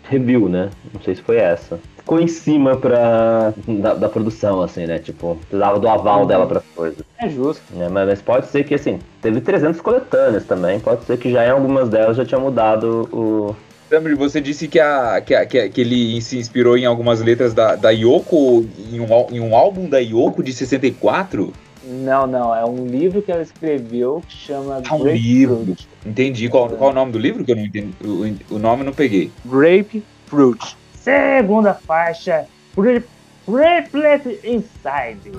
reviu, 0.03 0.49
né? 0.49 0.69
Não 0.93 1.01
sei 1.01 1.15
se 1.15 1.21
foi 1.21 1.37
essa. 1.37 1.79
Ficou 1.97 2.19
em 2.19 2.27
cima 2.27 2.75
pra, 2.77 3.53
da, 3.67 3.93
da 3.93 4.09
produção, 4.09 4.61
assim, 4.61 4.85
né? 4.85 4.97
Tipo, 4.99 5.35
precisava 5.35 5.79
do 5.79 5.87
aval 5.87 6.21
Uhum. 6.21 6.27
dela 6.27 6.47
pra 6.47 6.61
coisa. 6.75 7.05
É 7.19 7.27
justo. 7.29 7.61
né? 7.73 7.87
Mas, 7.89 8.07
mas 8.07 8.21
pode 8.21 8.47
ser 8.47 8.63
que, 8.63 8.75
assim, 8.75 8.99
teve 9.21 9.41
300 9.41 9.81
coletâneas 9.81 10.45
também. 10.45 10.79
Pode 10.79 11.03
ser 11.05 11.17
que 11.17 11.31
já 11.31 11.45
em 11.45 11.49
algumas 11.49 11.89
delas 11.89 12.15
já 12.17 12.25
tinha 12.25 12.39
mudado 12.39 13.09
o... 13.11 13.55
Samir, 13.89 14.17
você 14.17 14.41
disse 14.41 14.67
que, 14.67 14.79
a, 14.79 15.21
que, 15.21 15.33
a- 15.33 15.45
que, 15.45 15.57
a- 15.59 15.69
que 15.69 15.79
ele 15.81 16.21
se 16.21 16.37
inspirou 16.37 16.77
em 16.77 16.85
algumas 16.85 17.21
letras 17.21 17.53
da, 17.53 17.75
da 17.75 17.89
Yoko, 17.89 18.65
em 18.91 18.99
um, 18.99 19.07
em 19.31 19.39
um 19.39 19.55
álbum 19.55 19.87
da 19.89 19.97
Yoko 19.99 20.43
de 20.43 20.51
64? 20.53 21.53
Não, 21.85 22.27
não, 22.27 22.53
é 22.53 22.65
um 22.65 22.85
livro 22.85 23.21
que 23.21 23.31
ela 23.31 23.41
escreveu 23.41 24.21
que 24.27 24.35
chama 24.35 24.81
Ah, 24.89 24.93
um 24.95 24.99
Grapefruit. 24.99 25.17
livro. 25.23 25.75
Entendi. 26.05 26.49
Qual, 26.49 26.67
qual 26.69 26.89
é 26.89 26.91
o 26.91 26.95
nome 26.95 27.13
do 27.13 27.17
livro? 27.17 27.45
Que 27.45 27.53
eu 27.53 27.55
não 27.55 27.63
entendi. 27.63 27.93
O, 28.03 28.55
o 28.55 28.59
nome 28.59 28.81
eu 28.81 28.85
não 28.87 28.93
peguei. 28.93 29.31
Grapefruit. 29.45 30.75
Segunda 30.93 31.73
faixa, 31.73 32.45
Grape- 32.77 33.07
Grapefruit 33.47 34.39
Inside. 34.43 35.31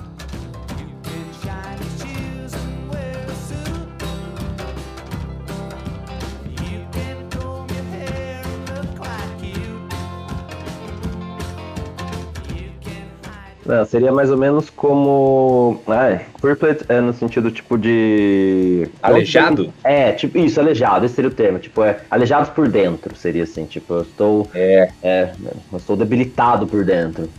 Não, 13.69 13.85
seria 13.85 14.11
mais 14.11 14.31
ou 14.31 14.37
menos 14.37 14.67
como... 14.71 15.79
Ah, 15.87 16.19
purplet 16.41 16.83
é 16.89 16.99
no 16.99 17.13
sentido, 17.13 17.51
tipo, 17.51 17.77
de... 17.77 18.89
Aleijado? 18.99 19.71
É, 19.83 20.11
tipo, 20.11 20.39
isso, 20.39 20.59
aleijado, 20.59 21.05
esse 21.05 21.13
seria 21.13 21.29
o 21.29 21.33
termo. 21.33 21.59
Tipo, 21.59 21.83
é 21.83 21.99
alejados 22.09 22.49
por 22.49 22.67
dentro, 22.67 23.15
seria 23.15 23.43
assim. 23.43 23.65
Tipo, 23.65 23.93
eu 23.93 24.01
estou... 24.01 24.49
É. 24.55 24.89
É, 25.03 25.31
eu 25.71 25.77
estou 25.77 25.95
debilitado 25.95 26.65
por 26.65 26.83
dentro. 26.83 27.29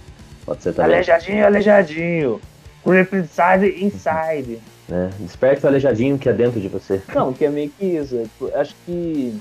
Pode 0.46 0.62
ser 0.62 0.72
também. 0.72 0.92
Aleijadinho, 0.92 1.44
aleijadinho. 1.44 2.40
Grapefruit 2.86 3.24
Inside, 3.28 3.84
Inside. 3.84 4.58
Né? 4.88 5.10
Desperte 5.18 5.64
o 5.64 5.68
aleijadinho 5.68 6.16
que 6.16 6.28
é 6.28 6.32
dentro 6.32 6.60
de 6.60 6.68
você. 6.68 7.02
Não, 7.12 7.32
que 7.32 7.44
é 7.44 7.50
meio 7.50 7.70
que 7.76 7.84
isso. 7.84 8.16
é, 8.16 8.22
tipo, 8.22 8.50
Acho 8.56 8.74
que 8.86 9.34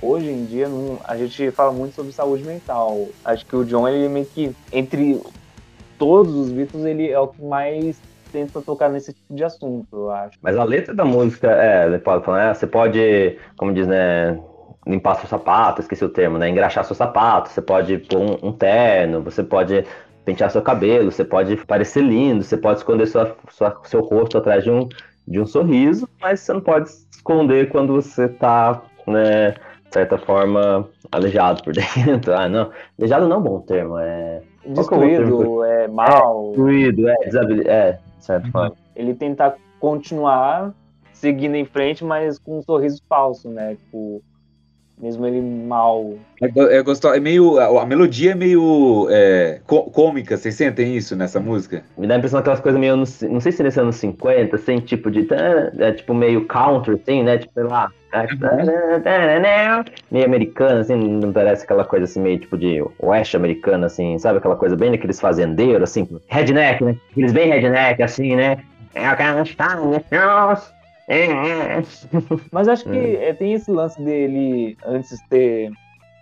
hoje 0.00 0.28
em 0.30 0.44
dia 0.44 0.68
não- 0.68 0.98
a 1.04 1.16
gente 1.16 1.50
fala 1.50 1.72
muito 1.72 1.96
sobre 1.96 2.12
saúde 2.12 2.44
mental. 2.44 3.08
Acho 3.24 3.44
que 3.44 3.56
o 3.56 3.64
John, 3.64 3.88
ele 3.88 4.08
meio 4.08 4.26
que, 4.26 4.52
entre 4.72 5.20
todos 5.98 6.34
os 6.34 6.52
Beatles, 6.52 6.84
ele 6.84 7.10
é 7.10 7.18
o 7.18 7.28
que 7.28 7.42
mais 7.42 8.00
tenta 8.32 8.60
tocar 8.60 8.88
nesse 8.88 9.12
tipo 9.12 9.34
de 9.34 9.44
assunto, 9.44 9.86
eu 9.92 10.10
acho. 10.10 10.38
Mas 10.42 10.56
a 10.56 10.64
letra 10.64 10.94
da 10.94 11.04
música, 11.04 11.50
é, 11.50 11.86
ele 11.86 11.98
pode 11.98 12.28
né, 12.30 12.54
você 12.54 12.66
pode, 12.66 13.38
como 13.56 13.72
diz, 13.72 13.86
né, 13.86 14.38
limpar 14.86 15.16
seu 15.16 15.28
sapato, 15.28 15.80
esqueci 15.80 16.04
o 16.04 16.08
termo, 16.08 16.38
né, 16.38 16.48
engraxar 16.48 16.84
seu 16.84 16.94
sapato, 16.94 17.48
você 17.48 17.62
pode 17.62 17.98
pôr 17.98 18.18
um, 18.18 18.48
um 18.48 18.52
terno, 18.52 19.22
você 19.22 19.42
pode 19.42 19.84
pentear 20.24 20.50
seu 20.50 20.62
cabelo, 20.62 21.10
você 21.10 21.24
pode 21.24 21.56
parecer 21.66 22.02
lindo, 22.02 22.42
você 22.42 22.56
pode 22.56 22.78
esconder 22.78 23.06
sua, 23.06 23.36
sua- 23.50 23.80
seu 23.84 24.00
rosto 24.00 24.38
atrás 24.38 24.64
de 24.64 24.70
um, 24.70 24.88
de 25.26 25.40
um 25.40 25.46
sorriso, 25.46 26.08
mas 26.20 26.40
você 26.40 26.52
não 26.52 26.60
pode 26.60 26.88
esconder 27.14 27.68
quando 27.70 27.94
você 27.94 28.28
tá, 28.28 28.82
né, 29.06 29.52
de 29.52 29.92
certa 29.94 30.18
forma, 30.18 30.88
aleijado 31.12 31.62
por 31.62 31.72
dentro. 32.04 32.34
Ah, 32.34 32.48
não, 32.48 32.70
aleijado 32.98 33.28
não 33.28 33.36
é 33.36 33.38
um 33.38 33.42
bom 33.42 33.60
termo, 33.60 33.98
é 33.98 34.42
É 34.66 34.72
Destruído, 34.72 35.64
é 35.64 35.88
mal. 35.88 36.54
é, 37.08 37.24
desabil- 37.24 37.62
é, 37.66 37.92
de 37.92 38.24
certa 38.24 38.50
forma. 38.50 38.72
Ele 38.94 39.14
tentar 39.14 39.54
continuar 39.78 40.72
seguindo 41.12 41.54
em 41.54 41.64
frente, 41.64 42.04
mas 42.04 42.38
com 42.38 42.58
um 42.58 42.62
sorriso 42.62 43.00
falso, 43.08 43.48
né? 43.48 43.76
Tipo, 43.76 44.22
mesmo 45.00 45.26
ele 45.26 45.40
mal. 45.40 46.14
É, 46.42 46.76
é, 46.78 46.82
gostoso, 46.82 47.14
é 47.14 47.20
meio. 47.20 47.58
A, 47.58 47.82
a 47.82 47.86
melodia 47.86 48.32
é 48.32 48.34
meio 48.34 49.06
é, 49.10 49.60
cômica, 49.66 50.36
vocês 50.36 50.54
sentem 50.54 50.96
isso 50.96 51.14
nessa 51.14 51.38
música? 51.38 51.84
Me 51.96 52.06
dá 52.06 52.14
a 52.14 52.18
impressão 52.18 52.40
daquelas 52.40 52.60
coisas 52.60 52.80
meio 52.80 52.96
não 52.96 53.40
sei 53.40 53.52
se 53.52 53.62
nesse 53.62 53.78
anos 53.78 53.96
50, 53.96 54.56
assim, 54.56 54.78
tipo 54.80 55.10
de, 55.10 55.28
é, 55.78 55.92
tipo 55.92 56.14
meio 56.14 56.46
country, 56.46 56.94
assim, 56.94 57.22
né, 57.22 57.38
tipo, 57.38 57.52
sei 57.52 57.64
lá, 57.64 57.90
Meio 60.10 60.24
americana, 60.24 60.80
assim, 60.80 60.96
não 60.96 61.32
parece 61.32 61.64
aquela 61.64 61.84
coisa 61.84 62.04
assim, 62.04 62.20
meio 62.20 62.38
tipo 62.38 62.56
de 62.56 62.82
oeste 63.00 63.36
americana, 63.36 63.86
assim, 63.86 64.18
sabe? 64.18 64.38
Aquela 64.38 64.56
coisa 64.56 64.76
bem 64.76 64.90
daqueles 64.90 65.20
fazendeiros, 65.20 65.90
assim, 65.90 66.08
redneck, 66.28 66.82
né? 66.82 66.96
Aqueles 67.10 67.32
bem 67.32 67.48
redneck, 67.48 68.02
assim, 68.02 68.36
né? 68.36 68.58
É 68.94 69.06
aquela 69.06 69.44
Mas 72.50 72.68
acho 72.68 72.84
que 72.84 73.16
é, 73.16 73.32
tem 73.32 73.52
esse 73.52 73.70
lance 73.70 74.00
dele 74.02 74.76
antes 74.84 75.20
ter 75.28 75.70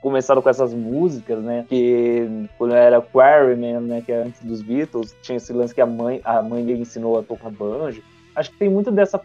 começado 0.02 0.42
com 0.42 0.50
essas 0.50 0.74
músicas, 0.74 1.42
né? 1.42 1.64
Que 1.68 2.46
quando 2.58 2.74
era 2.74 3.00
Quarryman, 3.00 3.80
né? 3.80 4.02
Que 4.04 4.12
é 4.12 4.22
antes 4.22 4.44
dos 4.44 4.60
Beatles, 4.60 5.16
tinha 5.22 5.36
esse 5.36 5.52
lance 5.52 5.74
que 5.74 5.80
a 5.80 5.86
mãe, 5.86 6.20
a 6.24 6.42
mãe 6.42 6.62
dele 6.64 6.82
ensinou 6.82 7.18
a 7.18 7.22
tocar 7.22 7.50
banjo. 7.50 8.02
Acho 8.36 8.50
que 8.50 8.58
tem 8.58 8.68
muito 8.68 8.90
dessa 8.90 9.18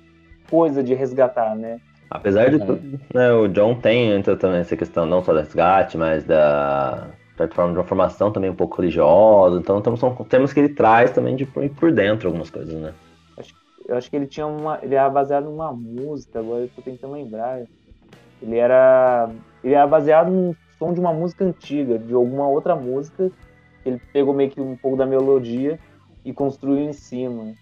coisa 0.49 0.81
de 0.81 0.93
resgatar, 0.93 1.55
né? 1.55 1.79
Apesar 2.09 2.49
de 2.49 2.59
tudo, 2.59 2.99
né, 3.13 3.31
o 3.31 3.47
John 3.47 3.75
tem 3.75 4.11
então, 4.17 4.35
também 4.35 4.61
essa 4.61 4.75
questão 4.75 5.05
não 5.05 5.23
só 5.23 5.31
do 5.31 5.39
resgate, 5.39 5.97
mas 5.97 6.23
da 6.23 7.07
certa 7.37 7.55
forma 7.55 7.71
de 7.71 7.77
uma 7.77 7.85
formação 7.85 8.31
também 8.31 8.49
um 8.49 8.55
pouco 8.55 8.81
religiosa. 8.81 9.59
Então 9.59 9.81
temos, 9.81 9.99
são 9.99 10.13
temas 10.15 10.51
que 10.51 10.59
ele 10.59 10.69
traz 10.69 11.11
também 11.11 11.35
de 11.35 11.45
por, 11.45 11.67
por 11.69 11.91
dentro 11.91 12.27
algumas 12.27 12.49
coisas, 12.49 12.73
né? 12.73 12.93
Eu 13.89 13.97
acho 13.97 14.07
que 14.07 14.15
ele 14.15 14.27
tinha 14.27 14.45
uma. 14.45 14.79
Ele 14.83 14.93
era 14.93 15.09
baseado 15.09 15.45
numa 15.45 15.73
música, 15.73 16.39
agora 16.39 16.61
eu 16.61 16.69
tô 16.75 16.81
tentando 16.81 17.13
lembrar. 17.13 17.63
Ele 18.39 18.55
era. 18.55 19.31
Ele 19.63 19.73
era 19.73 19.87
baseado 19.87 20.29
num 20.29 20.55
som 20.77 20.93
de 20.93 20.99
uma 20.99 21.11
música 21.11 21.43
antiga, 21.43 21.97
de 21.97 22.13
alguma 22.13 22.47
outra 22.47 22.75
música. 22.75 23.31
Ele 23.83 23.99
pegou 24.13 24.31
meio 24.31 24.51
que 24.51 24.61
um 24.61 24.77
pouco 24.77 24.95
da 24.95 25.07
melodia 25.07 25.79
e 26.23 26.31
construiu 26.31 26.77
em 26.87 26.93
cima. 26.93 27.53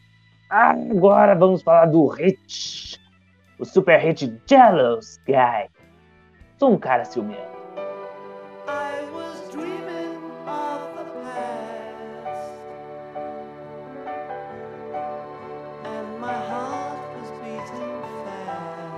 Agora 0.49 1.33
vamos 1.33 1.61
falar 1.61 1.85
do 1.85 2.05
hit. 2.07 2.99
O 3.59 3.65
super 3.65 3.97
hit 3.99 4.31
Jealous 4.47 5.19
Guy. 5.25 5.69
Sou 6.59 6.71
um 6.73 6.77
cara 6.77 7.05
ciumento. 7.05 7.57
I 8.67 9.01
was 9.13 9.49
dreaming 9.51 10.17
of 10.47 10.81
the 10.97 11.05
past, 11.23 12.51
and 15.85 16.19
my 16.19 16.33
heart 16.33 16.99
was 17.19 17.31
beating 17.39 18.01
fast. 18.25 18.93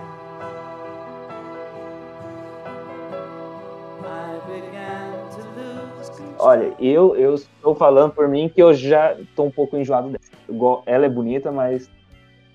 I 4.06 4.40
began 4.48 5.30
to 5.32 5.42
lose 5.60 6.10
control. 6.10 6.36
Olha, 6.40 6.74
eu, 6.80 7.16
eu 7.16 7.36
estou 7.36 7.76
falando 7.76 8.14
por 8.14 8.28
mim 8.28 8.50
que 8.50 8.62
eu 8.62 8.74
já 8.74 9.16
tô 9.36 9.44
um 9.44 9.52
pouco 9.52 9.78
enjoado. 9.78 10.18
Igual- 10.48 10.84
Ela 10.86 11.06
é 11.06 11.10
bonita, 11.10 11.52
mas 11.52 11.90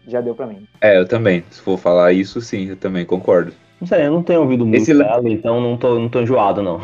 já 0.06 0.20
deu 0.20 0.34
pra 0.34 0.46
mim. 0.46 0.66
É, 0.80 0.98
eu 0.98 1.06
também. 1.06 1.44
Se 1.50 1.60
for 1.60 1.78
falar 1.78 2.12
isso, 2.12 2.40
sim, 2.40 2.68
eu 2.70 2.76
também 2.76 3.04
concordo. 3.04 3.52
Não 3.80 3.88
sei, 3.88 4.06
eu 4.06 4.12
não 4.12 4.22
tenho 4.22 4.40
ouvido 4.40 4.64
muito 4.64 4.80
Esse 4.82 4.94
dela, 4.94 5.28
então 5.28 5.60
não 5.60 5.76
tô, 5.76 5.98
não 5.98 6.08
tô 6.08 6.20
enjoado, 6.20 6.62
não. 6.62 6.80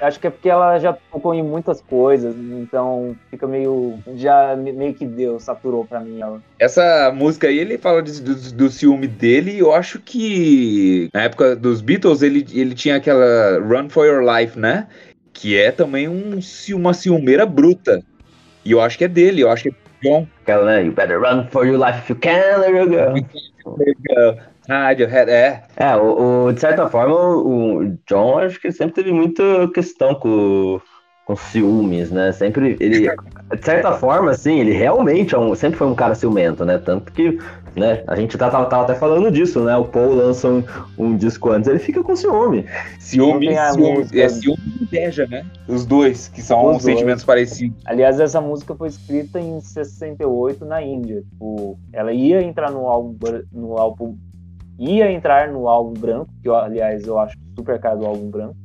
Acho 0.00 0.18
que 0.18 0.26
é 0.26 0.30
porque 0.30 0.48
ela 0.48 0.76
já 0.80 0.92
tocou 0.92 1.32
em 1.32 1.42
muitas 1.42 1.80
coisas, 1.80 2.34
então 2.36 3.14
fica 3.30 3.46
meio. 3.46 3.96
Já 4.16 4.56
me- 4.56 4.72
meio 4.72 4.92
que 4.92 5.06
deu, 5.06 5.38
saturou 5.38 5.84
pra 5.84 6.00
mim 6.00 6.20
ela. 6.20 6.42
Essa 6.58 7.12
música 7.14 7.46
aí, 7.46 7.58
ele 7.58 7.78
fala 7.78 8.02
de- 8.02 8.20
do, 8.20 8.34
do 8.34 8.68
ciúme 8.70 9.06
dele. 9.06 9.52
e 9.52 9.58
Eu 9.60 9.72
acho 9.72 10.00
que 10.00 11.08
na 11.14 11.22
época 11.22 11.54
dos 11.54 11.80
Beatles, 11.80 12.22
ele, 12.22 12.44
ele 12.52 12.74
tinha 12.74 12.96
aquela 12.96 13.60
Run 13.60 13.88
for 13.88 14.04
Your 14.04 14.24
Life, 14.24 14.58
né? 14.58 14.88
Que 15.32 15.56
é 15.56 15.70
também 15.70 16.08
um, 16.08 16.40
uma 16.74 16.92
ciumeira 16.92 17.46
bruta. 17.46 18.02
E 18.64 18.72
eu 18.72 18.80
acho 18.80 18.98
que 18.98 19.04
é 19.04 19.08
dele, 19.08 19.42
eu 19.42 19.50
acho 19.50 19.62
que 19.64 19.68
é 19.68 19.72
John. 20.02 20.26
Aquela? 20.42 20.80
You 20.82 20.92
better 20.92 21.18
run 21.20 21.48
for 21.50 21.64
your 21.66 21.78
life 21.78 21.98
if 22.02 22.10
you 22.10 22.16
can, 22.16 22.60
let 22.60 22.72
her 22.72 22.86
go. 22.86 23.14
Radiohead, 24.68 25.28
é. 25.30 25.62
É, 25.76 25.96
o, 25.96 26.46
o- 26.46 26.52
de 26.52 26.60
certa 26.60 26.88
forma, 26.88 27.14
o, 27.14 27.78
o 27.84 27.98
John 28.08 28.38
acho 28.38 28.60
que 28.60 28.70
sempre 28.70 28.94
teve 28.94 29.12
muita 29.12 29.42
questão 29.74 30.14
com, 30.14 30.80
com 31.24 31.36
ciúmes, 31.36 32.10
né? 32.10 32.32
Sempre 32.32 32.76
ele, 32.80 33.08
de 33.08 33.64
certa 33.64 33.92
forma, 33.92 34.30
assim, 34.32 34.58
ele 34.58 34.72
realmente 34.72 35.34
é 35.34 35.38
um- 35.38 35.54
sempre 35.54 35.78
foi 35.78 35.86
um 35.86 35.94
cara 35.94 36.14
ciumento, 36.14 36.64
né? 36.64 36.78
Tanto 36.78 37.12
que, 37.12 37.38
né, 37.76 38.02
a 38.08 38.16
gente 38.16 38.36
tá, 38.36 38.50
tava, 38.50 38.66
tava 38.66 38.82
até 38.82 38.94
falando 38.96 39.30
disso, 39.30 39.60
né? 39.62 39.76
O 39.76 39.84
Paul 39.84 40.14
lança 40.14 40.48
um, 40.48 40.64
um 40.98 41.16
disco 41.16 41.50
antes, 41.50 41.68
ele 41.68 41.78
fica 41.78 42.02
com 42.02 42.16
ciúme. 42.16 42.66
Ciúme, 42.98 43.54
ciúme, 43.72 44.06
é 44.20 44.28
ciúme 44.28 44.58
e 44.80 44.82
inveja, 44.82 45.26
né? 45.28 45.46
Os 45.68 45.86
dois, 45.86 46.26
que 46.28 46.42
são 46.42 46.60
Os 46.64 46.82
dois. 46.82 46.82
sentimentos 46.82 47.24
parecidos. 47.24 47.76
Aliás, 47.84 48.18
essa 48.18 48.40
música 48.40 48.74
foi 48.74 48.88
escrita 48.88 49.38
em 49.38 49.60
68 49.60 50.64
na 50.64 50.82
Índia. 50.82 51.22
Tipo, 51.30 51.78
ela 51.92 52.12
ia 52.12 52.42
entrar 52.42 52.70
no 52.72 52.88
álbum, 52.88 53.16
no 53.52 53.78
álbum. 53.78 54.16
Ia 54.78 55.12
entrar 55.12 55.52
no 55.52 55.68
álbum 55.68 55.92
branco, 55.92 56.28
que 56.42 56.48
eu, 56.48 56.56
aliás 56.56 57.06
eu 57.06 57.16
acho 57.18 57.36
super 57.56 57.78
caro 57.78 58.00
do 58.00 58.06
álbum 58.06 58.28
branco. 58.28 58.56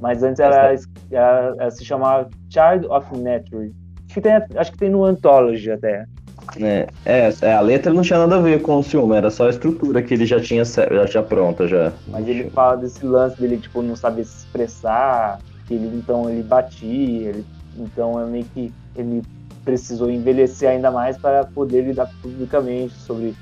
Mas 0.00 0.22
antes 0.22 0.40
ela, 0.40 0.74
ela- 1.10 1.54
ela 1.58 1.70
se 1.70 1.84
chamava 1.84 2.28
Child 2.52 2.86
of 2.88 3.06
Nature. 3.18 3.72
Acho 4.08 4.14
que, 4.14 4.20
tem, 4.20 4.32
acho 4.56 4.72
que 4.72 4.78
tem 4.78 4.90
no 4.90 5.04
Anthology 5.04 5.70
até. 5.70 6.04
né? 6.58 6.86
É, 7.04 7.28
é, 7.42 7.52
a 7.52 7.60
letra 7.60 7.92
não 7.92 8.02
tinha 8.02 8.18
nada 8.18 8.36
a 8.36 8.40
ver 8.40 8.62
com 8.62 8.76
o 8.76 8.82
ciúme, 8.82 9.16
era 9.16 9.30
só 9.30 9.46
a 9.46 9.50
estrutura 9.50 10.02
que 10.02 10.14
ele 10.14 10.26
já 10.26 10.40
tinha, 10.40 10.64
já 10.64 11.06
tinha 11.06 11.22
pronta 11.22 11.66
já. 11.66 11.92
Mas 12.06 12.26
ele 12.26 12.50
fala 12.50 12.76
desse 12.76 13.04
lance 13.04 13.36
dele, 13.38 13.58
tipo, 13.58 13.82
não 13.82 13.96
saber 13.96 14.24
se 14.24 14.38
expressar, 14.38 15.38
que 15.66 15.74
ele, 15.74 15.86
então 15.96 16.28
ele 16.30 16.42
batia, 16.42 17.28
ele, 17.30 17.44
então 17.76 18.20
é 18.20 18.26
meio 18.26 18.46
que 18.46 18.72
ele 18.94 19.22
precisou 19.64 20.10
envelhecer 20.10 20.70
ainda 20.70 20.90
mais 20.90 21.18
para 21.18 21.44
poder 21.44 21.82
lidar 21.82 22.08
publicamente 22.22 22.94
sobre 22.94 23.34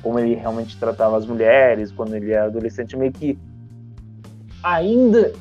como 0.00 0.18
ele 0.18 0.34
realmente 0.34 0.78
tratava 0.78 1.16
as 1.18 1.26
mulheres 1.26 1.92
quando 1.92 2.14
ele 2.14 2.32
era 2.32 2.46
adolescente, 2.46 2.96
meio 2.96 3.12
que 3.12 3.38
ainda 4.62 5.32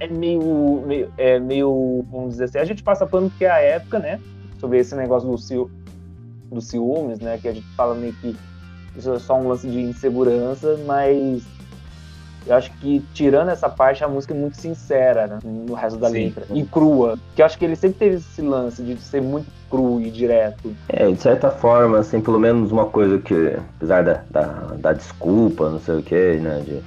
é 0.00 0.08
meio, 0.08 0.82
meio, 0.86 1.12
é 1.16 1.38
meio, 1.38 2.04
vamos 2.10 2.30
dizer 2.30 2.44
assim, 2.44 2.58
a 2.58 2.64
gente 2.64 2.82
passa 2.82 3.06
pano 3.06 3.30
porque 3.30 3.44
é 3.44 3.50
a 3.50 3.60
época, 3.60 3.98
né, 3.98 4.20
sobre 4.60 4.78
esse 4.78 4.94
negócio 4.94 5.28
do, 5.28 5.38
ciú, 5.38 5.70
do 6.50 6.60
ciúmes, 6.60 7.18
né, 7.20 7.38
que 7.38 7.48
a 7.48 7.52
gente 7.52 7.66
fala 7.76 7.94
meio 7.94 8.12
que 8.14 8.36
isso 8.96 9.12
é 9.12 9.18
só 9.18 9.38
um 9.38 9.48
lance 9.48 9.68
de 9.68 9.80
insegurança, 9.80 10.78
mas 10.86 11.42
eu 12.46 12.54
acho 12.54 12.70
que 12.78 13.04
tirando 13.12 13.50
essa 13.50 13.68
parte 13.68 14.04
a 14.04 14.08
música 14.08 14.32
é 14.32 14.36
muito 14.36 14.56
sincera 14.56 15.26
né, 15.26 15.38
no 15.44 15.74
resto 15.74 15.98
da 15.98 16.08
Sim. 16.08 16.26
letra 16.26 16.46
e 16.50 16.64
crua, 16.64 17.18
que 17.34 17.42
eu 17.42 17.46
acho 17.46 17.58
que 17.58 17.64
ele 17.64 17.76
sempre 17.76 17.98
teve 17.98 18.16
esse 18.16 18.40
lance 18.40 18.82
de 18.82 18.96
ser 19.00 19.20
muito 19.20 19.46
cru 19.68 20.00
e 20.00 20.10
direto. 20.10 20.74
É, 20.88 21.10
de 21.10 21.20
certa 21.20 21.50
forma, 21.50 21.98
assim, 21.98 22.20
pelo 22.20 22.38
menos 22.38 22.70
uma 22.70 22.86
coisa 22.86 23.18
que, 23.18 23.56
apesar 23.76 24.04
da, 24.04 24.22
da, 24.30 24.44
da 24.78 24.92
desculpa, 24.92 25.68
não 25.68 25.80
sei 25.80 25.96
o 25.96 26.02
que, 26.02 26.36
né, 26.36 26.62
de, 26.64 26.82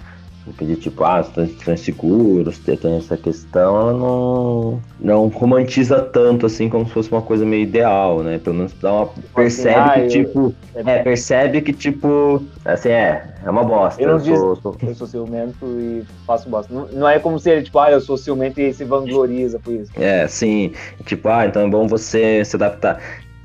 de 0.62 0.76
tipo, 0.76 1.04
ah, 1.04 1.22
você 1.22 1.48
tá 1.48 1.74
inseguro, 1.74 2.52
você 2.52 2.76
tem 2.76 2.98
essa 2.98 3.16
questão, 3.16 3.76
ela 3.80 3.94
não, 3.94 4.80
não 5.00 5.28
romantiza 5.28 6.02
tanto, 6.02 6.46
assim, 6.46 6.68
como 6.70 6.86
se 6.88 6.92
fosse 6.92 7.12
uma 7.12 7.22
coisa 7.22 7.46
meio 7.46 7.64
ideal, 7.64 8.24
né, 8.24 8.40
pelo 8.40 8.56
menos 8.56 8.74
dá 8.82 8.92
uma, 8.92 9.10
percebe 9.36 9.80
ah, 9.80 9.94
que, 9.94 10.00
eu- 10.02 10.08
tipo, 10.08 10.56
é, 10.74 11.04
percebe 11.04 11.62
que, 11.62 11.72
tipo, 11.72 12.44
assim, 12.66 12.90
é, 12.90 13.28
é 13.46 13.50
uma 13.50 13.64
bosta, 13.64 14.02
Eu 14.02 14.08
não 14.08 14.16
eu 14.16 14.38
sou, 14.38 14.56
sou- 14.56 14.78
Eu 14.82 14.96
sou 14.96 15.08
ciumento 15.08 15.66
e 15.80 16.04
faço 16.26 16.50
bosta. 16.50 16.74
Não, 16.74 16.88
não 16.88 17.08
é 17.08 17.20
como 17.20 17.38
se 17.40 17.50
ele, 17.52 17.64
tipo, 17.64 17.78
ah, 17.80 17.92
eu 17.92 18.02
sou 18.02 18.18
ciumento 18.18 18.60
e 18.60 18.74
se 18.74 18.84
vangloriza 18.84 19.60
por 19.60 19.74
isso. 19.74 19.92
É, 19.96 20.28
sim. 20.28 20.72
Tipo, 21.06 21.30
ah, 21.30 21.46
então 21.46 21.62
é 21.64 21.70
bom 21.70 21.88
você 21.88 22.44
se 22.44 22.56
adaptar. 22.56 23.00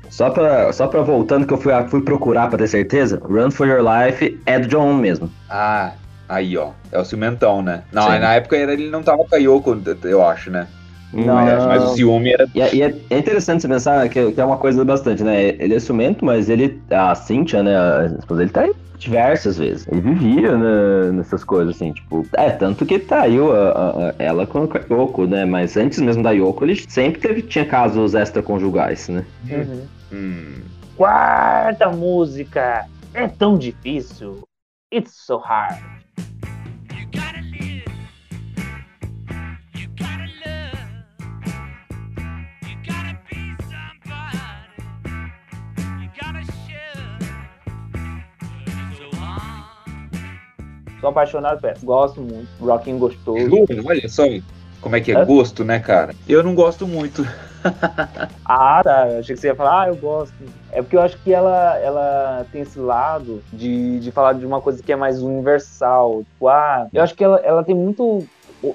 Só 0.09 0.29
pra, 0.29 0.71
só 0.71 0.87
pra 0.87 1.01
voltando 1.01 1.45
que 1.45 1.53
eu 1.53 1.57
fui, 1.57 1.71
fui 1.89 2.01
procurar 2.01 2.47
pra 2.47 2.57
ter 2.57 2.67
certeza, 2.67 3.19
Run 3.23 3.51
for 3.51 3.67
Your 3.67 3.81
Life 3.81 4.39
é 4.45 4.59
do 4.59 4.67
John 4.67 4.93
mesmo. 4.93 5.29
Ah, 5.49 5.91
aí, 6.27 6.57
ó. 6.57 6.71
É 6.91 6.99
o 6.99 7.05
ciumentão, 7.05 7.61
né? 7.61 7.83
Não, 7.91 8.03
Sim. 8.03 8.19
na 8.19 8.33
época 8.35 8.57
era, 8.57 8.73
ele 8.73 8.89
não 8.89 9.01
tava 9.03 9.23
com 9.25 9.35
a 9.35 9.37
Yoko, 9.39 9.77
eu 10.03 10.25
acho, 10.25 10.49
né? 10.51 10.67
Não, 11.13 11.35
mas, 11.35 11.65
mas 11.65 11.83
o 11.83 11.95
ciúme 11.95 12.33
era. 12.33 12.45
E, 12.53 12.61
é, 12.61 12.75
e 12.75 12.81
é- 12.81 12.93
é 13.09 13.17
interessante 13.17 13.61
você 13.61 13.67
pensar 13.69 14.09
que, 14.09 14.31
que 14.33 14.41
é 14.41 14.43
uma 14.43 14.57
coisa 14.57 14.83
bastante, 14.83 15.23
né? 15.23 15.55
Ele 15.59 15.73
é 15.75 15.79
ciumento, 15.79 16.25
mas 16.25 16.49
ele, 16.49 16.81
a 16.91 17.15
Cynthia, 17.15 17.63
né, 17.63 17.77
a 17.77 18.05
esposa 18.19 18.39
dele, 18.39 18.51
tá 18.51 18.61
aí 18.61 18.73
diversas 18.97 19.57
vezes. 19.57 19.87
Ele 19.89 20.01
vivia 20.01 20.57
né, 20.57 21.11
nessas 21.13 21.43
coisas, 21.43 21.75
assim, 21.75 21.93
tipo... 21.93 22.25
É, 22.33 22.49
tanto 22.49 22.85
que 22.85 22.97
traiu 22.99 23.53
a, 23.53 23.69
a- 23.69 24.09
a- 24.09 24.15
ela 24.19 24.45
com 24.47 24.63
a 24.63 24.93
Yoko, 24.93 25.25
né? 25.25 25.45
Mas 25.45 25.77
antes 25.77 25.99
mesmo 26.01 26.23
da 26.23 26.31
Yoko, 26.31 26.65
ele 26.65 26.81
sempre 26.89 27.21
teve, 27.21 27.41
tinha 27.43 27.65
casos 27.65 28.13
extraconjugais, 28.13 29.07
né? 29.07 29.23
Hum. 30.11 30.61
Quarta 30.97 31.89
música. 31.89 32.85
É 33.13 33.27
tão 33.27 33.57
difícil. 33.57 34.43
It's 34.95 35.11
so 35.13 35.39
hard. 35.39 35.75
You 36.17 37.05
gotta 37.11 37.41
live. 37.51 37.83
You 39.75 39.89
gotta 39.89 40.29
love. 40.39 40.79
You 42.63 42.75
gotta 42.87 43.19
be 43.29 43.57
somebody. 43.67 44.79
You 45.99 46.07
gotta 46.17 46.45
show. 46.63 46.95
It's 48.63 48.97
so 48.97 49.17
hard. 49.17 51.01
Sou 51.01 51.09
apaixonado 51.09 51.59
por 51.59 51.69
essa. 51.71 51.85
Gosto 51.85 52.21
muito. 52.21 52.47
Rocking 52.61 52.97
gostoso. 52.97 53.65
Olha 53.85 54.07
só 54.07 54.23
como 54.79 54.95
é 54.95 55.01
que 55.01 55.11
é 55.11 55.25
gosto, 55.25 55.65
né, 55.65 55.77
cara? 55.77 56.15
Eu 56.25 56.41
não 56.41 56.55
gosto 56.55 56.87
muito. 56.87 57.21
Ah, 58.47 58.81
tá. 58.83 59.03
Achei 59.19 59.35
que 59.35 59.41
você 59.41 59.47
ia 59.47 59.55
falar, 59.55 59.83
ah, 59.83 59.87
eu 59.87 59.95
gosto. 59.95 60.35
É 60.71 60.81
porque 60.81 60.95
eu 60.95 61.01
acho 61.01 61.17
que 61.23 61.33
ela, 61.33 61.77
ela 61.79 62.45
tem 62.51 62.61
esse 62.61 62.77
lado 62.77 63.41
de, 63.51 63.99
de 63.99 64.11
falar 64.11 64.33
de 64.33 64.45
uma 64.45 64.61
coisa 64.61 64.83
que 64.83 64.91
é 64.91 64.95
mais 64.95 65.21
universal. 65.21 66.23
Tipo, 66.31 66.47
ah, 66.47 66.87
eu 66.93 67.01
acho 67.01 67.15
que 67.15 67.23
ela, 67.23 67.37
ela 67.43 67.63
tem 67.63 67.73
muito. 67.73 68.23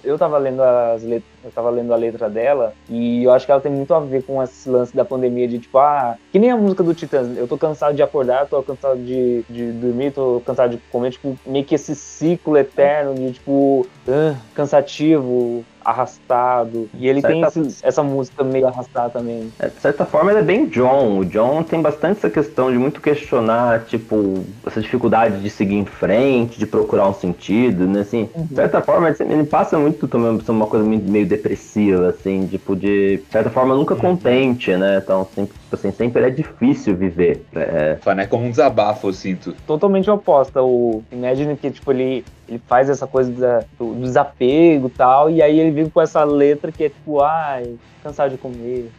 Eu 0.04 0.18
tava 0.18 0.38
lendo 0.38 0.62
as 0.62 1.02
let... 1.02 1.22
eu 1.42 1.50
tava 1.50 1.70
lendo 1.70 1.92
a 1.92 1.96
letra 1.96 2.28
dela 2.28 2.72
e 2.88 3.24
eu 3.24 3.32
acho 3.32 3.44
que 3.44 3.50
ela 3.50 3.60
tem 3.60 3.72
muito 3.72 3.92
a 3.92 3.98
ver 3.98 4.22
com 4.22 4.40
esse 4.42 4.68
lance 4.68 4.94
da 4.94 5.04
pandemia 5.04 5.48
de 5.48 5.58
tipo, 5.58 5.78
ah, 5.78 6.16
que 6.30 6.38
nem 6.38 6.50
a 6.50 6.56
música 6.56 6.82
do 6.82 6.94
Titãs, 6.94 7.36
eu 7.36 7.48
tô 7.48 7.58
cansado 7.58 7.94
de 7.94 8.02
acordar, 8.02 8.46
tô 8.46 8.62
cansado 8.62 9.02
de, 9.02 9.42
de 9.48 9.72
dormir, 9.72 10.12
tô 10.12 10.40
cansado 10.46 10.72
de 10.72 10.78
comer, 10.92 11.10
tipo, 11.12 11.36
meio 11.44 11.64
que 11.64 11.74
esse 11.74 11.96
ciclo 11.96 12.56
eterno 12.56 13.14
de 13.14 13.32
tipo, 13.32 13.84
ah, 14.08 14.36
cansativo, 14.54 15.64
arrastado. 15.90 16.88
E 16.94 17.08
ele 17.08 17.22
tem 17.22 17.42
Certa- 17.42 17.60
esse- 17.60 17.78
essa 17.84 18.02
música 18.02 18.42
meio 18.44 18.66
arrastada 18.66 19.10
também. 19.10 19.50
É, 19.58 19.68
De 19.68 19.80
certa 19.80 20.04
forma, 20.04 20.30
ele 20.30 20.40
é 20.40 20.42
bem 20.42 20.68
John. 20.68 21.18
O 21.18 21.24
John 21.24 21.62
tem 21.62 21.80
bastante 21.82 22.18
essa 22.18 22.30
questão 22.30 22.70
de 22.70 22.78
muito 22.78 23.00
questionar, 23.00 23.84
tipo, 23.84 24.34
essa 24.66 24.80
dificuldade 24.80 25.40
de 25.42 25.50
seguir 25.50 25.76
em 25.76 25.86
frente, 25.86 26.58
de 26.58 26.66
procurar 26.66 27.08
um 27.08 27.14
sentido, 27.14 27.86
né? 27.86 28.00
Assim, 28.00 28.30
de 28.36 28.54
certa 28.54 28.80
forma, 28.82 29.08
ele 29.20 29.44
passa 29.44 29.78
muito 29.78 30.08
também 30.08 30.36
por 30.38 30.50
uma 30.50 30.66
coisa 30.66 30.84
meio 30.86 31.00
meio 31.02 31.26
depressiva, 31.26 32.08
assim, 32.10 32.46
tipo, 32.46 32.74
de, 32.76 33.18
de 33.18 33.26
certa 33.30 33.50
forma, 33.50 33.74
nunca 33.74 33.96
contente, 33.96 34.76
né? 34.76 34.98
Então, 35.02 35.26
sempre, 35.34 35.56
tipo 35.70 35.76
assim, 35.76 35.92
sempre 35.92 36.24
é 36.24 36.30
difícil 36.30 36.96
viver. 36.96 37.44
É, 37.54 37.96
Fana 38.02 38.22
é 38.22 38.26
como 38.26 38.44
um 38.44 38.50
desabafo, 38.50 39.08
eu 39.08 39.12
sinto. 39.12 39.54
totalmente 39.66 40.10
oposta. 40.10 40.60
O 40.62 41.02
Imagine 41.12 41.56
que, 41.56 41.70
tipo, 41.70 41.92
ele, 41.92 42.24
ele 42.48 42.60
faz 42.66 42.90
essa 42.90 43.06
coisa 43.06 43.30
da- 43.32 43.64
do, 43.78 43.94
do 43.94 44.00
desapego 44.02 44.88
e 44.88 44.90
tal, 44.90 45.30
e 45.30 45.40
aí 45.40 45.58
ele 45.60 45.70
vem 45.70 45.88
com 45.88 46.00
essa 46.00 46.24
letra 46.24 46.72
que 46.72 46.84
é 46.84 46.88
tipo, 46.88 47.20
ai, 47.20 47.76
cansado 48.02 48.32
de 48.32 48.38
comer, 48.38 48.90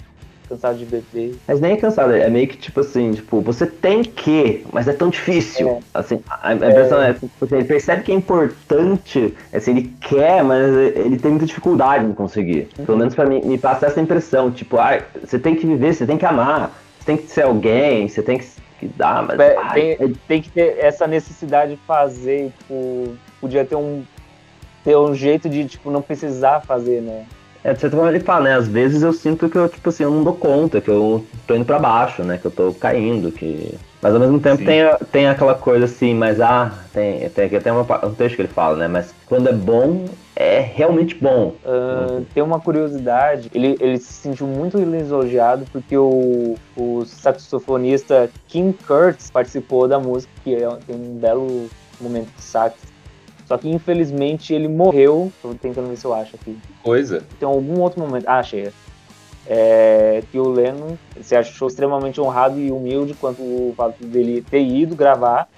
cansado 0.51 0.77
de 0.77 0.85
beber. 0.85 1.35
Mas 1.47 1.61
nem 1.61 1.73
é 1.73 1.77
cansado, 1.77 2.13
é 2.13 2.29
meio 2.29 2.47
que 2.47 2.57
tipo 2.57 2.81
assim, 2.81 3.13
tipo, 3.13 3.41
você 3.41 3.65
tem 3.65 4.03
que, 4.03 4.65
mas 4.71 4.87
é 4.87 4.93
tão 4.93 5.09
difícil. 5.09 5.81
Assim, 5.93 6.21
a, 6.29 6.53
impressão 6.53 7.01
é, 7.01 7.13
tipo 7.13 7.29
assim, 7.41 7.55
ele 7.55 7.65
percebe 7.65 8.03
que 8.03 8.11
é 8.11 8.15
importante, 8.15 9.33
assim, 9.53 9.71
ele 9.71 9.93
quer, 10.01 10.43
mas 10.43 10.75
ele 10.75 11.17
tem 11.17 11.31
muita 11.31 11.45
dificuldade 11.45 12.05
em 12.05 12.13
conseguir. 12.13 12.67
Pelo 12.85 12.97
menos 12.97 13.15
pra 13.15 13.25
mim, 13.25 13.41
me 13.43 13.57
passa 13.57 13.85
essa 13.85 14.01
impressão, 14.01 14.51
tipo, 14.51 14.77
ah, 14.77 15.01
você 15.23 15.39
tem 15.39 15.55
que 15.55 15.65
viver, 15.65 15.93
você 15.93 16.05
tem 16.05 16.17
que 16.17 16.25
amar, 16.25 16.77
você 16.99 17.05
tem 17.05 17.17
que 17.17 17.27
ser 17.27 17.43
alguém, 17.43 18.07
você 18.07 18.21
tem 18.21 18.37
que, 18.37 18.47
que 18.79 18.87
dar, 18.87 19.25
mas. 19.25 19.37
Pe- 19.37 19.55
ai, 19.57 19.73
tem, 19.73 19.91
é 19.91 20.13
tem 20.27 20.41
que 20.41 20.49
ter 20.49 20.77
essa 20.79 21.07
necessidade 21.07 21.75
de 21.75 21.81
fazer, 21.87 22.51
tipo, 22.59 23.15
podia 23.39 23.63
ter 23.63 23.75
um 23.75 24.03
ter 24.83 24.97
um 24.97 25.13
jeito 25.13 25.47
de, 25.47 25.65
tipo, 25.65 25.91
não 25.91 26.01
precisar 26.01 26.61
fazer, 26.61 27.01
né? 27.01 27.25
É, 27.63 27.73
de 27.73 27.79
certa 27.79 27.95
forma 27.95 28.11
ele 28.11 28.19
fala, 28.19 28.45
né? 28.45 28.55
Às 28.55 28.67
vezes 28.67 29.03
eu 29.03 29.13
sinto 29.13 29.49
que 29.49 29.57
eu, 29.57 29.69
tipo 29.69 29.89
assim, 29.89 30.03
eu 30.03 30.11
não 30.11 30.23
dou 30.23 30.33
conta, 30.33 30.81
que 30.81 30.89
eu 30.89 31.23
tô 31.45 31.55
indo 31.55 31.65
pra 31.65 31.79
baixo, 31.79 32.23
né? 32.23 32.37
Que 32.37 32.45
eu 32.45 32.51
tô 32.51 32.73
caindo, 32.73 33.31
que... 33.31 33.75
Mas 34.01 34.15
ao 34.15 34.19
mesmo 34.19 34.39
tempo 34.39 34.57
Sim. 34.57 34.65
tem, 34.65 34.81
tem 35.11 35.27
aquela 35.27 35.53
coisa 35.53 35.85
assim, 35.85 36.15
mas 36.15 36.41
ah, 36.41 36.73
tem, 36.91 37.29
tem 37.29 37.45
aqui 37.45 37.55
até 37.55 37.71
um 37.71 37.85
texto 38.15 38.35
que 38.35 38.41
ele 38.41 38.47
fala, 38.47 38.75
né? 38.75 38.87
Mas 38.87 39.13
quando 39.27 39.47
é 39.47 39.53
bom, 39.53 40.05
é 40.35 40.59
realmente 40.59 41.13
bom. 41.13 41.53
Ah, 41.63 42.21
tem 42.33 42.41
uma 42.41 42.59
curiosidade, 42.59 43.51
ele, 43.53 43.77
ele 43.79 43.99
se 43.99 44.11
sentiu 44.13 44.47
muito 44.47 44.77
lisonjeado 44.79 45.65
porque 45.71 45.95
o, 45.95 46.55
o 46.75 47.05
saxofonista 47.05 48.27
Kim 48.47 48.71
Kurtz 48.71 49.29
participou 49.29 49.87
da 49.87 49.99
música, 49.99 50.31
que 50.43 50.55
é, 50.55 50.67
tem 50.87 50.95
um 50.95 51.19
belo 51.19 51.69
momento 51.99 52.29
de 52.35 52.41
sax. 52.41 52.90
Só 53.51 53.57
que 53.57 53.69
infelizmente 53.69 54.53
ele 54.53 54.69
morreu. 54.69 55.29
Tô 55.41 55.53
tentando 55.53 55.89
ver 55.89 55.97
se 55.97 56.05
eu 56.05 56.13
acho 56.13 56.37
aqui. 56.37 56.57
Coisa. 56.81 57.21
Tem 57.37 57.45
algum 57.45 57.81
outro 57.81 57.99
momento. 57.99 58.25
Ah, 58.25 58.39
achei. 58.39 58.71
É, 59.45 60.23
que 60.31 60.39
o 60.39 60.47
Lennon 60.47 60.95
se 61.21 61.35
achou 61.35 61.67
extremamente 61.67 62.21
honrado 62.21 62.57
e 62.57 62.71
humilde 62.71 63.13
quanto 63.13 63.41
o 63.41 63.73
fato 63.75 64.05
dele 64.05 64.41
ter 64.49 64.61
ido 64.61 64.95
gravar, 64.95 65.49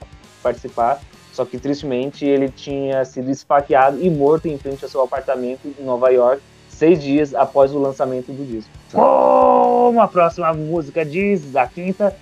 participar. 0.42 1.02
Só 1.32 1.46
que 1.46 1.60
tristemente 1.60 2.26
ele 2.26 2.50
tinha 2.50 3.06
sido 3.06 3.30
esfaqueado 3.30 4.04
e 4.04 4.10
morto 4.10 4.48
em 4.48 4.58
frente 4.58 4.84
ao 4.84 4.90
seu 4.90 5.04
apartamento 5.04 5.72
em 5.80 5.84
Nova 5.84 6.10
York, 6.10 6.42
seis 6.70 7.00
dias 7.00 7.36
após 7.36 7.76
o 7.76 7.78
lançamento 7.78 8.32
do 8.32 8.44
disco. 8.44 8.72
Como 8.92 10.02
a 10.02 10.08
próxima 10.08 10.52
música 10.52 11.06
diz, 11.06 11.56
a 11.56 11.68
quinta, 11.68 12.16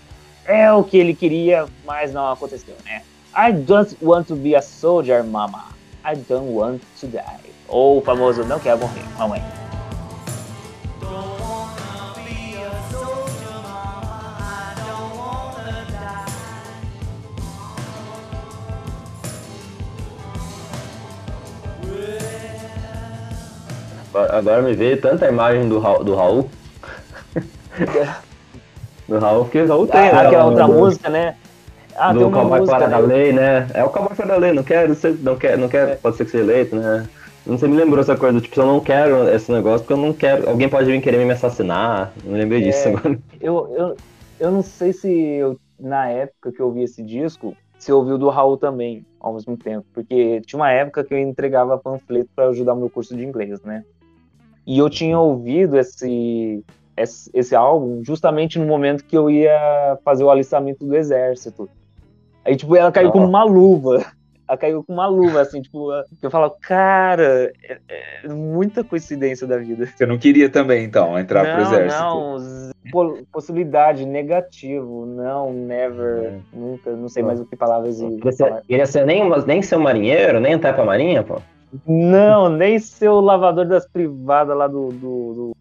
é 0.43 0.69
o 0.73 0.83
que 0.83 0.97
ele 0.97 1.15
queria, 1.15 1.65
mas 1.85 2.11
não 2.11 2.29
aconteceu, 2.29 2.75
né? 2.83 3.03
I 3.33 3.51
don't 3.51 3.95
want 4.01 4.27
to 4.27 4.35
be 4.35 4.55
a 4.55 4.61
soldier, 4.61 5.23
mama. 5.23 5.63
I 6.03 6.15
don't 6.15 6.53
want 6.53 6.81
to 6.99 7.07
die. 7.07 7.39
Ou 7.67 7.99
o 7.99 8.01
famoso 8.01 8.43
não 8.43 8.59
quero 8.59 8.79
morrer, 8.79 9.03
mamãe. 9.17 9.41
Agora 24.13 24.61
me 24.61 24.73
veio 24.73 24.99
tanta 24.99 25.27
imagem 25.27 25.69
do, 25.69 25.79
Ra- 25.79 25.99
do 25.99 26.15
Raul. 26.15 26.49
do 29.07 29.19
Raul, 29.19 29.43
porque 29.45 29.61
o 29.61 29.67
Raul 29.67 29.87
tem, 29.87 30.01
Ah, 30.09 30.13
né? 30.13 30.27
aquela 30.27 30.45
outra 30.45 30.67
música, 30.67 31.09
né? 31.09 31.35
Ah, 31.95 32.13
do 32.13 32.31
Cowboy 32.31 32.65
Fora 32.65 32.87
da? 32.87 32.97
Lei, 32.99 33.31
né? 33.33 33.67
É 33.73 33.83
o 33.83 33.89
Cowboy 33.89 34.15
Fora 34.15 34.29
da 34.29 34.37
Lei, 34.37 34.53
não 34.53 34.63
quero 34.63 34.95
ser, 34.95 35.17
não 35.19 35.35
quero, 35.37 35.61
não 35.61 35.69
quero, 35.69 35.97
pode 35.99 36.17
ser 36.17 36.25
que 36.25 36.31
seja 36.31 36.43
eleito, 36.43 36.75
né? 36.75 37.07
Não 37.45 37.57
sei, 37.57 37.67
me 37.67 37.75
lembrou 37.75 37.99
essa 37.99 38.15
coisa, 38.15 38.39
tipo, 38.39 38.59
eu 38.59 38.65
não 38.65 38.79
quero 38.79 39.27
esse 39.29 39.51
negócio 39.51 39.79
porque 39.79 39.93
eu 39.93 39.97
não 39.97 40.13
quero, 40.13 40.47
alguém 40.47 40.69
pode 40.69 40.85
vir 40.85 41.01
querer 41.01 41.25
me 41.25 41.33
assassinar, 41.33 42.11
não 42.23 42.33
lembrei 42.33 42.61
disso 42.61 42.87
É. 42.87 42.91
agora. 42.91 43.19
Eu, 43.39 43.73
eu, 43.75 43.95
eu 44.39 44.51
não 44.51 44.61
sei 44.61 44.93
se 44.93 45.11
eu, 45.11 45.57
na 45.79 46.07
época 46.07 46.51
que 46.51 46.59
eu 46.59 46.67
ouvi 46.67 46.83
esse 46.83 47.01
disco, 47.01 47.55
se 47.79 47.91
eu 47.91 47.97
ouvi 47.97 48.11
o 48.11 48.17
do 48.19 48.29
Raul 48.29 48.57
também, 48.57 49.03
ao 49.19 49.33
mesmo 49.33 49.57
tempo. 49.57 49.85
Porque 49.91 50.39
tinha 50.41 50.59
uma 50.59 50.71
época 50.71 51.03
que 51.03 51.13
eu 51.13 51.17
entregava 51.17 51.79
panfleto 51.79 52.29
para 52.35 52.49
ajudar 52.49 52.73
o 52.73 52.77
meu 52.77 52.89
curso 52.91 53.15
de 53.15 53.23
inglês, 53.23 53.59
né? 53.63 53.83
E 54.67 54.77
eu 54.77 54.87
tinha 54.87 55.19
ouvido 55.19 55.77
esse, 55.79 56.63
esse, 56.95 57.31
esse 57.33 57.55
álbum 57.55 58.03
justamente 58.03 58.59
no 58.59 58.67
momento 58.67 59.03
que 59.03 59.17
eu 59.17 59.31
ia 59.31 59.97
fazer 60.05 60.23
o 60.23 60.29
alistamento 60.29 60.85
do 60.85 60.95
exército. 60.95 61.67
Aí, 62.45 62.55
tipo, 62.55 62.75
ela 62.75 62.91
caiu 62.91 63.11
como 63.11 63.27
uma 63.27 63.43
luva. 63.43 63.97
Ela 64.49 64.57
caiu 64.57 64.83
com 64.83 64.91
uma 64.91 65.07
luva, 65.07 65.39
assim, 65.39 65.61
tipo, 65.61 65.93
eu 66.21 66.29
falo, 66.29 66.53
cara, 66.63 67.53
é, 67.63 67.79
é 68.25 68.27
muita 68.27 68.83
coincidência 68.83 69.47
da 69.47 69.57
vida. 69.57 69.85
Você 69.85 70.05
não 70.05 70.17
queria 70.19 70.49
também, 70.49 70.83
então, 70.83 71.17
entrar 71.17 71.45
pro 71.45 71.53
Não, 71.53 71.61
exército? 71.61 72.03
não, 72.03 73.21
possibilidade, 73.31 74.05
negativo, 74.05 75.05
não, 75.05 75.53
never, 75.53 76.41
nunca, 76.51 76.91
não 76.97 77.07
sei 77.07 77.23
mais 77.23 77.39
o 77.39 77.45
que 77.45 77.55
palavras 77.55 77.97
Queria 77.97 78.31
ser, 78.33 78.61
queria 78.67 78.85
ser 78.85 79.05
nem, 79.05 79.23
nem 79.45 79.61
ser 79.61 79.77
um 79.77 79.83
marinheiro, 79.83 80.41
nem 80.41 80.51
entrar 80.51 80.73
pra 80.73 80.83
marinha, 80.83 81.23
pô. 81.23 81.39
Não, 81.85 82.49
nem 82.49 82.77
ser 82.77 83.07
o 83.07 83.21
lavador 83.21 83.65
das 83.65 83.87
privadas 83.87 84.57
lá 84.57 84.67
do, 84.67 84.89
do, 84.89 85.33
do- 85.33 85.51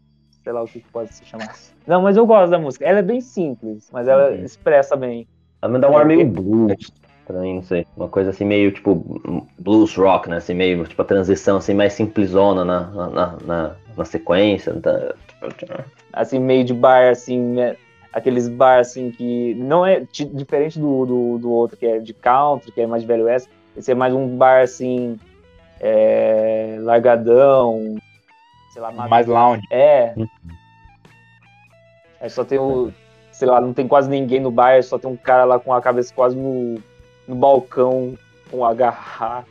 sei 0.43 0.53
lá 0.53 0.63
o 0.63 0.69
que 0.69 0.83
pode 0.93 1.15
se 1.15 1.25
chamar. 1.25 1.53
Não, 1.87 2.03
mas 2.03 2.17
eu 2.17 2.27
gosto 2.27 2.51
da 2.51 2.59
música. 2.59 2.85
Ela 2.85 2.99
é 2.99 3.03
bem 3.03 3.21
simples, 3.21 3.89
mas 3.93 4.09
ela 4.09 4.31
Uhum. 4.31 4.45
expressa 4.45 4.97
bem. 4.97 5.29
Ela 5.63 5.73
me 5.73 5.79
dá 5.79 5.91
um 5.91 5.97
ar 5.97 6.03
É, 6.03 6.05
meio 6.07 6.27
porque- 6.27 6.41
blues, 6.43 6.93
pra 7.27 7.41
mim, 7.41 7.57
não 7.57 7.63
sei. 7.63 7.87
Uma 7.97 8.09
coisa 8.09 8.31
assim, 8.31 8.45
meio 8.45 8.73
tipo 8.73 9.21
blues 9.59 9.95
rock, 9.97 10.29
né? 10.29 10.37
Assim, 10.37 10.55
meio 10.55 10.85
tipo 10.87 11.01
a 11.03 11.05
transição 11.05 11.59
assim, 11.59 11.75
mais 11.75 11.93
simplesona 11.93 12.65
na, 12.65 12.81
na, 12.89 13.09
na, 13.11 13.77
na- 13.97 14.05
sequência. 14.05 14.73
tá? 14.81 15.15
Assim, 16.13 16.39
meio 16.39 16.65
de 16.65 16.73
bar, 16.73 17.11
assim, 17.11 17.39
né? 17.39 17.77
aqueles 18.13 18.49
bar 18.49 18.81
assim 18.81 19.13
que 19.13 19.55
não 19.55 19.87
é 19.87 20.01
diferente 20.33 20.81
do, 20.81 21.07
do, 21.07 21.39
do 21.39 21.53
outro 21.53 21.77
que 21.77 21.87
é 21.87 21.99
de 22.01 22.13
country, 22.13 22.73
que 22.73 22.81
é 22.81 22.87
mais 22.87 23.03
de 23.03 23.07
velho 23.09 23.25
oeste. 23.27 23.49
Esse 23.77 23.93
é 23.93 23.95
mais 23.95 24.13
um 24.13 24.37
bar 24.37 24.63
assim, 24.63 25.17
é, 25.79 26.77
largadão, 26.81 27.97
sei 28.73 28.83
lá, 28.83 28.91
Mais 28.91 29.27
lounge. 29.29 29.63
É. 29.71 30.15
Aí 32.21 32.29
só 32.31 32.45
tem 32.45 32.59
o. 32.59 32.93
Sei 33.41 33.49
lá, 33.49 33.59
não 33.59 33.73
tem 33.73 33.89
quase 33.89 34.11
ninguém 34.11 34.39
no 34.39 34.51
bar, 34.51 34.83
só 34.83 34.99
tem 34.99 35.11
um 35.11 35.17
cara 35.17 35.45
lá 35.45 35.59
com 35.59 35.73
a 35.73 35.81
cabeça 35.81 36.13
quase 36.15 36.37
no, 36.37 36.75
no 37.27 37.35
balcão 37.35 38.15
com 38.51 38.63
a 38.67 38.75
garrafa. 38.75 39.47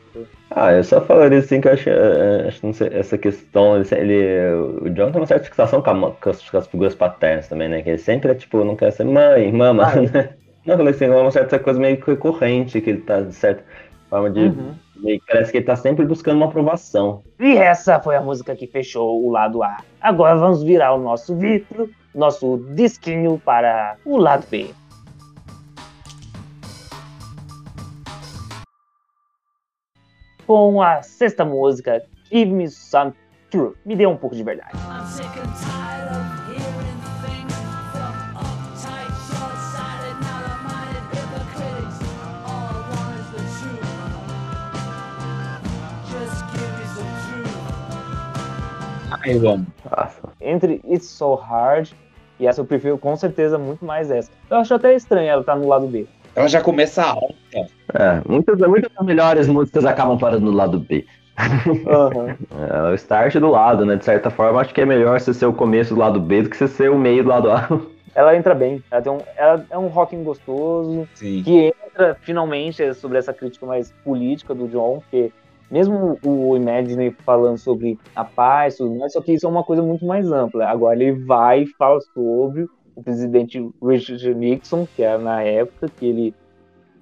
Ah, 0.51 0.71
eu 0.73 0.83
só 0.83 1.01
falaria 1.01 1.39
assim 1.39 1.59
que 1.59 1.67
eu 1.67 1.73
acho, 1.73 1.89
eh, 1.89 2.47
acho 2.47 2.65
não 2.65 2.73
sei, 2.73 2.89
essa 2.91 3.17
questão, 3.17 3.75
ele, 3.77 3.87
ele- 3.95 4.53
o 4.81 4.89
John 4.91 5.11
tem 5.11 5.21
uma 5.21 5.27
certa 5.27 5.45
fixação 5.45 5.81
com, 5.81 5.89
a 5.89 6.11
com 6.15 6.29
as, 6.29 6.49
com 6.49 6.57
as 6.57 6.67
figuras 6.67 6.95
paternas 6.95 7.47
também, 7.47 7.69
né? 7.69 7.81
Que 7.81 7.89
ele 7.89 7.97
sempre 7.97 8.31
é 8.31 8.35
tipo, 8.35 8.63
não 8.63 8.75
quer 8.75 8.91
ser 8.91 9.05
mãe, 9.05 9.51
mama, 9.51 9.85
Ah, 9.85 9.95
né? 9.95 10.37
Não, 10.65 10.73
eu 10.73 10.77
falei 10.77 10.93
assim, 10.93 11.05
é 11.05 11.09
uma 11.15 11.31
certa 11.31 11.59
coisa 11.59 11.79
meio 11.79 11.99
que 11.99 12.11
recorrente, 12.11 12.81
que 12.81 12.89
ele 12.89 13.01
tá, 13.01 13.21
de 13.21 13.33
certa 13.33 13.63
forma 14.09 14.29
de. 14.29 14.39
Uhum. 14.41 14.73
meio 14.95 15.21
parece 15.27 15.51
que 15.51 15.57
ele 15.59 15.65
tá 15.65 15.75
sempre 15.75 16.05
buscando 16.05 16.37
uma 16.37 16.47
aprovação. 16.47 17.23
E 17.39 17.55
essa 17.55 17.99
foi 18.01 18.15
a 18.15 18.21
música 18.21 18.55
que 18.55 18.67
fechou 18.67 19.23
o 19.25 19.31
lado 19.31 19.63
A. 19.63 19.77
Agora 20.01 20.35
vamos 20.37 20.63
virar 20.63 20.93
o 20.93 20.99
nosso 21.01 21.37
vidro, 21.37 21.89
nosso 22.13 22.57
disquinho 22.75 23.39
para 23.43 23.97
o 24.05 24.17
lado 24.17 24.45
B. 24.49 24.73
Com 30.45 30.81
a 30.81 31.01
sexta 31.01 31.45
música, 31.45 32.01
Give 32.31 32.51
Me 32.51 32.67
Some 32.69 33.13
Truth, 33.51 33.77
me 33.85 33.95
dê 33.95 34.07
um 34.07 34.17
pouco 34.17 34.35
de 34.35 34.43
verdade. 34.43 34.77
Eu 49.25 49.47
amo. 49.47 49.67
Entre 50.49 50.81
It's 50.85 51.07
So 51.07 51.35
Hard 51.35 51.89
e 52.39 52.47
essa 52.47 52.61
eu 52.61 52.65
prefiro 52.65 52.97
com 52.97 53.15
certeza 53.15 53.57
muito 53.57 53.83
mais 53.83 54.09
essa. 54.09 54.31
Eu 54.49 54.57
acho 54.57 54.73
até 54.73 54.95
estranho 54.95 55.27
ela 55.27 55.41
estar 55.41 55.55
no 55.55 55.67
lado 55.67 55.87
B. 55.87 56.07
Ela 56.35 56.47
já 56.47 56.61
começa 56.61 57.03
alta. 57.03 57.35
É, 57.93 58.21
muitas, 58.27 58.57
muitas 58.59 58.91
das 58.93 59.05
melhores 59.05 59.47
músicas 59.47 59.85
acabam 59.85 60.17
parando 60.17 60.45
no 60.45 60.51
lado 60.51 60.79
B. 60.79 61.05
Aham. 61.87 62.37
É 62.71 62.91
o 62.91 62.93
start 62.95 63.35
do 63.35 63.49
lado, 63.49 63.85
né? 63.85 63.95
De 63.95 64.05
certa 64.05 64.29
forma, 64.29 64.61
acho 64.61 64.73
que 64.73 64.81
é 64.81 64.85
melhor 64.85 65.19
você 65.19 65.33
ser 65.33 65.45
o 65.45 65.53
começo 65.53 65.93
do 65.93 65.99
lado 65.99 66.19
B 66.19 66.43
do 66.43 66.49
que 66.49 66.57
você 66.57 66.67
ser 66.67 66.89
o 66.91 66.97
meio 66.97 67.23
do 67.23 67.29
lado 67.29 67.51
A. 67.51 67.67
Ela 68.15 68.35
entra 68.35 68.55
bem. 68.55 68.83
Ela, 68.89 69.01
tem 69.01 69.11
um, 69.11 69.19
ela 69.37 69.65
é 69.69 69.77
um 69.77 69.87
rocking 69.87 70.23
gostoso. 70.23 71.07
Sim. 71.15 71.43
que 71.43 71.73
entra 71.87 72.17
finalmente 72.21 72.93
sobre 72.95 73.17
essa 73.17 73.33
crítica 73.33 73.65
mais 73.65 73.91
política 74.03 74.53
do 74.53 74.67
John, 74.67 74.99
porque 74.99 75.31
mesmo 75.71 76.17
o 76.23 76.55
Imagine 76.55 77.11
falando 77.25 77.57
sobre 77.57 77.97
a 78.15 78.23
paz, 78.23 78.77
tudo 78.77 78.95
mais, 78.95 79.13
só 79.13 79.21
que 79.21 79.33
isso 79.33 79.45
é 79.45 79.49
uma 79.49 79.63
coisa 79.63 79.81
muito 79.81 80.05
mais 80.05 80.31
ampla. 80.31 80.67
Agora 80.67 80.95
ele 80.95 81.13
vai 81.23 81.63
e 81.63 81.67
fala 81.67 81.99
sobre 82.13 82.67
o 82.95 83.03
presidente 83.03 83.59
Richard 83.81 84.33
Nixon, 84.35 84.87
que 84.95 85.03
era 85.03 85.17
na 85.17 85.41
época 85.41 85.89
que 85.97 86.05
ele 86.05 86.33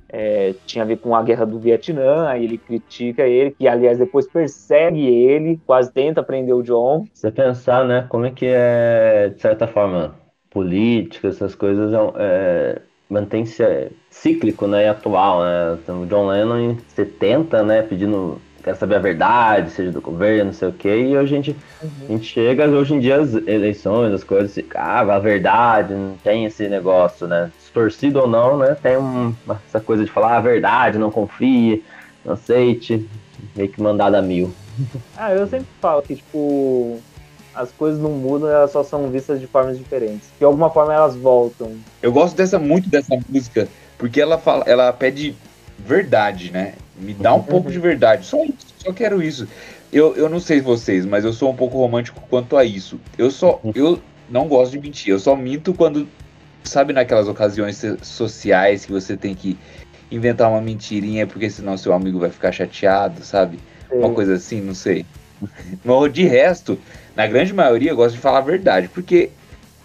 é, 0.10 0.54
tinha 0.66 0.84
a 0.84 0.88
ver 0.88 0.98
com 0.98 1.16
a 1.16 1.24
guerra 1.24 1.46
do 1.46 1.60
Vietnã, 1.60 2.28
aí 2.28 2.44
ele 2.46 2.58
critica 2.58 3.24
ele, 3.24 3.52
que 3.52 3.68
aliás 3.68 3.98
depois 3.98 4.28
persegue 4.28 5.06
ele, 5.06 5.60
quase 5.66 5.92
tenta 5.92 6.24
prender 6.24 6.56
o 6.56 6.64
John. 6.64 7.06
Você 7.14 7.32
pensar, 7.32 7.86
né, 7.86 8.06
como 8.10 8.26
é 8.26 8.32
que 8.32 8.46
é, 8.48 9.30
de 9.30 9.42
certa 9.42 9.68
forma, 9.68 10.16
política, 10.50 11.28
essas 11.28 11.56
coisas, 11.56 11.94
é, 11.94 11.98
é, 12.18 12.82
mantém-se 13.10 13.62
é, 13.64 13.90
cíclico, 14.10 14.68
né, 14.68 14.86
e 14.86 14.88
atual, 14.88 15.42
né? 15.42 15.78
Então, 15.82 16.02
o 16.02 16.06
John 16.06 16.28
Lennon 16.28 16.58
em 16.58 16.78
70, 16.88 17.64
né, 17.64 17.82
pedindo, 17.82 18.42
quer 18.68 18.76
saber 18.76 18.96
a 18.96 19.00
verdade, 19.00 19.72
seja 19.72 19.92
do 19.94 20.02
governo, 20.02 20.46
não 20.46 20.54
sei 20.54 20.68
o 20.68 20.74
quê, 20.74 20.90
e 20.90 21.18
hoje 21.18 21.34
a 21.34 21.38
gente, 21.38 21.56
a 21.82 22.12
gente 22.12 22.26
chega, 22.26 22.68
hoje 22.68 22.96
em 22.96 23.00
dia, 23.00 23.22
as 23.22 23.34
eleições, 23.34 24.14
as 24.14 24.26
coisas, 24.26 24.62
ah, 24.76 25.00
a 25.00 25.20
verdade, 25.20 25.94
não 25.94 26.18
tem 26.22 26.44
esse 26.44 26.68
negócio, 26.68 27.28
né, 27.28 27.50
distorcido 27.58 28.20
ou 28.20 28.28
não, 28.28 28.58
né, 28.58 28.76
tem 28.76 28.98
um, 28.98 29.34
essa 29.66 29.80
coisa 29.80 30.04
de 30.04 30.12
falar 30.12 30.36
a 30.36 30.42
verdade, 30.42 30.98
não 30.98 31.10
confie, 31.10 31.82
não 32.26 32.34
aceite, 32.34 33.08
meio 33.56 33.70
que 33.70 33.82
mandada 33.82 34.20
a 34.20 34.22
mil. 34.22 34.54
Ah, 35.16 35.34
eu 35.34 35.48
sempre 35.48 35.68
falo 35.82 36.02
que, 36.02 36.18
tipo, 36.18 37.00
as 37.56 37.72
coisas 37.72 38.00
não 38.00 38.12
mudam, 38.12 38.50
elas 38.50 38.72
só 38.72 38.84
são 38.84 39.10
vistas 39.10 39.40
de 39.40 39.48
formas 39.48 39.78
diferentes. 39.78 40.30
De 40.38 40.46
alguma 40.46 40.70
forma 40.70 40.94
elas 40.94 41.16
voltam. 41.16 41.72
Eu 42.02 42.12
gosto 42.12 42.36
dessa 42.36 42.60
muito 42.60 42.88
dessa 42.88 43.18
música, 43.28 43.68
porque 43.98 44.22
ela 44.22 44.38
fala, 44.38 44.64
ela 44.68 44.94
pede 44.94 45.36
verdade, 45.80 46.52
né? 46.52 46.76
Me 46.98 47.14
dá 47.14 47.34
um 47.34 47.44
pouco 47.44 47.70
de 47.70 47.80
verdade. 47.80 48.26
Só 48.26 48.44
isso, 48.44 48.74
só 48.78 48.92
quero 48.92 49.22
isso. 49.22 49.48
Eu, 49.92 50.16
eu 50.16 50.28
não 50.28 50.40
sei 50.40 50.60
vocês, 50.62 51.06
mas 51.06 51.24
eu 51.24 51.32
sou 51.32 51.52
um 51.52 51.56
pouco 51.56 51.78
romântico 51.78 52.22
quanto 52.30 52.58
a 52.58 52.66
isso. 52.66 53.00
Eu 53.18 53.30
só 53.30 53.62
eu 53.76 54.00
não 54.30 54.48
gosto 54.48 54.72
de 54.72 54.80
mentir. 54.80 55.12
Eu 55.12 55.20
só 55.20 55.36
minto 55.36 55.74
quando 55.74 56.08
sabe 56.64 56.94
naquelas 56.94 57.28
ocasiões 57.28 57.78
so- 57.78 57.98
sociais 58.02 58.86
que 58.86 58.92
você 58.92 59.16
tem 59.16 59.34
que 59.36 59.58
inventar 60.12 60.50
uma 60.50 60.62
mentirinha 60.62 61.28
porque 61.28 61.50
senão 61.50 61.78
seu 61.78 61.94
amigo 61.94 62.20
vai 62.20 62.30
ficar 62.30 62.52
chateado, 62.52 63.24
sabe? 63.24 63.60
Uma 63.92 64.10
coisa 64.14 64.36
assim, 64.36 64.62
não 64.62 64.74
sei. 64.74 65.06
Mas 65.84 66.14
de 66.14 66.24
resto, 66.24 66.78
na 67.16 67.28
grande 67.28 67.54
maioria 67.54 67.92
eu 67.92 67.96
gosto 67.96 68.16
de 68.16 68.22
falar 68.22 68.40
a 68.40 68.42
verdade, 68.42 68.88
porque 68.90 69.30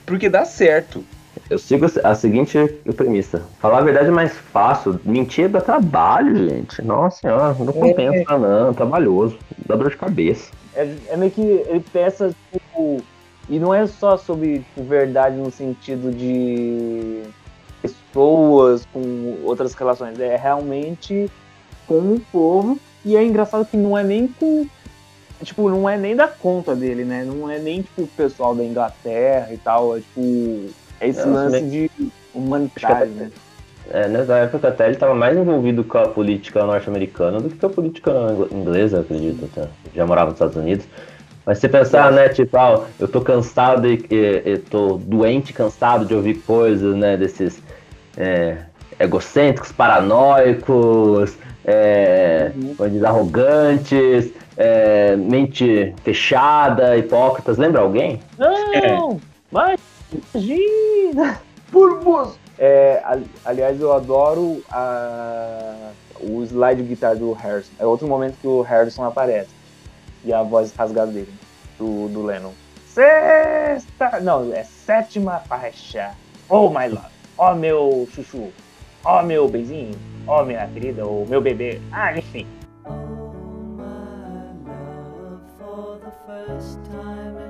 porque 0.06 0.28
dá 0.28 0.44
certo. 0.44 1.04
Eu 1.52 1.58
sigo 1.58 1.84
a 2.02 2.14
seguinte 2.14 2.56
premissa. 2.96 3.42
Falar 3.60 3.80
a 3.80 3.82
verdade 3.82 4.08
é 4.08 4.10
mais 4.10 4.34
fácil. 4.34 4.98
Mentir 5.04 5.50
dá 5.50 5.60
trabalho, 5.60 6.48
gente. 6.48 6.80
Nossa 6.80 7.20
senhora, 7.20 7.54
não 7.58 7.74
compensa 7.74 8.38
não. 8.38 8.72
Trabalhoso. 8.72 9.36
Dá 9.66 9.76
dor 9.76 9.90
de 9.90 9.98
cabeça. 9.98 10.50
É, 10.74 10.96
é 11.08 11.16
meio 11.18 11.30
que 11.30 11.42
ele 11.42 11.84
peça, 11.92 12.34
tipo. 12.50 13.02
E 13.50 13.58
não 13.58 13.74
é 13.74 13.86
só 13.86 14.16
sobre 14.16 14.60
tipo, 14.60 14.82
verdade 14.84 15.36
no 15.36 15.50
sentido 15.50 16.10
de 16.10 17.22
pessoas 17.82 18.86
com 18.90 19.36
outras 19.44 19.74
relações. 19.74 20.18
É 20.18 20.34
realmente 20.36 21.30
com 21.86 22.14
o 22.14 22.20
povo. 22.32 22.78
E 23.04 23.14
é 23.14 23.22
engraçado 23.22 23.66
que 23.66 23.76
não 23.76 23.98
é 23.98 24.02
nem 24.02 24.26
com. 24.26 24.66
Tipo, 25.42 25.68
não 25.68 25.86
é 25.86 25.98
nem 25.98 26.16
da 26.16 26.28
conta 26.28 26.74
dele, 26.74 27.04
né? 27.04 27.24
Não 27.26 27.50
é 27.50 27.58
nem, 27.58 27.82
tipo, 27.82 28.04
o 28.04 28.06
pessoal 28.06 28.54
da 28.54 28.64
Inglaterra 28.64 29.52
e 29.52 29.58
tal. 29.58 29.94
É 29.94 30.00
tipo. 30.00 30.72
É 31.02 31.08
esse 31.08 31.26
lance 31.26 31.60
de 31.62 31.90
humanitário, 32.34 33.10
né? 33.12 33.30
É, 33.90 34.06
nessa 34.08 34.36
época 34.38 34.68
até 34.68 34.84
ele 34.84 34.94
estava 34.94 35.14
mais 35.14 35.36
envolvido 35.36 35.82
com 35.82 35.98
a 35.98 36.06
política 36.08 36.64
norte-americana 36.64 37.40
do 37.40 37.50
que 37.50 37.56
com 37.58 37.66
a 37.66 37.70
política 37.70 38.10
ingl- 38.10 38.48
inglesa, 38.52 39.00
acredito. 39.00 39.44
Até. 39.52 39.68
Já 39.94 40.06
morava 40.06 40.26
nos 40.30 40.36
Estados 40.36 40.56
Unidos. 40.56 40.86
Mas 41.44 41.58
se 41.58 41.68
pensar, 41.68 42.12
né, 42.12 42.28
tipo, 42.28 42.56
ah, 42.56 42.84
eu 43.00 43.08
tô 43.08 43.20
cansado 43.20 43.88
e, 43.88 44.06
e, 44.08 44.42
e 44.52 44.58
tô 44.58 44.96
doente, 44.96 45.52
cansado 45.52 46.06
de 46.06 46.14
ouvir 46.14 46.34
coisas, 46.34 46.94
né, 46.94 47.16
desses 47.16 47.60
é, 48.16 48.58
egocêntricos, 49.00 49.72
paranoicos, 49.72 51.36
é, 51.64 52.52
Uhum. 52.54 53.04
arrogantes, 53.06 54.30
é, 54.56 55.16
mente 55.16 55.92
fechada, 56.04 56.96
hipócritas. 56.96 57.58
Lembra 57.58 57.80
alguém? 57.80 58.20
Não! 58.38 59.20
Mas 59.50 59.80
imagina! 60.12 61.40
Burbos! 61.70 62.36
É, 62.58 63.00
ali- 63.04 63.30
aliás, 63.44 63.80
eu 63.80 63.92
adoro 63.92 64.62
a- 64.70 65.90
o 66.20 66.42
slide 66.44 66.82
de 66.82 66.88
guitarra 66.90 67.16
do 67.16 67.32
Harrison. 67.32 67.72
É 67.78 67.86
outro 67.86 68.06
momento 68.06 68.36
que 68.40 68.46
o 68.46 68.60
Harrison 68.62 69.04
aparece. 69.04 69.50
E 70.24 70.32
a 70.32 70.42
voz 70.42 70.72
rasgada 70.76 71.10
dele, 71.10 71.32
do, 71.78 72.08
do 72.08 72.22
Lennon. 72.22 72.52
Sexta! 72.86 74.20
Não, 74.20 74.52
é 74.52 74.62
sétima 74.64 75.38
faixa. 75.40 76.12
Oh, 76.48 76.68
my 76.68 76.88
love. 76.88 77.06
Oh, 77.38 77.54
meu 77.54 78.06
chuchu. 78.14 78.52
Oh, 79.04 79.22
meu 79.22 79.48
beijinho. 79.48 79.98
Oh, 80.28 80.44
minha 80.44 80.66
querida. 80.68 81.04
Oh, 81.04 81.24
meu 81.28 81.40
bebê. 81.40 81.80
Ah, 81.90 82.16
enfim. 82.16 82.46
Oh, 82.84 82.90
my 83.76 83.84
love, 84.68 85.40
for 85.58 85.98
the 85.98 86.12
first 86.26 86.78
time 86.84 87.41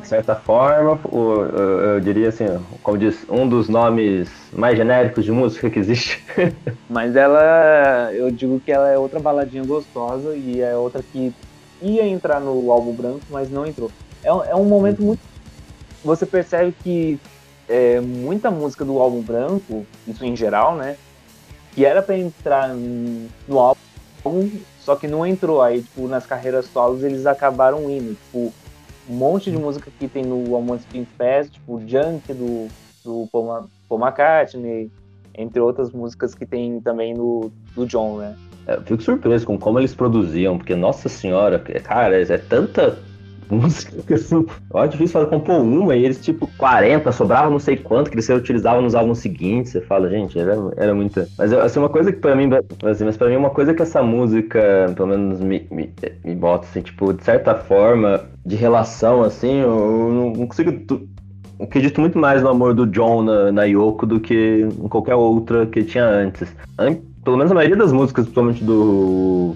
De 0.00 0.06
certa 0.06 0.34
forma, 0.34 0.98
o- 1.10 1.42
eu, 1.44 1.80
eu 1.94 2.00
diria 2.00 2.28
assim, 2.28 2.44
como 2.82 2.98
diz, 2.98 3.24
um 3.30 3.48
dos 3.48 3.68
nomes 3.68 4.28
mais 4.52 4.76
genéricos 4.76 5.24
de 5.24 5.32
música 5.32 5.70
que 5.70 5.78
existe. 5.78 6.24
Mas 6.88 7.14
ela, 7.16 8.10
eu 8.12 8.30
digo 8.30 8.60
que 8.60 8.72
ela 8.72 8.88
é 8.90 8.98
outra 8.98 9.20
baladinha 9.20 9.64
gostosa 9.64 10.36
e 10.36 10.60
é 10.60 10.76
outra 10.76 11.02
que 11.02 11.32
ia 11.80 12.06
entrar 12.06 12.40
no 12.40 12.70
álbum 12.72 12.92
branco, 12.92 13.20
mas 13.30 13.48
não 13.50 13.64
entrou. 13.66 13.90
É, 14.22 14.32
um- 14.32 14.44
é 14.44 14.54
um 14.54 14.64
momento 14.64 15.00
muito. 15.02 15.20
Você 16.04 16.26
percebe 16.26 16.74
que 16.82 17.18
é, 17.68 18.00
muita 18.00 18.50
música 18.50 18.84
do 18.84 18.98
álbum 18.98 19.22
branco, 19.22 19.86
isso 20.06 20.24
em 20.24 20.34
geral, 20.34 20.74
né? 20.76 20.96
Que 21.74 21.84
era 21.84 22.02
pra 22.02 22.16
entrar 22.16 22.74
no 22.74 23.58
álbum, 23.58 24.50
só 24.80 24.96
que 24.96 25.06
não 25.06 25.26
entrou. 25.26 25.62
Aí, 25.62 25.82
tipo, 25.82 26.08
nas 26.08 26.26
carreiras 26.26 26.66
solos 26.66 27.02
eles 27.02 27.26
acabaram 27.26 27.88
indo. 27.90 28.16
Tipo, 28.16 28.52
um 29.08 29.14
monte 29.14 29.50
de 29.50 29.58
música 29.58 29.90
que 29.98 30.08
tem 30.08 30.24
no 30.24 30.54
Almond 30.54 30.80
Spin 30.80 31.06
Fest, 31.16 31.52
tipo, 31.52 31.80
Junk 31.86 32.32
do, 32.32 32.68
do 33.04 33.28
Paul, 33.32 33.68
Paul 33.88 34.00
McCartney, 34.00 34.90
entre 35.34 35.60
outras 35.60 35.90
músicas 35.90 36.34
que 36.34 36.46
tem 36.46 36.80
também 36.80 37.14
no 37.14 37.50
do 37.74 37.86
John, 37.86 38.18
né? 38.18 38.36
Eu 38.66 38.82
fico 38.82 39.02
surpreso 39.02 39.46
com 39.46 39.58
como 39.58 39.78
eles 39.78 39.94
produziam, 39.94 40.58
porque, 40.58 40.76
nossa 40.76 41.08
senhora, 41.08 41.58
cara, 41.58 42.20
é 42.20 42.38
tanta 42.38 42.98
música 43.54 44.02
que 44.06 44.14
assim, 44.14 44.44
eu 44.72 44.78
acho 44.80 44.92
difícil 44.92 45.12
fazer 45.12 45.26
compor 45.30 45.60
uma 45.60 45.94
e 45.96 46.04
eles, 46.04 46.20
tipo, 46.22 46.48
40, 46.56 47.10
sobrava 47.12 47.50
não 47.50 47.58
sei 47.58 47.76
quanto 47.76 48.10
que 48.10 48.16
eles 48.16 48.28
utilizavam 48.28 48.82
nos 48.82 48.94
álbuns 48.94 49.18
seguintes. 49.18 49.72
Você 49.72 49.80
fala, 49.80 50.08
gente, 50.08 50.38
era, 50.38 50.56
era 50.76 50.94
muita. 50.94 51.28
Mas 51.38 51.52
assim, 51.52 51.78
uma 51.78 51.88
coisa 51.88 52.12
que 52.12 52.18
pra 52.18 52.34
mim, 52.36 52.48
assim, 52.84 53.04
mas 53.04 53.16
pra 53.16 53.28
mim, 53.28 53.36
uma 53.36 53.50
coisa 53.50 53.74
que 53.74 53.82
essa 53.82 54.02
música, 54.02 54.92
pelo 54.94 55.08
menos, 55.08 55.40
me, 55.40 55.66
me, 55.70 55.92
me 56.24 56.34
bota, 56.34 56.66
assim, 56.66 56.80
tipo, 56.80 57.12
de 57.12 57.22
certa 57.24 57.54
forma, 57.54 58.22
de 58.44 58.56
relação, 58.56 59.22
assim, 59.22 59.60
eu 59.60 60.32
não 60.36 60.46
consigo. 60.46 60.72
acredito 61.60 62.00
muito 62.00 62.18
mais 62.18 62.42
no 62.42 62.48
amor 62.48 62.74
do 62.74 62.86
John 62.86 63.22
na, 63.22 63.52
na 63.52 63.64
Yoko 63.64 64.06
do 64.06 64.20
que 64.20 64.66
em 64.82 64.88
qualquer 64.88 65.14
outra 65.14 65.66
que 65.66 65.84
tinha 65.84 66.04
antes. 66.04 66.48
An- 66.78 66.96
Pelo 67.22 67.36
menos 67.36 67.52
a 67.52 67.54
maioria 67.54 67.76
das 67.76 67.92
músicas, 67.92 68.24
principalmente 68.24 68.64
do, 68.64 69.54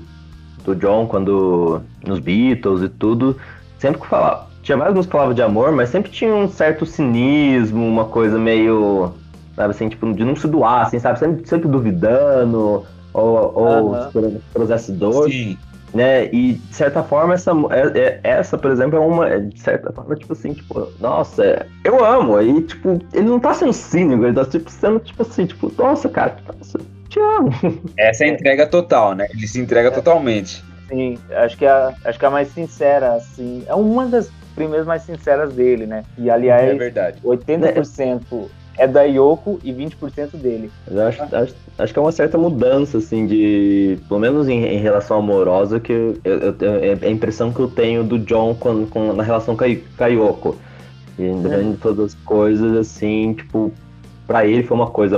do 0.65 0.75
John, 0.77 1.07
quando 1.07 1.81
nos 2.07 2.19
Beatles 2.19 2.83
e 2.83 2.89
tudo, 2.91 3.37
sempre 3.79 4.01
que 4.01 4.07
falava. 4.07 4.47
Tinha 4.63 4.79
várias 4.79 4.95
músicas 4.95 5.11
que 5.11 5.19
falavam 5.19 5.35
de 5.35 5.43
amor, 5.43 5.73
mas 5.73 5.91
sempre 5.91 6.11
tinha 6.11 6.35
um 6.35 6.49
certo 6.49 6.87
cinismo, 6.87 7.87
uma 7.87 8.07
coisa 8.07 8.39
meio. 8.39 9.13
Sabe 9.55 9.71
assim, 9.71 9.89
tipo, 9.89 10.13
de 10.13 10.25
não 10.25 10.35
se 10.35 10.49
doar, 10.49 10.83
assim, 10.87 10.99
sabe? 10.99 11.19
Sempre, 11.19 11.47
sempre 11.49 11.69
duvidando, 11.69 12.85
ou, 13.13 13.53
ou 13.55 13.95
Aham. 13.95 14.07
esperando 14.07 14.33
que 14.41 14.45
trouxesse 14.55 14.93
dor. 14.93 15.31
Sim. 15.31 15.57
né? 15.93 16.25
E 16.33 16.55
de 16.55 16.75
certa 16.75 17.05
forma, 17.05 17.35
essa, 17.35 17.53
é- 17.71 17.99
é- 18.01 18.21
essa 18.25 18.59
por 18.59 18.71
exemplo, 18.73 18.97
é 18.97 19.01
uma. 19.01 19.29
é, 19.29 19.39
De 19.39 19.61
certa 19.61 19.93
forma, 19.93 20.17
tipo 20.17 20.33
assim, 20.33 20.53
tipo, 20.55 20.89
nossa, 20.99 21.67
eu 21.85 22.05
amo. 22.05 22.37
Aí, 22.37 22.63
tipo, 22.63 22.99
ele 23.13 23.29
não 23.29 23.39
tá 23.39 23.55
sendo 23.55 23.73
cínico, 23.73 24.25
ele 24.25 24.35
tá 24.35 24.45
tipo, 24.45 24.69
sendo, 24.71 24.99
tipo 24.99 25.23
assim, 25.23 25.47
tipo, 25.47 25.71
nossa, 25.79 26.09
cara, 26.09 26.37
nossa, 26.59 26.79
te 27.09 27.21
amo. 27.21 27.51
Essa 27.97 28.25
é 28.25 28.31
a 28.31 28.33
entrega 28.33 28.67
total, 28.67 29.15
né? 29.15 29.29
Ele 29.31 29.47
se 29.47 29.61
entrega 29.61 29.91
totalmente. 29.93 30.65
Sim, 30.89 31.19
acho 31.31 31.57
que 31.57 31.65
é 31.65 31.71
a, 31.71 31.95
acho 32.05 32.19
que 32.19 32.25
é 32.25 32.29
a 32.29 32.31
mais 32.31 32.49
sincera, 32.49 33.15
assim. 33.15 33.63
É 33.67 33.75
uma 33.75 34.07
das 34.07 34.31
primeiras 34.55 34.87
mais 34.87 35.03
sinceras 35.03 35.53
dele, 35.55 35.87
né? 35.87 36.05
E 36.19 36.29
É 36.29 36.33
aliás, 36.33 36.77
verdade. 36.79 37.19
80% 37.25 38.49
é 38.77 38.87
da 38.87 39.03
Yoko 39.03 39.61
e 39.63 39.73
20% 39.73 40.37
dele. 40.37 40.71
Eu 40.91 41.07
acho, 41.07 41.23
acho, 41.23 41.55
acho 41.79 41.93
que 41.93 41.99
é 41.99 42.03
uma 42.03 42.13
certa 42.13 42.37
mudança, 42.37 42.99
assim, 42.99 43.27
de. 43.27 43.99
Pelo 44.09 44.21
menos 44.21 44.49
em, 44.49 44.65
em 44.65 44.79
relação 44.79 45.19
amorosa, 45.19 45.79
que 45.81 45.93
eu, 45.93 46.19
eu, 46.25 46.39
eu 46.39 46.53
tenho- 46.53 46.77
é 46.85 47.07
a 47.07 47.11
impressão 47.11 47.53
que 47.53 47.61
eu 47.61 47.69
tenho 47.69 48.05
do 48.05 48.19
John 48.19 48.55
com, 48.55 48.87
com- 48.87 49.13
na 49.13 49.23
relação 49.23 49.57
com 49.57 49.65
a, 49.65 49.69
com 49.97 50.05
a 50.05 50.07
Yoko. 50.09 50.57
E 51.19 51.23
independente 51.25 51.77
de 51.77 51.79
todas 51.79 52.07
as 52.07 52.15
coisas, 52.25 52.77
assim, 52.77 53.35
tipo, 53.35 53.73
pra 54.27 54.45
ele 54.45 54.65
foi 54.65 54.77
uma 54.77 54.91
coisa 54.91 55.17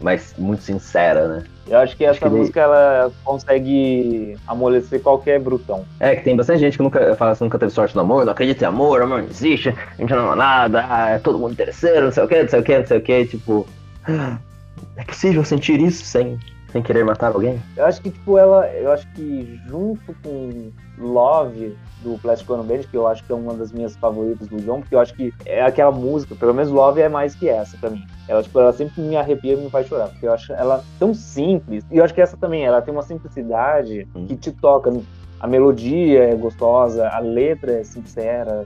mais, 0.00 0.34
muito 0.38 0.62
sincera, 0.62 1.26
né? 1.28 1.44
Eu 1.68 1.78
acho 1.78 1.96
que 1.96 2.04
Acho 2.04 2.16
essa 2.16 2.20
que 2.28 2.32
ele- 2.32 2.40
música 2.40 2.60
ela 2.60 3.10
consegue 3.24 4.36
amolecer 4.46 5.00
qualquer 5.02 5.38
brutão. 5.40 5.84
É, 6.00 6.16
que 6.16 6.22
tem 6.24 6.34
bastante 6.36 6.60
gente 6.60 6.76
que 6.76 6.82
nunca 6.82 7.14
fala 7.16 7.32
assim, 7.32 7.44
nunca 7.44 7.58
teve 7.58 7.72
sorte 7.72 7.94
no 7.94 8.00
amor, 8.02 8.24
não 8.24 8.32
acredita 8.32 8.64
em 8.64 8.68
amor, 8.68 9.02
amor 9.02 9.20
não 9.20 9.26
existe, 9.28 9.68
a 9.68 10.00
gente 10.00 10.10
não 10.12 10.24
ama 10.24 10.36
nada, 10.36 10.86
ah, 10.88 11.10
é 11.10 11.18
todo 11.18 11.38
mundo 11.38 11.52
interesseiro, 11.52 12.06
não 12.06 12.12
sei 12.12 12.22
o 12.24 12.28
que, 12.28 12.42
não 12.42 12.48
sei 12.48 12.60
o 12.60 12.62
que, 12.62 12.78
não 12.78 12.86
sei 12.86 12.98
o 12.98 13.02
que, 13.02 13.26
tipo. 13.26 13.66
É 14.96 15.04
possível 15.04 15.44
sentir 15.44 15.80
isso 15.80 16.04
sem, 16.04 16.38
sem 16.72 16.82
querer 16.82 17.04
matar 17.04 17.32
alguém? 17.32 17.60
Eu 17.76 17.86
acho 17.86 18.00
que, 18.02 18.10
tipo, 18.10 18.36
ela. 18.38 18.66
Eu 18.68 18.92
acho 18.92 19.06
que 19.14 19.60
junto 19.66 20.14
com 20.22 20.70
Love 20.98 21.76
do 22.02 22.18
Plastic 22.18 22.48
Ono 22.50 22.62
Band, 22.62 22.80
que 22.90 22.96
eu 22.96 23.06
acho 23.08 23.24
que 23.24 23.32
é 23.32 23.34
uma 23.34 23.54
das 23.54 23.72
minhas 23.72 23.96
favoritas 23.96 24.46
do 24.48 24.56
John, 24.58 24.80
porque 24.80 24.94
eu 24.94 25.00
acho 25.00 25.14
que 25.14 25.32
é 25.46 25.62
aquela 25.62 25.90
música, 25.90 26.34
pelo 26.34 26.54
menos 26.54 26.70
Love 26.70 27.00
é 27.00 27.08
mais 27.08 27.34
que 27.34 27.48
essa 27.48 27.76
pra 27.78 27.90
mim. 27.90 28.04
Ela, 28.28 28.42
tipo, 28.42 28.58
ela 28.60 28.72
sempre 28.72 29.00
me 29.02 29.16
arrepia 29.16 29.54
e 29.54 29.56
me 29.56 29.70
faz 29.70 29.86
chorar, 29.88 30.08
porque 30.08 30.26
eu 30.26 30.32
acho 30.32 30.52
ela 30.52 30.84
tão 30.98 31.12
simples. 31.14 31.84
E 31.90 31.96
eu 31.98 32.04
acho 32.04 32.14
que 32.14 32.20
essa 32.20 32.36
também, 32.36 32.64
ela 32.64 32.80
tem 32.82 32.92
uma 32.94 33.02
simplicidade 33.02 34.06
Hum. 34.14 34.26
que 34.26 34.36
te 34.36 34.52
toca. 34.52 34.92
A 35.40 35.46
melodia 35.46 36.24
é 36.30 36.34
gostosa, 36.34 37.08
a 37.08 37.18
letra 37.20 37.72
é 37.80 37.84
sincera. 37.84 38.64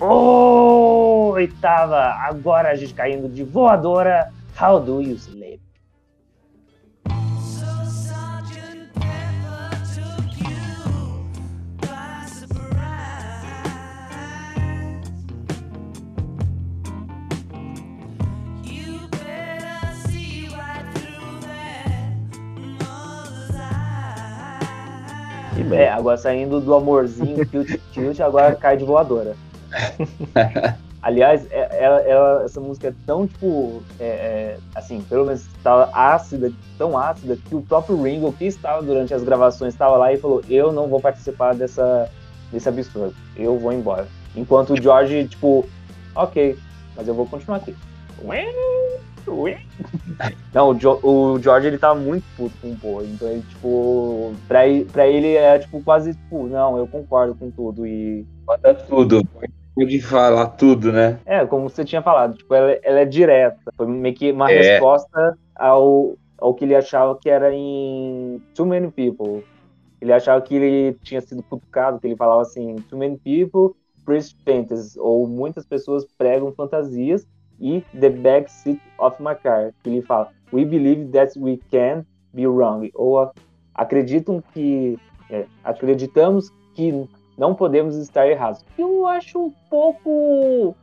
Oitava, 0.00 1.96
agora 1.98 2.70
a 2.70 2.74
gente 2.74 2.94
caindo 2.94 3.28
de 3.28 3.44
voadora. 3.44 4.30
How 4.60 4.78
do 4.80 5.00
you 5.00 5.14
sleep? 5.16 5.61
Bem. 25.72 25.80
É, 25.86 25.90
agora 25.92 26.16
saindo 26.16 26.60
do 26.60 26.74
amorzinho, 26.74 27.44
tilt, 27.46 27.78
tilt, 27.92 28.20
agora 28.20 28.54
cai 28.54 28.76
de 28.76 28.84
voadora. 28.84 29.34
Aliás, 31.02 31.44
é- 31.50 31.78
ela- 31.84 32.00
ela- 32.02 32.44
essa 32.44 32.60
música 32.60 32.88
é 32.88 32.94
tão, 33.04 33.26
tipo, 33.26 33.82
é, 33.98 34.04
é, 34.06 34.56
assim, 34.74 35.00
pelo 35.00 35.26
menos 35.26 35.46
tá 35.62 35.90
ácida, 35.92 36.52
tão 36.78 36.96
ácida, 36.96 37.36
que 37.48 37.56
o 37.56 37.60
próprio 37.62 38.00
Ringo, 38.00 38.32
que 38.32 38.44
estava 38.44 38.80
durante 38.82 39.12
as 39.12 39.24
gravações, 39.24 39.74
estava 39.74 39.96
lá 39.96 40.12
e 40.12 40.16
falou, 40.16 40.42
eu 40.48 40.70
não 40.70 40.86
vou 40.86 41.00
participar 41.00 41.54
dessa, 41.56 42.08
desse 42.52 42.68
absurdo, 42.68 43.14
eu 43.36 43.58
vou 43.58 43.72
embora. 43.72 44.06
Enquanto 44.36 44.74
o 44.74 44.80
George, 44.80 45.26
tipo, 45.26 45.68
ok, 46.14 46.56
mas 46.96 47.08
eu 47.08 47.14
vou 47.14 47.26
continuar 47.26 47.56
aqui. 47.56 47.74
Não, 50.54 50.70
o, 50.70 50.74
Jo- 50.74 51.00
o 51.02 51.38
George, 51.38 51.66
ele 51.68 51.78
tava 51.78 51.98
muito 51.98 52.24
puto 52.36 52.54
com 52.60 52.70
o 52.72 52.78
Paul, 52.78 53.04
então 53.04 53.28
ele, 53.28 53.42
tipo, 53.42 54.32
pra, 54.46 54.66
ele- 54.66 54.84
pra 54.84 55.06
ele 55.06 55.34
é, 55.34 55.58
tipo, 55.58 55.82
quase, 55.82 56.14
tipo, 56.14 56.46
não, 56.46 56.76
eu 56.76 56.86
concordo 56.86 57.34
com 57.34 57.50
tudo 57.50 57.86
e 57.86 58.24
Manda 58.46 58.74
tudo. 58.74 59.22
Pode 59.74 60.00
falar 60.02 60.48
tudo, 60.48 60.92
né? 60.92 61.18
É, 61.24 61.46
como 61.46 61.68
você 61.68 61.82
tinha 61.84 62.02
falado, 62.02 62.36
tipo, 62.36 62.54
ela, 62.54 62.78
ela 62.82 63.00
é 63.00 63.04
direta. 63.06 63.56
Foi 63.74 63.86
meio 63.86 64.14
que 64.14 64.30
uma 64.30 64.50
É. 64.52 64.58
resposta 64.72 65.34
ao, 65.56 66.14
ao 66.38 66.52
que 66.54 66.64
ele 66.66 66.74
achava 66.76 67.16
que 67.18 67.30
era 67.30 67.50
em 67.54 68.38
Too 68.54 68.66
Many 68.66 68.90
People. 68.90 69.42
Ele 70.00 70.12
achava 70.12 70.42
que 70.42 70.54
ele 70.54 70.94
tinha 71.02 71.20
sido 71.22 71.42
cutucado, 71.44 71.98
que 71.98 72.06
ele 72.06 72.16
falava 72.16 72.42
assim, 72.42 72.76
Too 72.90 72.98
Many 72.98 73.16
People 73.24 73.74
preach 74.04 74.34
fantasies, 74.44 74.96
ou 74.98 75.26
muitas 75.26 75.64
pessoas 75.64 76.04
pregam 76.18 76.52
fantasias, 76.52 77.24
e 77.62 77.80
The 77.98 78.10
Backseat 78.10 78.80
of 78.98 79.22
My 79.22 79.34
Car, 79.36 79.72
que 79.82 79.88
ele 79.88 80.02
fala, 80.02 80.30
We 80.52 80.64
believe 80.66 81.06
that 81.12 81.38
we 81.38 81.58
can 81.70 82.04
be 82.34 82.46
wrong, 82.46 82.90
ou 82.94 83.20
a- 83.20 83.32
acreditam 83.74 84.42
que, 84.52 84.98
é, 85.30 85.46
acreditamos 85.64 86.50
que 86.74 87.08
não 87.38 87.54
podemos 87.54 87.96
estar 87.96 88.26
errados. 88.28 88.62
Eu 88.76 89.06
acho 89.06 89.38
um 89.46 89.50
pouco, 89.70 90.74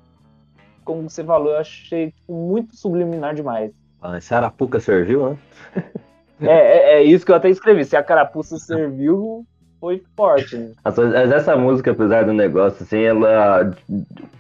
como 0.83 1.07
você 1.09 1.23
falou, 1.23 1.51
eu 1.51 1.57
achei 1.59 2.11
tipo, 2.11 2.33
muito 2.33 2.75
subliminar 2.75 3.35
demais. 3.35 3.71
Ah, 4.01 4.17
esse 4.17 4.33
Arapuca 4.33 4.79
serviu, 4.79 5.31
né? 5.31 5.37
É, 6.41 6.47
é, 6.47 6.93
é 6.93 7.03
isso 7.03 7.25
que 7.25 7.33
eu 7.33 7.35
até 7.35 7.49
escrevi. 7.49 7.83
Se 7.83 7.97
a 7.97 8.01
carapuça 8.01 8.57
serviu, 8.57 9.45
foi 9.79 10.01
forte. 10.15 10.57
né? 10.57 10.69
Mas 10.83 10.97
essa 11.31 11.55
música, 11.55 11.91
apesar 11.91 12.25
do 12.25 12.33
negócio, 12.33 12.83
assim, 12.83 13.01
ela. 13.01 13.71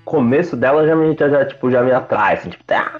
Começo 0.05 0.55
dela 0.55 0.87
já 0.87 0.95
me, 0.95 1.15
já, 1.17 1.29
já, 1.29 1.45
tipo, 1.45 1.69
já 1.69 1.83
me 1.83 1.91
atrai, 1.91 2.33
assim, 2.35 2.49
tipo, 2.49 2.63
tá. 2.63 2.99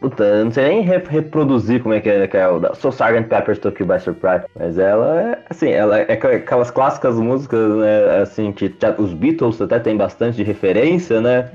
Puta, 0.00 0.24
eu 0.24 0.44
não 0.46 0.50
sei 0.52 0.64
nem 0.68 0.80
re- 0.82 1.04
reproduzir 1.08 1.82
como 1.82 1.94
é 1.94 2.00
que 2.00 2.08
é, 2.08 2.26
que 2.26 2.36
é 2.36 2.48
o 2.48 2.58
da 2.58 2.74
So 2.74 2.88
Sgt. 2.88 3.28
Pepper's 3.28 3.58
Took 3.58 3.80
You 3.80 3.86
By 3.86 4.00
Surprise. 4.00 4.44
Mas 4.58 4.78
ela 4.78 5.20
é, 5.20 5.38
assim, 5.48 5.70
ela 5.70 5.98
é 5.98 6.12
aqu- 6.12 6.26
aquelas 6.28 6.70
clássicas 6.70 7.16
músicas, 7.16 7.76
né, 7.76 8.20
assim, 8.22 8.50
que 8.50 8.74
os 8.98 9.12
Beatles 9.12 9.60
até 9.60 9.78
tem 9.78 9.96
bastante 9.96 10.36
de 10.38 10.42
referência, 10.42 11.20
né? 11.20 11.50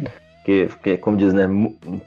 Que, 0.45 0.69
que, 0.83 0.95
como 0.97 1.17
diz, 1.17 1.33
né, 1.33 1.49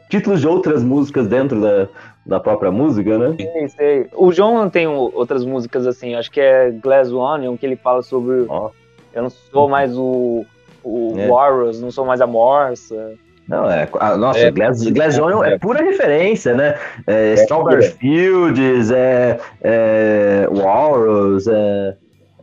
títulos 0.09 0.41
de 0.41 0.47
outras 0.47 0.83
músicas 0.85 1.27
dentro 1.27 1.61
da, 1.61 1.89
da 2.25 2.39
própria 2.39 2.71
música, 2.71 3.19
né? 3.19 3.35
Sei, 3.37 3.69
sei. 3.69 4.07
O 4.15 4.33
João 4.33 4.71
tem 4.71 4.87
outras 4.87 5.45
músicas 5.45 5.87
assim, 5.89 6.15
acho 6.15 6.31
que 6.31 6.41
é 6.41 6.71
Glass 6.71 7.11
Onion, 7.11 7.57
que 7.57 7.67
ele 7.67 7.75
fala 7.75 8.01
sobre 8.01 8.47
Ó. 8.49 8.71
eu 9.13 9.23
não 9.23 9.31
sou 9.31 9.69
mais 9.69 9.97
o, 9.99 10.47
o 10.85 11.15
É. 11.19 11.27
Warriors, 11.27 11.81
não 11.81 11.91
sou 11.91 12.07
mais 12.07 12.21
a 12.21 12.29
Morsa. 12.29 13.15
Não, 13.49 13.69
é. 13.69 13.89
a- 13.99 14.17
nossa, 14.17 14.39
É. 14.39 14.51
Glass, 14.53 14.87
Glass 14.89 15.19
Onion 15.19 15.43
é 15.43 15.59
pura 15.59 15.83
referência, 15.83 16.55
né? 16.55 16.77
É, 17.09 17.35
Strawberry 17.35 17.87
é. 17.87 17.91
Fields, 17.91 18.91
é, 18.93 19.41
é 19.63 20.49
Walrus, 20.49 21.49
é, 21.49 21.97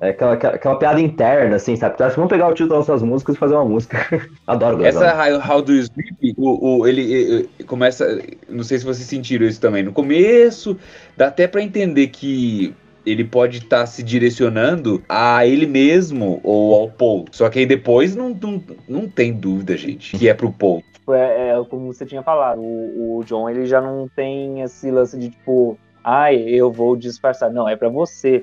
é 0.06 0.10
aquela, 0.12 0.34
aquela, 0.34 0.56
aquela 0.56 0.76
piada 0.78 1.01
interna, 1.01 1.56
assim, 1.56 1.76
sabe? 1.76 1.95
Acho 2.01 2.12
que 2.12 2.16
vamos 2.16 2.30
pegar 2.30 2.47
o 2.47 2.53
título 2.53 2.78
das 2.78 2.86
suas 2.86 3.01
músicas 3.01 3.36
e 3.36 3.39
fazer 3.39 3.56
uma 3.56 3.66
música. 3.66 3.97
Adoro 4.47 4.78
Glass 4.78 4.95
Essa 4.95 5.24
Onion. 5.26 5.38
How, 5.39 5.56
How 5.56 5.62
Do 5.62 5.74
You 5.74 5.82
Sleep, 5.84 6.34
o, 6.38 6.80
o- 6.80 6.88
ele, 6.88 7.01
ele 7.14 7.49
começa. 7.66 8.22
Não 8.49 8.64
sei 8.64 8.80
se 8.80 8.86
vocês 8.86 9.08
sentiram 9.08 9.45
isso 9.45 9.60
também. 9.62 9.84
No 9.84 9.91
começo, 9.91 10.78
dá 11.18 11.28
até 11.28 11.47
pra 11.47 11.62
entender 11.62 12.08
que 12.08 12.74
ele 13.06 13.24
pode 13.24 13.60
estar 13.60 13.86
se 13.86 14.01
direcionando 14.01 15.03
a 15.08 15.45
ele 15.45 15.68
mesmo 15.68 16.39
ou 16.43 16.74
ao 16.74 16.89
Paul. 16.89 17.26
Só 17.32 17.49
que 17.49 17.60
aí 17.60 17.66
depois 17.66 18.16
não, 18.16 18.30
não, 18.30 18.64
não 18.88 19.08
tem 19.08 19.32
dúvida, 19.32 19.78
gente, 19.78 20.18
que 20.18 20.28
é 20.28 20.34
pro 20.34 20.51
Paul. 20.51 20.84
Tipo, 20.93 21.14
é, 21.14 21.49
é 21.49 21.64
como 21.70 21.93
você 21.93 22.03
tinha 22.03 22.24
falado, 22.24 22.60
o, 22.62 23.20
o 23.20 23.24
John 23.24 23.47
ele 23.47 23.68
já 23.68 23.80
não 23.80 24.08
tem 24.16 24.62
esse 24.62 24.89
lance 24.89 25.16
de 25.20 25.30
tipo, 25.30 25.78
ai, 26.03 26.36
eu 26.36 26.72
vou 26.72 26.95
disfarçar. 26.95 27.51
Não, 27.51 27.70
é 27.70 27.76
pra 27.76 27.89
você. 27.89 28.41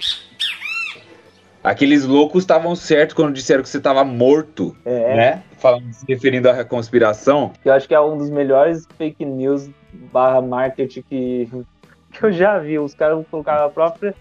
Aqueles 1.65 2.05
loucos 2.05 2.43
estavam 2.43 2.75
certos 2.75 3.15
quando 3.15 3.33
disseram 3.33 3.63
que 3.63 3.69
você 3.69 3.79
estava 3.79 4.03
morto, 4.05 4.77
É, 4.85 5.17
né? 5.17 5.43
Falando, 5.59 5.93
se 5.93 6.05
referindo 6.09 6.51
à 6.51 6.65
conspiração. 6.65 7.53
que 7.63 7.69
eu 7.69 7.73
acho 7.73 7.87
que 7.87 7.95
é 7.95 8.01
um 8.01 8.17
dos 8.19 8.31
melhores 8.31 8.87
fake 8.99 9.25
news 9.25 9.71
barra 10.13 10.41
marketing 10.43 11.03
que, 11.09 11.49
que 12.13 12.25
eu 12.25 12.33
já 12.33 12.59
vi. 12.59 12.79
Os 12.79 12.95
caras 12.95 13.25
colocaram 13.31 13.67
a 13.67 13.71
própria 13.71 14.13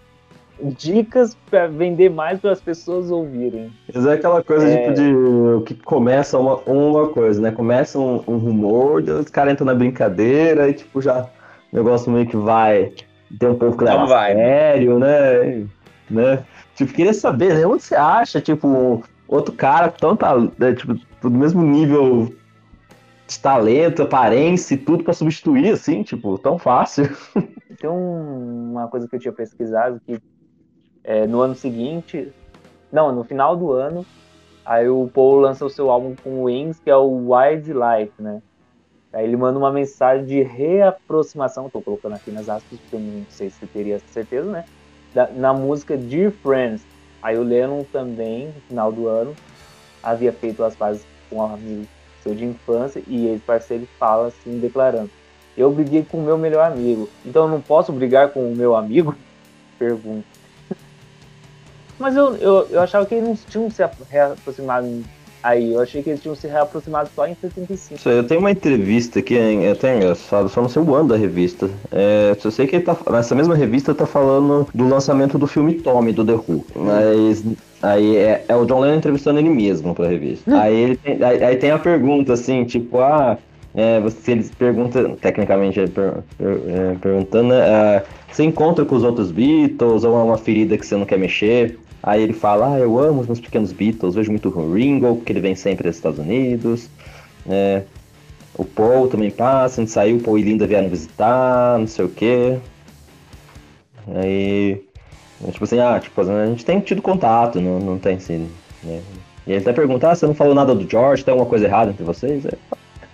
dicas 0.62 1.36
pra 1.50 1.66
vender 1.66 2.10
mais 2.10 2.38
para 2.38 2.52
as 2.52 2.60
pessoas 2.60 3.10
ouvirem. 3.10 3.72
Mas 3.92 4.06
é 4.06 4.12
aquela 4.12 4.42
coisa 4.44 4.68
É. 4.68 4.76
tipo, 4.82 4.94
de 4.94 5.64
que 5.64 5.74
começa 5.82 6.38
uma, 6.38 6.56
uma 6.66 7.08
coisa, 7.08 7.40
né? 7.40 7.50
Começa 7.50 7.98
um, 7.98 8.22
um 8.28 8.36
rumor, 8.38 9.02
os 9.02 9.30
caras 9.30 9.54
entram 9.54 9.66
na 9.66 9.74
brincadeira 9.74 10.68
e 10.68 10.74
tipo 10.74 11.00
já 11.02 11.22
o 11.72 11.76
negócio 11.76 12.12
meio 12.12 12.26
que 12.26 12.36
vai. 12.36 12.92
Tem 13.38 13.48
um 13.48 13.54
povo 13.56 13.76
que 13.76 13.82
leva 13.82 14.04
né? 14.04 14.34
sério, 14.34 14.98
né? 14.98 15.66
né? 16.10 16.44
Tipo, 16.76 16.92
queria 16.92 17.14
saber, 17.14 17.54
né? 17.54 17.66
Onde 17.66 17.82
você 17.82 17.94
acha, 17.94 18.40
tipo, 18.40 19.02
outro 19.28 19.54
cara 19.54 19.90
tão 19.90 20.16
tal- 20.16 20.40
né, 20.58 20.74
tipo, 20.74 20.94
do 21.20 21.30
mesmo 21.30 21.62
nível 21.62 22.34
de 23.28 23.38
talento, 23.40 24.02
aparência 24.02 24.74
e 24.74 24.78
tudo 24.78 25.04
pra 25.04 25.12
substituir, 25.12 25.70
assim, 25.72 26.02
tipo, 26.02 26.38
tão 26.38 26.58
fácil. 26.58 27.04
Tem 27.80 27.88
um- 27.88 28.72
uma 28.72 28.88
coisa 28.88 29.08
que 29.08 29.16
eu 29.16 29.20
tinha 29.20 29.32
pesquisado 29.32 29.98
que 30.06 30.18
é, 31.04 31.26
no 31.26 31.40
ano 31.40 31.54
seguinte 31.54 32.30
Não, 32.92 33.12
no 33.14 33.24
final 33.24 33.56
do 33.56 33.72
ano, 33.72 34.06
aí 34.64 34.88
o 34.88 35.08
Paul 35.10 35.36
lança 35.40 35.64
o 35.64 35.70
seu 35.70 35.90
álbum 35.90 36.16
com 36.22 36.42
o 36.42 36.44
Wings, 36.44 36.78
que 36.80 36.90
é 36.90 36.96
o 36.96 37.32
Wild 37.32 37.72
Life, 37.72 38.14
né? 38.20 38.40
Aí 39.12 39.24
ele 39.24 39.36
manda 39.36 39.58
uma 39.58 39.72
mensagem 39.72 40.26
de 40.26 40.42
reaproximação, 40.42 41.70
tô 41.70 41.82
colocando 41.82 42.14
aqui 42.14 42.30
nas 42.30 42.48
aspas, 42.48 42.78
porque 42.80 42.96
eu 42.96 43.00
não 43.00 43.26
sei 43.28 43.50
se 43.50 43.66
teria 43.68 43.98
certeza, 44.06 44.50
né? 44.50 44.62
Da- 45.14 45.28
na 45.28 45.52
música 45.52 45.96
Dear 45.96 46.30
Friends. 46.30 46.82
Aí 47.22 47.38
o 47.38 47.42
Lennon 47.42 47.84
também, 47.84 48.46
no 48.48 48.60
final 48.62 48.90
do 48.90 49.06
ano, 49.06 49.36
havia 50.02 50.32
feito 50.32 50.64
as 50.64 50.74
pazes 50.74 51.06
com 51.30 51.36
um 51.36 51.42
amigo 51.42 51.86
seu 52.22 52.34
de 52.34 52.44
infância 52.44 53.02
e 53.06 53.28
esse 53.28 53.42
parceiro 53.42 53.86
fala 53.98 54.28
assim, 54.28 54.58
declarando: 54.58 55.10
Eu 55.56 55.70
briguei 55.70 56.04
com 56.04 56.18
o 56.18 56.22
meu 56.22 56.38
melhor 56.38 56.64
amigo, 56.70 57.08
então 57.24 57.44
eu 57.44 57.48
não 57.50 57.60
posso 57.60 57.92
brigar 57.92 58.30
com 58.30 58.52
o 58.52 58.56
meu 58.56 58.74
amigo? 58.74 59.14
Pergunta. 59.78 60.26
Mas 61.98 62.16
eu, 62.16 62.36
eu, 62.36 62.66
eu 62.70 62.80
achava 62.80 63.06
que 63.06 63.14
eles 63.14 63.28
não 63.28 63.36
tinham 63.36 63.70
se 63.70 63.82
reaproximado 64.08 64.86
aí. 65.42 65.72
Eu 65.72 65.80
achei 65.80 66.02
que 66.02 66.10
eles 66.10 66.20
tinham 66.22 66.34
se 66.34 66.46
reaproximado 66.46 67.10
só 67.14 67.26
em 67.26 67.34
75. 67.34 67.94
Isso 67.98 68.08
aí, 68.08 68.16
eu 68.16 68.24
tenho 68.24 68.40
uma 68.40 68.50
entrevista 68.50 69.18
aqui, 69.18 69.36
é 69.36 69.70
até 69.70 69.96
engraçado, 69.96 70.48
só 70.48 70.60
não 70.62 70.68
sei 70.68 70.82
o 70.82 70.94
ano 70.94 71.08
da 71.08 71.16
revista. 71.16 71.68
É, 71.90 72.36
eu 72.42 72.50
sei 72.50 72.66
que 72.66 72.76
ele 72.76 72.84
tá, 72.84 72.96
nessa 73.10 73.34
mesma 73.34 73.54
revista 73.54 73.94
tá 73.94 74.06
falando 74.06 74.68
do 74.74 74.88
lançamento 74.88 75.38
do 75.38 75.46
filme 75.46 75.74
Tommy, 75.74 76.12
do 76.12 76.24
The 76.24 76.32
Who. 76.32 76.64
Mas 76.76 77.44
aí 77.82 78.16
é, 78.16 78.44
é 78.48 78.56
o 78.56 78.64
John 78.64 78.80
Lennon 78.80 78.96
entrevistando 78.96 79.38
ele 79.38 79.50
mesmo 79.50 79.94
pra 79.94 80.06
revista. 80.08 80.60
Aí, 80.60 80.74
ele 80.74 80.96
tem, 80.96 81.22
aí, 81.22 81.42
aí 81.44 81.56
tem 81.56 81.70
a 81.70 81.78
pergunta 81.78 82.32
assim, 82.32 82.64
tipo, 82.64 83.00
ah, 83.00 83.36
é, 83.74 84.00
você, 84.00 84.32
eles 84.32 84.50
perguntam, 84.50 85.16
tecnicamente 85.16 85.80
é, 85.80 85.86
per- 85.86 86.14
per- 86.38 86.60
é, 86.68 86.94
perguntando, 87.00 87.48
né, 87.48 87.60
ah, 87.62 88.02
você 88.30 88.44
encontra 88.44 88.84
com 88.84 88.94
os 88.94 89.02
outros 89.04 89.30
Beatles 89.30 90.04
ou 90.04 90.18
é 90.18 90.22
uma 90.22 90.38
ferida 90.38 90.76
que 90.78 90.86
você 90.86 90.96
não 90.96 91.04
quer 91.04 91.18
mexer? 91.18 91.78
Aí 92.02 92.20
ele 92.20 92.32
fala, 92.32 92.74
ah, 92.74 92.78
eu 92.78 92.98
amo 92.98 93.20
os 93.20 93.26
meus 93.26 93.40
pequenos 93.40 93.72
Beatles, 93.72 94.16
vejo 94.16 94.30
muito 94.30 94.48
o 94.48 94.74
Ringo, 94.74 95.16
porque 95.16 95.32
ele 95.32 95.40
vem 95.40 95.54
sempre 95.54 95.88
dos 95.88 95.96
Estados 95.96 96.18
Unidos. 96.18 96.90
É, 97.48 97.82
o 98.54 98.64
Paul 98.64 99.08
também 99.08 99.30
passa, 99.30 99.80
a 99.80 99.84
gente 99.84 99.92
saiu, 99.92 100.16
o 100.16 100.20
Paul 100.20 100.38
e 100.38 100.42
Linda 100.42 100.66
vieram 100.66 100.88
visitar, 100.88 101.78
não 101.78 101.86
sei 101.86 102.04
o 102.04 102.08
quê. 102.08 102.58
Aí, 104.16 104.82
tipo 105.52 105.64
assim, 105.64 105.78
ah, 105.78 106.00
tipo, 106.00 106.20
a 106.20 106.46
gente 106.46 106.64
tem 106.64 106.80
tido 106.80 107.00
contato, 107.00 107.60
não, 107.60 107.78
não 107.78 107.98
tem 107.98 108.16
assim, 108.16 108.50
né? 108.82 109.00
E 109.46 109.52
ele 109.52 109.60
até 109.60 109.72
pergunta, 109.72 110.10
ah, 110.10 110.14
você 110.14 110.26
não 110.26 110.34
falou 110.34 110.54
nada 110.54 110.74
do 110.74 110.88
George, 110.88 111.24
tem 111.24 111.32
alguma 111.32 111.48
coisa 111.48 111.66
errada 111.66 111.90
entre 111.90 112.04
vocês? 112.04 112.44
É, 112.46 112.52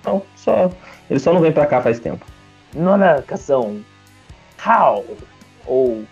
não, 0.04 0.22
só, 0.34 0.70
ele 1.10 1.20
só 1.20 1.32
não 1.32 1.40
vem 1.40 1.52
pra 1.52 1.66
cá 1.66 1.82
faz 1.82 2.00
tempo. 2.00 2.24
Nona 2.74 3.22
canção. 3.22 3.80
How? 4.64 5.04
Ou 5.66 6.04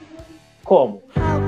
como? 0.65 1.03
How 1.17 1.46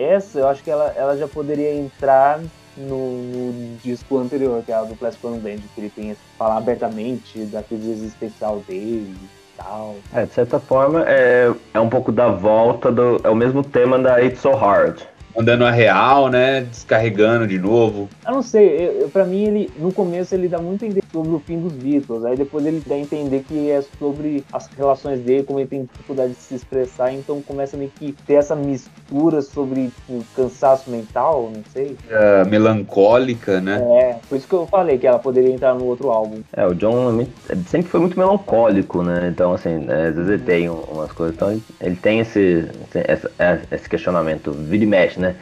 Essa 0.00 0.38
eu 0.38 0.48
acho 0.48 0.62
que 0.64 0.70
ela, 0.70 0.94
ela 0.96 1.16
já 1.16 1.28
poderia 1.28 1.74
entrar 1.74 2.40
no, 2.76 3.22
no 3.22 3.76
disco 3.82 4.18
anterior, 4.18 4.62
que 4.64 4.72
é 4.72 4.74
a 4.74 4.82
do 4.82 4.96
Plastic 4.96 5.22
Ono 5.24 5.36
Band, 5.36 5.58
que 5.74 5.80
ele 5.80 5.90
tem 5.90 6.16
falar 6.38 6.56
abertamente 6.56 7.40
da 7.44 7.62
crise 7.62 7.90
existencial 7.90 8.62
dele 8.66 9.14
e 9.14 9.56
tal. 9.58 9.96
É, 10.14 10.24
de 10.24 10.32
certa 10.32 10.58
forma, 10.58 11.04
é, 11.06 11.52
é 11.74 11.80
um 11.80 11.90
pouco 11.90 12.10
da 12.10 12.28
volta 12.28 12.90
do. 12.90 13.20
É 13.22 13.28
o 13.28 13.34
mesmo 13.34 13.62
tema 13.62 13.98
da 13.98 14.22
It's 14.22 14.40
So 14.40 14.52
Hard. 14.52 15.02
Mandando 15.36 15.64
a 15.64 15.70
real, 15.70 16.28
né? 16.28 16.62
Descarregando 16.62 17.46
de 17.46 17.58
novo. 17.58 18.08
Eu 18.26 18.34
não 18.34 18.42
sei, 18.42 18.68
eu, 18.68 18.92
eu- 19.02 19.08
pra 19.08 19.24
mim 19.24 19.44
ele, 19.44 19.70
no 19.78 19.92
começo 19.92 20.34
ele 20.34 20.48
dá 20.48 20.58
muito 20.58 20.84
a 20.84 20.86
entender 20.86 21.00
sobre 21.12 21.34
o 21.34 21.40
fim 21.40 21.58
dos 21.60 21.72
Beatles, 21.72 22.24
aí 22.24 22.36
depois 22.36 22.64
ele 22.66 22.80
dá 22.86 22.94
a 22.94 22.98
entender 22.98 23.42
que 23.48 23.70
é 23.70 23.80
sobre 23.98 24.44
as 24.52 24.68
relações 24.76 25.20
dele, 25.20 25.42
como 25.42 25.58
ele 25.58 25.68
tem 25.68 25.82
dificuldade 25.82 26.32
de 26.34 26.38
se 26.40 26.54
expressar, 26.54 27.12
então 27.12 27.40
começa 27.42 27.76
meio 27.76 27.90
que 27.98 28.14
ter 28.26 28.34
essa 28.34 28.54
mistura 28.54 29.42
sobre 29.42 29.86
tipo, 29.88 30.24
cansaço 30.36 30.88
mental, 30.90 31.50
não 31.52 31.62
sei. 31.72 31.96
Ah, 32.12 32.44
melancólica, 32.44 33.60
né? 33.60 33.80
É, 34.00 34.16
por 34.28 34.36
isso 34.36 34.46
que 34.48 34.54
eu 34.54 34.66
falei 34.66 34.98
que 34.98 35.06
ela 35.06 35.18
poderia 35.18 35.52
entrar 35.52 35.74
no 35.74 35.84
outro 35.84 36.10
álbum. 36.10 36.40
É, 36.56 36.66
o 36.66 36.74
John 36.74 37.20
é 37.20 37.56
sempre 37.66 37.90
foi 37.90 38.00
muito 38.00 38.18
melancólico, 38.18 39.02
né? 39.02 39.28
Então, 39.32 39.52
assim, 39.52 39.78
né, 39.78 40.08
às 40.08 40.14
vezes 40.14 40.30
ele 40.30 40.42
tem 40.44 40.70
um- 40.70 40.80
umas 40.82 41.12
coisas. 41.12 41.34
Então, 41.36 41.50
ele, 41.52 41.62
ele 41.80 41.96
tem 41.96 42.20
esse, 42.20 42.68
esse, 42.94 43.28
é, 43.38 43.60
esse 43.72 43.88
questionamento, 43.88 44.52
vira 44.52 44.84
e 44.84 44.86
mexe, 44.86 45.19
né? 45.20 45.36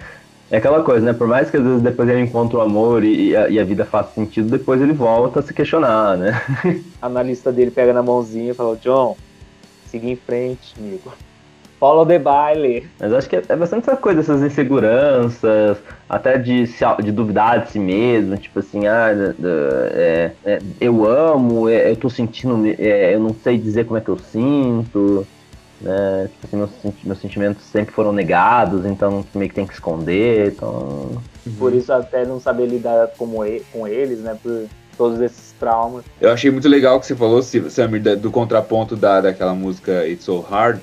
É 0.50 0.56
aquela 0.56 0.82
coisa, 0.82 1.04
né? 1.04 1.12
Por 1.12 1.26
mais 1.26 1.50
que 1.50 1.58
às 1.58 1.62
vezes 1.62 1.82
depois 1.82 2.08
ele 2.08 2.22
encontre 2.22 2.56
o 2.56 2.60
amor 2.60 3.04
e, 3.04 3.30
e 3.30 3.36
a, 3.36 3.48
e 3.48 3.60
a 3.60 3.64
vida 3.64 3.84
faça 3.84 4.14
sentido, 4.14 4.50
depois 4.50 4.80
ele 4.80 4.94
volta 4.94 5.40
a 5.40 5.42
se 5.42 5.52
questionar, 5.52 6.16
né? 6.16 6.40
A 7.00 7.06
analista 7.06 7.52
dele 7.52 7.70
pega 7.70 7.92
na 7.92 8.02
mãozinha 8.02 8.52
e 8.52 8.54
fala, 8.54 8.76
John, 8.76 9.16
siga 9.90 10.08
em 10.08 10.16
frente, 10.16 10.74
amigo. 10.78 11.12
Follow 11.78 12.04
the 12.04 12.18
baile. 12.18 12.88
Mas 12.98 13.12
acho 13.12 13.28
que 13.28 13.36
é, 13.36 13.42
é 13.48 13.56
bastante 13.56 13.88
essa 13.88 13.96
coisa, 13.96 14.20
essas 14.20 14.42
inseguranças, 14.42 15.78
até 16.08 16.36
de, 16.36 16.66
se 16.66 16.84
de 17.04 17.12
duvidar 17.12 17.64
de 17.64 17.70
si 17.70 17.78
mesmo, 17.78 18.36
tipo 18.36 18.58
assim, 18.58 18.86
ah, 18.86 19.10
é, 19.94 20.32
é, 20.44 20.58
eu 20.80 21.06
amo, 21.06 21.68
é, 21.68 21.90
eu 21.90 21.96
tô 21.96 22.10
sentindo, 22.10 22.66
é, 22.78 23.14
eu 23.14 23.20
não 23.20 23.32
sei 23.32 23.58
dizer 23.58 23.84
como 23.84 23.98
é 23.98 24.00
que 24.00 24.08
eu 24.08 24.18
sinto, 24.18 25.26
né? 25.80 26.28
Tipo 26.32 26.46
assim, 26.46 26.56
meus, 26.56 27.04
meus 27.04 27.18
sentimentos 27.20 27.64
sempre 27.64 27.94
foram 27.94 28.12
negados, 28.12 28.84
então 28.84 29.24
meio 29.34 29.48
que 29.48 29.54
tem 29.54 29.66
que 29.66 29.74
esconder, 29.74 30.52
então... 30.52 31.22
Por 31.58 31.72
isso 31.72 31.92
até 31.92 32.26
não 32.26 32.38
saber 32.38 32.66
lidar 32.66 33.08
como 33.16 33.44
e- 33.44 33.62
com 33.72 33.86
eles, 33.86 34.20
né? 34.20 34.36
Por 34.42 34.66
todos 34.96 35.20
esses 35.20 35.52
traumas. 35.52 36.04
Eu 36.20 36.32
achei 36.32 36.50
muito 36.50 36.68
legal 36.68 36.96
o 36.96 37.00
que 37.00 37.06
você 37.06 37.14
falou, 37.14 37.40
Samir, 37.42 38.02
do 38.18 38.30
contraponto 38.30 38.96
da, 38.96 39.20
daquela 39.20 39.54
música 39.54 40.06
It's 40.06 40.24
So 40.24 40.40
Hard, 40.40 40.80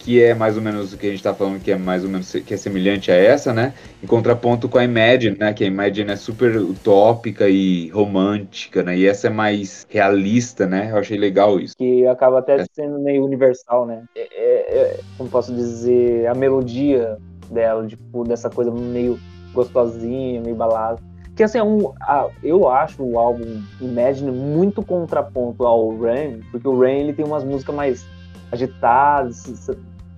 que 0.00 0.22
é 0.22 0.34
mais 0.34 0.56
ou 0.56 0.62
menos 0.62 0.94
o 0.94 0.98
que 0.98 1.06
a 1.06 1.10
gente 1.10 1.22
tá 1.22 1.34
falando, 1.34 1.60
que 1.60 1.70
é 1.70 1.76
mais 1.76 2.02
ou 2.04 2.10
menos 2.10 2.32
que 2.32 2.54
é 2.54 2.56
semelhante 2.56 3.12
a 3.12 3.14
essa, 3.14 3.52
né? 3.52 3.74
Em 4.02 4.06
contraponto 4.06 4.66
com 4.66 4.78
a 4.78 4.84
Imagine, 4.84 5.36
né? 5.38 5.52
Que 5.52 5.62
a 5.62 5.66
Imagine 5.66 6.12
é 6.12 6.16
super 6.16 6.56
utópica 6.56 7.48
e 7.50 7.90
romântica, 7.90 8.82
né? 8.82 8.96
E 8.96 9.06
essa 9.06 9.26
é 9.26 9.30
mais 9.30 9.86
realista, 9.90 10.66
né? 10.66 10.90
Eu 10.90 10.96
achei 10.96 11.18
legal 11.18 11.60
isso. 11.60 11.74
que 11.76 12.06
acaba 12.06 12.38
até 12.38 12.64
sendo 12.72 12.98
meio 12.98 13.24
universal, 13.24 13.84
né? 13.86 14.04
É, 14.16 14.20
é- 14.20 14.78
é- 14.78 15.00
como 15.18 15.28
posso 15.28 15.54
dizer, 15.54 16.26
a 16.26 16.34
melodia 16.34 17.18
dela, 17.50 17.86
tipo, 17.86 18.24
dessa 18.24 18.48
coisa 18.48 18.70
meio 18.70 19.18
gostosinha, 19.52 20.40
meio 20.40 20.56
balada. 20.56 20.98
Que 21.36 21.42
assim, 21.42 21.58
é 21.58 21.62
um, 21.62 21.92
a- 22.00 22.28
eu 22.42 22.68
acho 22.70 23.02
o 23.02 23.18
álbum 23.18 23.44
Imagine 23.82 24.30
muito 24.30 24.82
contraponto 24.82 25.66
ao 25.66 25.94
Rain, 25.98 26.40
porque 26.50 26.66
o 26.66 26.78
Rain 26.80 27.00
ele 27.00 27.12
tem 27.12 27.24
umas 27.24 27.44
músicas 27.44 27.74
mais 27.74 28.06
agitadas, 28.52 29.46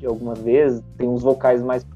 algumas 0.07 0.38
vezes, 0.40 0.82
tem 0.96 1.09
uns 1.09 1.22
vocais 1.22 1.62
mais, 1.62 1.86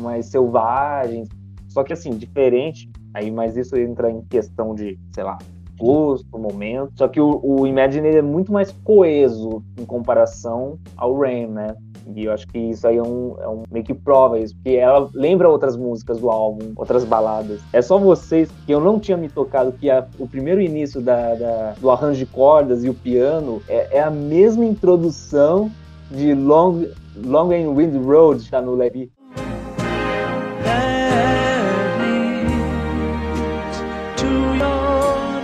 mais 0.00 0.26
selvagens, 0.26 1.28
só 1.68 1.82
que 1.82 1.92
assim, 1.92 2.10
diferente, 2.10 2.88
aí, 3.12 3.30
mas 3.30 3.56
isso 3.56 3.76
entra 3.76 4.10
em 4.10 4.22
questão 4.22 4.74
de, 4.74 4.98
sei 5.12 5.24
lá, 5.24 5.38
gosto, 5.78 6.38
momento. 6.38 6.92
Só 6.96 7.08
que 7.08 7.20
o, 7.20 7.40
o 7.42 7.66
Imagine 7.66 8.08
é 8.08 8.22
muito 8.22 8.52
mais 8.52 8.70
coeso 8.84 9.62
em 9.78 9.84
comparação 9.84 10.78
ao 10.96 11.16
Rain, 11.18 11.46
né? 11.46 11.74
E 12.14 12.26
eu 12.26 12.32
acho 12.32 12.46
que 12.48 12.58
isso 12.58 12.86
aí 12.86 12.98
é 12.98 13.02
um, 13.02 13.34
é 13.40 13.48
um 13.48 13.62
meio 13.70 13.84
que 13.84 13.94
prova 13.94 14.38
isso, 14.38 14.54
porque 14.56 14.76
ela 14.76 15.08
lembra 15.14 15.48
outras 15.48 15.74
músicas 15.74 16.20
do 16.20 16.30
álbum, 16.30 16.72
outras 16.76 17.02
baladas. 17.04 17.60
É 17.72 17.80
só 17.80 17.98
vocês, 17.98 18.50
que 18.66 18.72
eu 18.72 18.78
não 18.78 19.00
tinha 19.00 19.16
me 19.16 19.28
tocado 19.28 19.72
que 19.72 19.90
a- 19.90 20.06
o 20.18 20.28
primeiro 20.28 20.60
início 20.60 21.00
da, 21.00 21.34
da- 21.34 21.72
do 21.80 21.90
arranjo 21.90 22.18
de 22.18 22.26
cordas 22.26 22.84
e 22.84 22.90
o 22.90 22.94
piano 22.94 23.62
é, 23.66 23.96
é 23.96 24.00
a 24.02 24.10
mesma 24.10 24.64
introdução 24.66 25.70
de 26.10 26.34
Long, 26.34 26.86
Long 27.16 27.52
and 27.52 27.70
Wind 27.74 27.96
Road, 28.04 28.48
tá 28.50 28.60
no 28.60 28.74
Levi. 28.74 29.10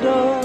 Door. 0.02 0.40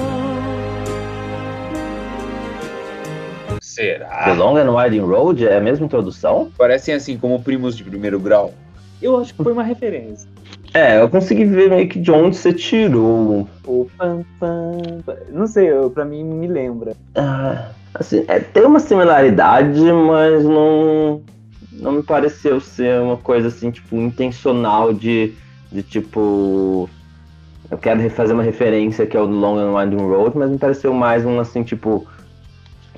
The 3.47 3.61
Será? 3.61 4.33
Long 4.33 4.57
and 4.57 4.71
Winding 4.71 5.01
Road 5.01 5.45
é 5.45 5.57
a 5.57 5.61
mesma 5.61 5.85
introdução? 5.85 6.51
Parecem 6.57 6.95
assim 6.95 7.17
como 7.17 7.41
primos 7.41 7.75
de 7.75 7.83
primeiro 7.83 8.19
grau. 8.19 8.53
Eu 9.01 9.19
acho 9.19 9.33
que 9.33 9.43
foi 9.43 9.51
uma 9.53 9.63
referência. 9.63 10.29
É, 10.73 10.99
eu 10.99 11.09
consegui 11.09 11.45
ver 11.45 11.69
meio 11.69 11.87
que 11.87 11.99
de 11.99 12.11
onde 12.11 12.35
você 12.35 12.51
tirou. 12.51 13.47
O 13.65 13.89
pam, 13.97 14.25
pam, 14.39 15.01
pam. 15.05 15.15
Não 15.29 15.47
sei, 15.47 15.71
eu, 15.71 15.89
pra 15.89 16.03
mim 16.03 16.23
me 16.23 16.47
lembra. 16.47 16.95
Ah, 17.15 17.69
assim, 17.95 18.23
é, 18.27 18.39
tem 18.39 18.63
uma 18.65 18.79
similaridade, 18.79 19.79
mas 19.81 20.43
não, 20.43 21.21
não 21.71 21.91
me 21.93 22.03
pareceu 22.03 22.59
ser 22.59 22.99
uma 23.01 23.17
coisa 23.17 23.47
assim, 23.47 23.71
tipo, 23.71 23.95
intencional 23.95 24.93
de, 24.93 25.33
de 25.71 25.81
tipo. 25.83 26.89
Eu 27.71 27.77
quero 27.79 28.07
fazer 28.11 28.33
uma 28.33 28.43
referência 28.43 29.07
que 29.07 29.17
é 29.17 29.19
o 29.19 29.25
Long 29.25 29.57
and 29.57 29.73
Winding 29.75 30.05
Road, 30.07 30.37
mas 30.37 30.49
me 30.51 30.57
pareceu 30.57 30.93
mais 30.93 31.25
um 31.25 31.39
assim, 31.39 31.63
tipo. 31.63 32.05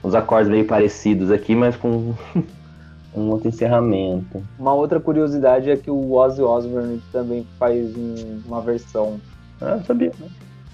Uns 0.03 0.13
acordes 0.13 0.49
meio 0.49 0.65
parecidos 0.65 1.31
aqui, 1.31 1.55
mas 1.55 1.75
com 1.75 2.13
um 3.15 3.29
outro 3.29 3.47
encerramento. 3.49 4.43
Uma 4.59 4.73
outra 4.73 4.99
curiosidade 4.99 5.69
é 5.71 5.75
que 5.75 5.89
o 5.89 6.13
Ozzy 6.13 6.41
Osbourne 6.41 7.01
também 7.11 7.45
faz 7.57 7.95
um- 7.97 8.41
uma 8.45 8.61
versão. 8.61 9.19
Ah, 9.59 9.79
sabia, 9.85 10.11
né? 10.19 10.27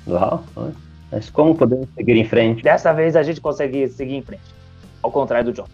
Uau. 0.05 0.43
Mas 1.13 1.29
como 1.29 1.53
podemos 1.53 1.87
seguir 1.95 2.17
em 2.17 2.25
frente? 2.25 2.63
Dessa 2.63 2.91
vez 2.91 3.15
a 3.15 3.21
gente 3.21 3.39
consegue 3.39 3.87
seguir 3.87 4.15
em 4.15 4.21
frente. 4.23 4.43
Ao 5.01 5.11
contrário 5.11 5.51
do 5.51 5.53
John. 5.53 5.67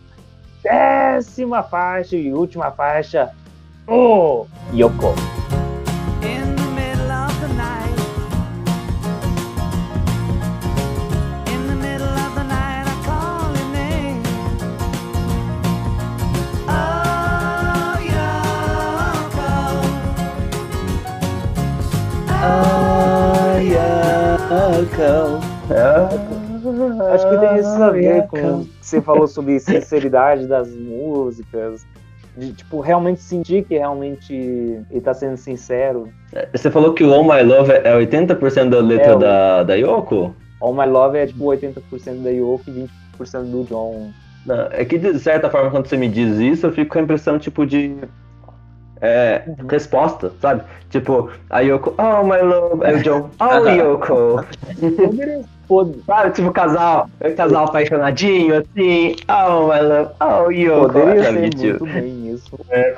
Décima 0.62 1.64
faixa 1.64 2.18
e 2.18 2.34
última 2.34 2.72
faixa. 2.72 3.32
Oh! 3.88 4.46
Yoko. 4.74 5.39
Acho 27.14 27.30
que 27.30 27.38
tem 27.38 27.60
isso 27.60 27.84
a 27.84 27.90
ver 27.92 28.28
com 28.28 28.62
o 28.62 28.66
que 28.66 28.86
você 28.86 29.02
falou 29.02 29.28
sobre 29.28 29.60
sinceridade 29.60 30.48
das 30.48 30.70
músicas. 30.70 31.86
De, 32.38 32.54
tipo, 32.54 32.80
realmente 32.80 33.22
sentir 33.22 33.66
que 33.66 33.78
realmente 33.78 34.34
ele 34.34 35.02
tá 35.02 35.14
sendo 35.14 35.36
sincero. 35.36 36.08
Você 36.54 36.72
falou 36.72 36.94
que 36.94 37.04
o 37.04 37.14
All 37.14 37.24
My 37.24 37.42
Love 37.44 37.72
é 37.72 37.94
80% 37.94 38.70
da 38.70 38.80
letra 38.80 39.14
É, 39.14 39.18
da, 39.18 39.64
da 39.64 39.74
Yoko? 39.76 40.34
All 40.62 40.74
My 40.74 40.86
Love 40.86 41.18
é 41.18 41.28
tipo 41.28 41.44
80% 41.44 42.24
da 42.24 42.30
Yoko 42.30 42.64
e 42.68 42.88
20% 43.20 43.44
do 43.52 43.64
John. 43.66 44.12
Não, 44.46 44.68
é 44.72 44.86
que 44.86 44.98
de 44.98 45.20
certa 45.20 45.50
forma, 45.50 45.70
quando 45.70 45.88
você 45.88 45.98
me 45.98 46.08
diz 46.08 46.38
isso, 46.38 46.66
eu 46.66 46.72
fico 46.72 46.94
com 46.94 47.00
a 47.00 47.02
impressão, 47.02 47.38
tipo, 47.38 47.66
de. 47.66 47.96
É, 49.02 49.44
resposta, 49.70 50.32
sabe? 50.42 50.64
Tipo, 50.90 51.30
a 51.50 51.60
Yoko, 51.60 51.94
oh 51.98 52.24
my 52.24 52.42
love, 52.42 52.84
aí 52.86 52.96
o 52.96 53.04
John, 53.04 53.30
oh 53.40 53.68
Yoko. 53.68 54.46
Sabe, 56.08 56.32
tipo, 56.32 56.52
casal, 56.52 57.08
casal 57.38 57.66
apaixonadinho, 57.66 58.56
assim, 58.58 59.16
oh 59.30 59.68
my 59.68 59.80
love, 59.82 60.12
oh 60.20 60.50
Yoko. 60.52 60.94
Poderia 60.94 61.24
ser 61.24 61.40
muito 61.40 61.86
bem 61.86 62.32
isso. 62.34 62.60
é, 62.72 62.92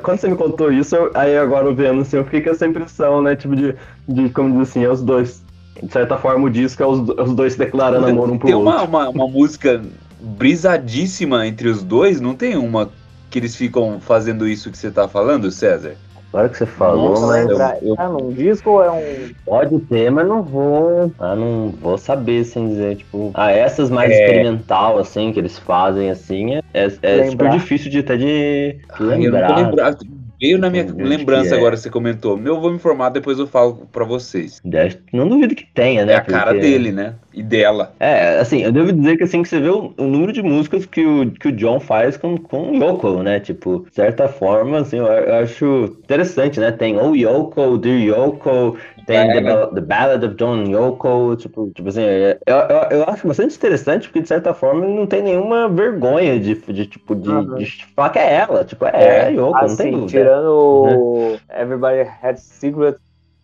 quando 0.00 0.18
você 0.20 0.28
me 0.28 0.36
contou 0.36 0.70
isso, 0.72 0.94
eu- 0.94 1.10
aí 1.14 1.36
agora 1.36 1.72
vendo, 1.72 2.02
assim, 2.02 2.16
eu 2.18 2.24
fico 2.24 2.44
com 2.44 2.50
essa 2.50 2.66
impressão, 2.66 3.20
né, 3.20 3.34
tipo, 3.34 3.56
de, 3.56 3.74
de 4.08 4.28
como 4.30 4.52
diz 4.52 4.70
assim, 4.70 4.84
é 4.84 4.88
os 4.90 5.02
dois. 5.02 5.42
De 5.82 5.92
certa 5.92 6.16
forma, 6.16 6.46
o 6.46 6.50
disco 6.50 6.82
é 6.84 6.86
os, 6.86 7.00
os 7.08 7.34
dois 7.34 7.56
declarando 7.56 8.06
amor 8.06 8.30
um 8.30 8.38
pro 8.38 8.46
Tem 8.46 8.54
outro. 8.54 8.70
uma, 8.70 8.82
uma, 8.84 9.08
uma 9.08 9.26
música 9.28 9.82
brisadíssima 10.20 11.46
entre 11.48 11.68
os 11.68 11.82
dois, 11.82 12.20
não 12.20 12.34
tem 12.34 12.56
uma 12.56 12.88
que 13.34 13.40
eles 13.40 13.56
ficam 13.56 13.98
fazendo 14.00 14.46
isso 14.46 14.70
que 14.70 14.78
você 14.78 14.92
tá 14.92 15.08
falando, 15.08 15.50
César? 15.50 15.96
Agora 16.32 16.48
que 16.48 16.56
você 16.56 16.66
falou, 16.66 17.10
Nossa, 17.10 17.26
mas 17.26 17.50
eu- 17.50 17.56
Pra- 17.56 17.78
eu- 17.82 17.94
Ah, 17.98 18.08
num 18.08 18.32
disco 18.32 18.70
ou 18.70 18.84
é 18.84 18.90
um. 18.92 19.28
Pode 19.44 19.80
ter, 19.86 20.08
mas 20.08 20.24
não 20.28 20.40
vou. 20.40 21.12
Ah, 21.18 21.34
não 21.34 21.72
vou 21.72 21.98
saber 21.98 22.44
sem 22.44 22.68
dizer, 22.68 22.96
tipo. 22.96 23.32
Ah, 23.34 23.50
essas 23.50 23.90
mais 23.90 24.12
É. 24.12 24.20
experimental, 24.20 24.98
assim, 25.00 25.32
que 25.32 25.40
eles 25.40 25.58
fazem, 25.58 26.10
assim, 26.10 26.54
é, 26.54 26.60
é, 26.72 26.84
é 27.02 27.14
Lembrar. 27.16 27.30
super 27.32 27.50
difícil 27.50 27.90
de 27.90 27.98
até 27.98 28.16
de 28.16 28.78
Ai, 28.92 29.00
eu 29.00 29.06
não 29.06 29.16
lembrar. 29.18 29.46
tô 29.48 29.54
lembrado. 29.60 29.98
Veio 30.40 30.58
na 30.58 30.68
minha 30.70 30.84
lembrança 30.96 31.54
é. 31.54 31.58
agora, 31.58 31.76
você 31.76 31.88
comentou. 31.88 32.38
Eu 32.44 32.60
vou 32.60 32.70
me 32.70 32.76
informar, 32.76 33.08
depois 33.10 33.38
eu 33.38 33.46
falo 33.46 33.88
pra 33.92 34.04
vocês. 34.04 34.60
Deve- 34.64 34.98
Não 35.12 35.28
duvido 35.28 35.54
que 35.54 35.64
tenha, 35.66 36.04
né? 36.04 36.14
É 36.14 36.16
a 36.16 36.20
cara 36.20 36.52
porque- 36.52 36.60
dele, 36.60 36.92
né? 36.92 37.14
E 37.32 37.42
dela. 37.42 37.92
É, 37.98 38.38
assim, 38.38 38.62
eu 38.62 38.70
devo 38.70 38.92
dizer 38.92 39.16
que 39.16 39.24
assim 39.24 39.42
que 39.42 39.48
você 39.48 39.58
vê 39.58 39.68
o, 39.68 39.92
o 39.96 40.04
número 40.04 40.32
de 40.32 40.40
músicas 40.42 40.86
que 40.86 41.04
o, 41.04 41.30
que 41.32 41.48
o 41.48 41.52
John 41.52 41.80
faz 41.80 42.16
com, 42.16 42.36
com 42.36 42.70
o 42.70 42.76
Yoko, 42.76 43.22
né? 43.22 43.40
Tipo, 43.40 43.84
de 43.88 43.94
certa 43.94 44.28
forma, 44.28 44.78
assim, 44.78 44.98
eu, 44.98 45.06
eu 45.06 45.34
acho 45.36 45.96
interessante, 46.04 46.60
né? 46.60 46.70
Tem 46.70 46.96
o 46.96 47.14
Yoko, 47.16 47.76
Dear 47.78 48.00
Yoko, 48.00 48.76
tem 49.06 49.16
É, 49.30 49.34
the, 49.34 49.40
né? 49.40 49.66
The 49.74 49.80
Ballad 49.80 50.26
of 50.26 50.34
John 50.36 50.64
Yoko, 50.64 51.36
tipo, 51.36 51.70
tipo 51.74 51.88
assim, 51.88 52.02
é- 52.02 52.38
eu, 52.46 52.56
eu, 52.56 52.98
eu 52.98 53.04
acho 53.04 53.26
bastante 53.26 53.56
interessante 53.56 54.08
porque, 54.08 54.20
de 54.22 54.28
certa 54.28 54.54
forma, 54.54 54.84
ele 54.86 54.94
não 54.96 55.06
tem 55.06 55.22
nenhuma 55.22 55.68
vergonha 55.68 56.38
de, 56.40 56.54
de 56.54 56.86
tipo, 56.86 57.14
de, 57.14 57.30
Aham. 57.30 57.56
de 57.56 57.86
falar 57.94 58.10
que 58.10 58.18
é 58.18 58.34
ela, 58.34 58.64
tipo, 58.64 58.84
é, 58.86 58.90
É. 58.94 59.20
a 59.26 59.28
Yoko, 59.28 59.52
não 59.52 59.76
tem 59.76 59.88
Assim, 59.88 59.90
dúvida. 59.92 60.08
tirando 60.08 60.48
o 60.50 61.36
Everybody 61.50 62.08
Had 62.22 62.36
Secret, 62.36 62.96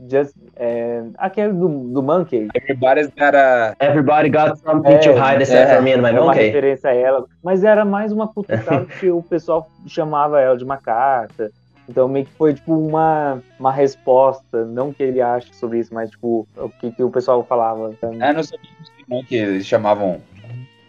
just, 0.08 0.34
é, 0.56 1.02
aquele 1.18 1.52
do, 1.52 1.68
do 1.92 2.02
Monkey. 2.02 2.48
Everybody's 2.54 3.08
got 3.18 3.34
a... 3.34 3.74
Everybody 3.80 4.30
got 4.30 4.56
something 4.64 4.92
É, 4.94 4.98
to 4.98 5.10
hide 5.12 5.42
except 5.42 5.70
é, 5.72 5.74
for 5.76 5.82
me 5.82 5.92
and 5.92 6.00
my 6.02 6.08
É 6.08 6.12
uma 6.12 6.26
monkey. 6.26 6.40
referência 6.46 6.90
a 6.90 6.94
ela. 6.94 7.24
Mas 7.44 7.62
era 7.64 7.84
mais 7.84 8.10
uma 8.12 8.26
cutucada 8.32 8.86
que 8.98 9.10
o 9.10 9.22
pessoal 9.22 9.66
chamava 9.86 10.40
ela 10.40 10.56
de 10.56 10.64
uma 10.64 10.78
carta. 10.78 11.50
Então 11.90 12.08
meio 12.08 12.24
que 12.24 12.32
foi 12.32 12.54
tipo 12.54 12.72
uma, 12.72 13.42
uma 13.58 13.72
resposta, 13.72 14.64
não 14.64 14.92
que 14.92 15.02
ele 15.02 15.20
ache 15.20 15.52
sobre 15.52 15.80
isso, 15.80 15.92
mas 15.92 16.08
tipo, 16.08 16.46
o 16.56 16.68
que, 16.68 16.92
que 16.92 17.02
o 17.02 17.10
pessoal 17.10 17.44
falava. 17.44 17.92
Ah, 18.20 18.32
não 18.32 18.42
sabia 18.44 18.70
não, 19.08 19.24
que 19.24 19.34
eles 19.34 19.66
chamavam... 19.66 20.20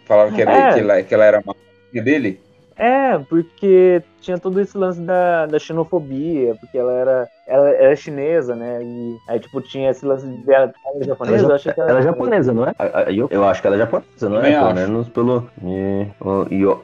Falavam 0.06 0.32
que, 0.34 0.42
era, 0.42 0.52
É. 0.52 0.74
que, 0.74 0.80
ela, 0.80 1.02
que 1.02 1.14
ela 1.14 1.24
era 1.24 1.40
uma 1.40 1.54
dele. 1.92 2.40
É, 2.76 3.18
porque 3.18 4.02
tinha 4.20 4.38
todo 4.38 4.60
esse 4.60 4.76
lance 4.78 5.00
da, 5.00 5.46
da 5.46 5.58
xenofobia, 5.58 6.54
porque 6.54 6.78
ela 6.78 6.92
era, 6.92 7.28
ela 7.52 7.68
era 7.70 7.94
chinesa, 7.94 8.54
né? 8.56 8.80
E 8.82 9.16
aí, 9.28 9.38
tipo, 9.38 9.60
tinha 9.60 9.90
esse 9.90 10.04
lance 10.06 10.26
dela. 10.26 10.72
Ela 10.86 11.02
é 11.02 11.04
japonesa? 11.04 11.46
Eu 11.46 11.54
achei 11.54 11.72
que 11.72 11.80
Ela 11.80 11.98
é 11.98 12.02
japonesa, 12.02 12.52
não 12.52 12.64
é? 12.66 12.74
Eu, 13.08 13.28
eu 13.30 13.44
acho 13.44 13.60
que 13.60 13.66
ela 13.66 13.76
é 13.76 13.78
japonesa, 13.80 14.28
não 14.28 14.40
é? 14.40 14.52
Pelo 14.52 14.74
menos 14.74 15.08
pelo. 15.10 15.48
E, 15.62 16.06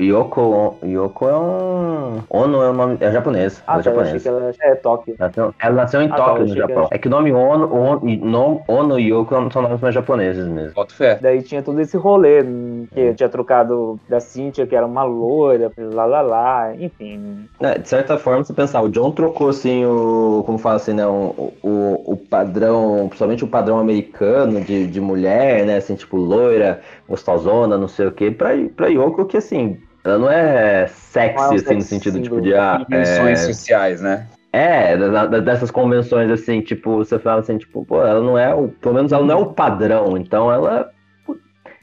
Yoko, 0.01 0.77
Yoko 0.85 1.29
é 1.29 1.37
um. 1.39 2.19
Ono 2.31 2.63
é 2.63 2.71
o 2.71 2.73
nome. 2.73 2.99
É 3.01 3.11
japonês. 3.11 3.63
Ah, 3.67 3.73
ela 3.75 3.81
é 3.81 3.85
tá, 3.85 3.91
eu 3.91 4.01
achei 4.01 4.19
japonesa. 4.19 4.59
que 4.59 4.65
ela 4.65 4.73
é 4.73 4.75
Tóquio. 4.77 5.17
Nasceu- 5.19 5.55
ela 5.59 5.75
nasceu 5.75 6.03
em 6.03 6.07
Ah, 6.07 6.17
tá, 6.17 6.17
Tóquio, 6.17 6.47
no 6.47 6.55
Japão. 6.57 6.89
É 6.91 6.99
que 6.99 7.09
o 7.09 7.11
nome 7.11 7.33
Ono, 7.33 7.75
Ono, 7.75 8.09
e 8.09 8.21
Ono 8.69 8.99
e 8.99 9.11
Yoko 9.11 9.51
são 9.51 9.63
nomes 9.63 9.81
mais 9.81 9.95
japoneses 9.95 10.47
mesmo. 10.47 10.75
Boto 10.75 10.95
fé. 10.95 11.19
Daí 11.21 11.43
tinha 11.43 11.63
todo 11.63 11.81
esse 11.81 11.97
rolê, 11.97 12.43
hum, 12.43 12.87
que 12.93 13.01
eu 13.01 13.15
tinha 13.15 13.29
trocado 13.29 13.99
da 14.09 14.21
Cynthia, 14.21 14.67
que 14.67 14.77
era 14.77 14.87
uma 14.87 15.05
loira, 15.05 15.73
lá 15.79 16.05
lá 16.05 16.21
lá, 16.21 16.75
enfim. 16.77 17.49
É, 17.61 17.79
de 17.79 17.89
certa 17.89 18.19
forma, 18.19 18.45
você 18.45 18.53
pensar, 18.53 18.83
o 18.83 18.89
John 18.89 19.11
trocou 19.13 19.49
assim 19.49 19.85
o. 19.85 20.43
Como 20.59 20.63
fala 20.63 20.77
assim, 20.77 20.93
né? 20.93 21.07
O, 21.07 21.53
o, 21.63 22.13
o 22.13 22.17
padrão, 22.17 23.07
principalmente 23.07 23.45
o 23.45 23.49
padrão 23.49 23.79
americano 23.79 24.61
de, 24.61 24.89
de 24.89 25.01
mulher, 25.01 25.65
né? 25.65 25.77
Assim, 25.77 25.95
tipo, 25.95 26.17
loira, 26.17 26.81
gostosona, 27.09 27.79
não 27.79 27.87
sei 27.87 28.09
o 28.09 28.13
quê, 28.13 28.31
pra, 28.31 28.51
pra 28.77 28.89
Yoko, 28.89 29.25
que 29.25 29.37
assim, 29.37 29.79
ela 30.05 30.19
não 30.19 30.31
é 30.31 30.89
sexy, 30.89 31.37
Não 31.37 31.45
é 31.45 31.51
um 31.51 31.55
assim, 31.55 31.75
no 31.75 31.83
sex 31.83 31.85
sentido, 31.85 32.21
tipo, 32.21 32.41
de. 32.41 32.55
Ah, 32.55 32.85
Convenções 32.85 33.41
é, 33.41 33.45
sociais, 33.45 34.01
né? 34.01 34.27
é, 34.53 34.97
dessas 35.41 35.71
convenções, 35.71 36.29
assim, 36.31 36.61
tipo, 36.61 36.97
você 36.97 37.19
fala 37.21 37.41
assim, 37.41 37.57
tipo, 37.57 37.85
pô, 37.85 38.05
ela 38.05 38.21
não 38.21 38.37
é 38.37 38.53
o. 38.53 38.69
Pelo 38.69 38.97
menos 38.97 39.13
ela 39.13 39.25
não 39.25 39.35
é 39.35 39.39
o 39.41 39.53
padrão, 39.53 40.17
então 40.17 40.53
ela. 40.53 40.91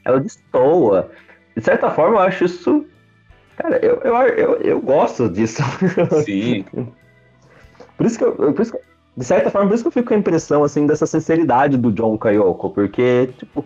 Ela 0.04 0.20
destoa. 0.20 1.10
De 1.56 1.62
certa 1.64 1.90
forma, 1.90 2.16
eu 2.16 2.20
acho 2.20 2.44
isso. 2.44 2.84
Cara, 3.56 3.78
eu, 3.82 4.02
eu, 4.02 4.14
eu, 4.14 4.54
eu 4.60 4.80
gosto 4.80 5.30
disso. 5.30 5.62
Sim. 6.24 6.64
Por 7.96 8.06
isso 8.06 8.18
que 8.18 8.24
eu, 8.24 8.32
por 8.52 8.60
isso 8.60 8.72
que, 8.72 8.78
de 9.16 9.24
certa 9.24 9.50
forma, 9.50 9.68
por 9.68 9.74
isso 9.74 9.84
que 9.84 9.88
eu 9.88 9.92
fico 9.92 10.08
com 10.08 10.14
a 10.14 10.18
impressão, 10.18 10.62
assim, 10.64 10.86
dessa 10.86 11.06
sinceridade 11.06 11.76
do 11.76 11.90
John 11.92 12.16
Kayoko, 12.18 12.70
porque, 12.70 13.30
tipo, 13.38 13.64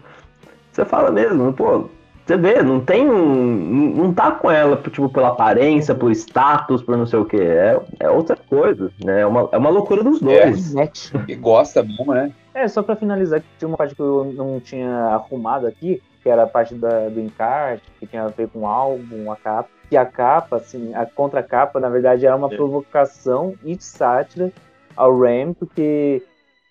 você 0.71 0.85
fala 0.85 1.11
mesmo, 1.11 1.53
pô, 1.53 1.89
você 2.25 2.37
vê, 2.37 2.63
não 2.63 2.81
tem 2.81 3.11
um, 3.11 3.95
não 3.97 4.15
tá 4.15 4.31
com 4.31 4.49
ela, 4.51 4.77
tipo, 4.77 5.09
pela 5.09 5.29
aparência, 5.29 5.95
por 5.95 6.13
status, 6.13 6.83
por 6.83 6.97
não 6.97 7.07
sei 7.07 7.19
o 7.19 7.25
que, 7.25 7.37
é, 7.41 7.81
é 7.99 8.09
outra 8.09 8.37
coisa, 8.37 8.93
né, 9.05 9.23
é 9.23 9.27
uma, 9.27 9.49
é 9.51 9.59
uma 9.59 9.71
loucura 9.71 10.05
dos 10.05 10.21
dois. 10.21 10.73
Net. 10.73 11.13
E 11.27 11.35
gosta 11.35 11.83
mesmo, 11.83 12.15
né? 12.15 12.31
É, 12.55 12.69
só 12.69 12.83
pra 12.83 12.95
finalizar, 12.95 13.41
que 13.41 13.47
tinha 13.59 13.69
uma 13.69 13.77
parte 13.77 13.95
que 13.95 14.03
eu 14.03 14.33
não 14.37 14.61
tinha 14.61 14.89
arrumado 15.07 15.67
aqui, 15.67 16.01
que 16.23 16.29
era 16.29 16.43
a 16.45 16.47
parte 16.47 16.75
da- 16.75 17.09
do 17.09 17.19
encarte, 17.21 17.83
que 17.99 18.07
tinha 18.07 18.25
a 18.25 18.29
ver 18.29 18.49
com 18.49 18.61
o 18.61 18.67
álbum, 18.67 19.33
a 19.33 19.37
capa. 19.37 19.69
Que 19.91 19.97
a 19.97 20.07
capa, 20.07 20.57
assim, 20.57 20.95
a 20.95 21.05
contracapa, 21.05 21.79
na 21.79 21.91
verdade, 21.91 22.25
era 22.25 22.37
uma 22.37 22.49
provocação 22.49 23.55
e 23.65 23.77
sátira 23.79 24.53
ao 24.97 25.19
Ram, 25.19 25.53
porque 25.53 26.23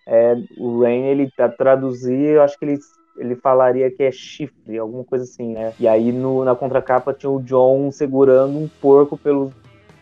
é, 0.07 0.35
o 0.57 0.81
Ram, 0.81 1.05
ele 1.05 1.29
tá 1.29 1.47
traduzir, 1.47 2.35
eu 2.35 2.41
acho 2.41 2.57
que 2.57 2.65
ele, 2.65 2.79
ele 3.17 3.35
falaria 3.35 3.91
que 3.91 4.01
é 4.01 4.11
chifre, 4.11 4.79
alguma 4.79 5.03
coisa 5.03 5.25
assim, 5.25 5.53
né? 5.53 5.73
E 5.79 5.87
aí 5.87 6.11
no, 6.11 6.45
na 6.45 6.55
contracapa 6.55 7.13
tinha 7.13 7.29
o 7.29 7.41
John 7.41 7.91
segurando 7.91 8.57
um 8.57 8.67
porco 8.81 9.17
pelos, 9.17 9.51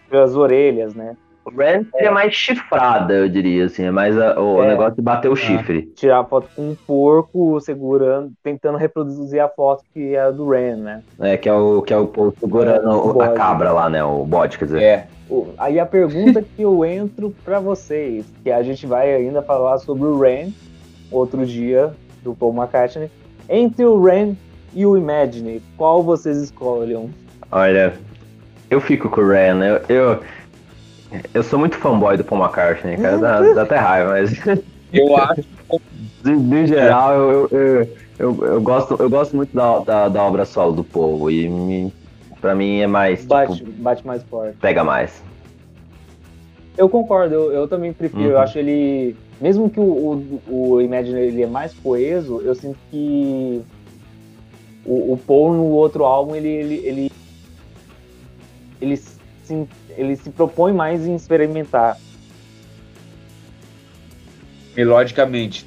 pelas 0.10 0.36
orelhas, 0.36 0.94
né? 0.94 1.18
O 1.48 1.50
Rand 1.58 1.86
é 1.96 2.10
mais 2.10 2.34
chifrada, 2.34 3.14
eu 3.14 3.30
diria, 3.30 3.66
assim, 3.66 3.86
é 3.86 3.92
mais 3.92 4.18
a- 4.18 4.38
o 4.38 4.62
É. 4.62 4.68
negócio 4.68 4.96
de 4.96 5.02
bater 5.02 5.32
o 5.32 5.36
chifre. 5.36 5.84
Tirar 5.96 6.20
a 6.20 6.24
foto 6.26 6.50
com 6.54 6.72
um 6.72 6.76
porco 6.76 7.58
segurando, 7.62 8.34
tentando 8.44 8.78
reproduzir 8.78 9.40
a 9.42 9.48
foto 9.48 9.82
que 9.94 10.14
é 10.14 10.30
do 10.30 10.50
Ram, 10.50 10.76
né? 10.76 11.02
É, 11.22 11.38
que 11.38 11.48
é 11.48 11.54
o 11.54 11.82
que 11.82 11.94
é 11.94 11.98
o 11.98 12.06
povo 12.08 12.34
segurando 12.38 12.90
O 13.16 13.22
a 13.22 13.30
cabra 13.30 13.72
lá, 13.72 13.90
né, 13.90 14.04
o 14.04 14.26
bode, 14.26 14.58
quer 14.58 14.66
dizer. 14.66 14.82
É. 14.84 15.08
Aí 15.58 15.80
a 15.80 15.86
pergunta 15.86 16.42
que 16.42 16.62
eu 16.62 16.84
entro 16.84 17.34
pra 17.46 17.60
vocês, 17.62 18.26
que 18.44 18.52
a 18.52 18.62
gente 18.62 18.86
vai 18.86 19.14
ainda 19.14 19.42
falar 19.42 19.78
sobre 19.78 20.04
o 20.06 20.20
Ram, 20.20 20.52
outro 21.10 21.46
dia, 21.46 21.92
do 22.24 22.34
Paul 22.36 22.54
McCartney. 22.54 23.10
Entre 23.50 23.86
o 23.86 24.02
Ram 24.04 24.36
e 24.74 24.86
o 24.86 24.98
Imagine, 24.98 25.62
qual 25.78 26.04
vocês 26.04 26.38
escolhem? 26.38 27.10
Olha, 27.50 27.94
Eu 28.70 28.82
fico 28.82 29.08
com 29.10 29.22
o 29.22 29.28
Ren. 29.30 29.64
Eu, 29.64 29.82
eu, 29.88 30.20
eu 31.34 31.44
sou 31.44 31.58
muito 31.60 31.78
fanboy 31.78 32.18
do 32.18 32.24
Paul 32.24 32.42
McCartney, 32.44 32.98
cara. 32.98 33.18
Dá, 33.18 33.42
dá 33.54 33.62
até 33.64 33.78
raiva, 33.78 34.12
mas 34.12 34.32
Eu 34.94 35.18
acho. 35.18 35.44
de, 36.24 36.38
de 36.38 36.68
geral 36.68 37.14
eu, 37.14 37.48
eu, 37.52 37.60
eu, 37.60 37.90
eu, 38.20 38.46
eu 38.46 38.62
gosto, 38.62 38.96
eu 39.00 39.10
gosto 39.10 39.36
muito 39.36 39.56
da, 39.56 39.80
da, 39.80 40.10
da 40.10 40.24
obra 40.24 40.46
solo 40.46 40.74
do 40.74 40.84
Paul. 40.84 41.30
E 41.30 41.48
me, 41.50 41.94
pra 42.40 42.56
mim 42.56 42.80
é 42.80 42.88
mais. 42.88 43.26
Bate, 43.26 43.58
Tipo, 43.58 43.72
bate 43.82 44.06
mais 44.06 44.24
forte. 44.24 44.58
pega 44.58 44.84
mais. 44.84 45.22
Eu 46.78 46.88
concordo, 46.88 47.34
eu, 47.34 47.52
eu 47.52 47.68
também 47.68 47.92
prefiro. 47.92 48.24
Uhum. 48.24 48.30
Eu 48.32 48.40
acho 48.40 48.58
ele. 48.60 49.16
Mesmo 49.42 49.70
que 49.70 49.80
o, 49.80 49.84
o, 49.84 50.42
o 50.76 50.82
Imagine 50.82 51.20
ele 51.20 51.44
é 51.44 51.48
mais 51.48 51.74
coeso, 51.74 52.42
eu 52.42 52.56
sinto 52.56 52.78
que 52.90 53.62
o, 54.86 55.14
o 55.14 55.18
Paul 55.28 55.54
no 55.54 55.66
outro 55.66 56.06
álbum 56.06 56.36
ele. 56.36 56.48
ele, 56.48 56.76
ele, 56.86 57.12
ele 58.82 59.17
se, 59.48 59.68
ele 59.98 60.16
se 60.16 60.30
propõe 60.30 60.74
mais 60.74 61.06
em 61.06 61.16
experimentar. 61.16 61.98
Melodicamente. 64.76 65.66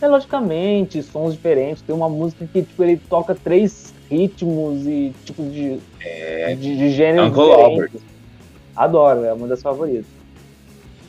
Melodicamente, 0.00 1.02
sons 1.02 1.34
diferentes. 1.34 1.82
Tem 1.82 1.94
uma 1.94 2.08
música 2.08 2.46
que 2.46 2.62
tipo, 2.62 2.82
ele 2.82 2.96
toca 3.08 3.34
três 3.34 3.92
ritmos 4.10 4.86
e 4.86 5.12
tipos 5.24 5.52
de, 5.52 5.80
É, 6.00 6.54
de, 6.54 6.76
de 6.76 6.90
gêneros 6.90 7.30
Uncle 7.30 7.44
diferentes. 7.44 8.02
Adoro, 8.76 9.24
é 9.24 9.32
uma 9.32 9.46
das 9.48 9.62
favoritas. 9.62 10.06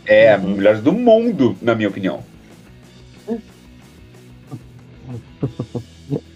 é 0.05 0.33
a 0.33 0.37
melhor 0.37 0.77
do 0.77 0.91
mundo, 0.91 1.55
na 1.61 1.75
minha 1.75 1.89
opinião. 1.89 2.21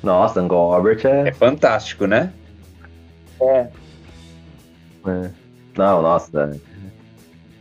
Nossa, 0.04 0.42
Uncle 0.42 0.58
Albert 0.58 1.06
é. 1.06 1.30
É 1.30 1.34
fantástico, 1.34 2.06
né? 2.08 2.32
É, 3.42 3.68
é. 5.08 5.30
Não, 5.80 6.02
nossa. 6.02 6.52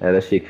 é- 0.00 0.06
Era 0.08 0.20
chique. 0.20 0.48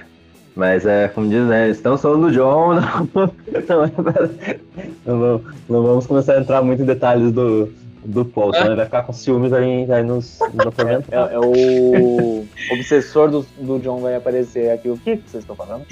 Mas 0.56 0.86
é, 0.86 1.06
como 1.08 1.28
diz, 1.28 1.46
né? 1.46 1.68
Estamos 1.68 2.00
falando 2.00 2.28
do 2.28 2.32
John, 2.32 2.74
não, 2.80 3.08
não, 3.14 3.84
é 3.84 4.60
não 5.06 5.20
vamos, 5.20 5.42
não 5.68 5.82
vamos 5.82 6.06
começar 6.06 6.32
a 6.32 6.40
entrar 6.40 6.62
muito 6.62 6.82
em 6.82 6.86
detalhes 6.86 7.30
do, 7.30 7.72
do 8.04 8.24
Paul, 8.24 8.52
senão 8.52 8.68
ele 8.68 8.76
vai 8.76 8.86
ficar 8.86 9.02
com 9.02 9.12
ciúmes 9.12 9.52
aí, 9.52 9.84
vai 9.84 10.02
nos, 10.02 10.38
nos 10.54 10.64
é, 10.64 10.68
atormentar. 10.68 11.32
é 11.32 11.38
o 11.38 12.44
obsessor 12.72 13.30
do, 13.30 13.46
do 13.60 13.78
John 13.78 14.00
vai 14.00 14.16
aparecer 14.16 14.72
aqui. 14.72 14.88
O 14.88 14.98
que, 14.98 15.18
que 15.18 15.30
vocês 15.30 15.44
estão 15.44 15.54
falando? 15.54 15.86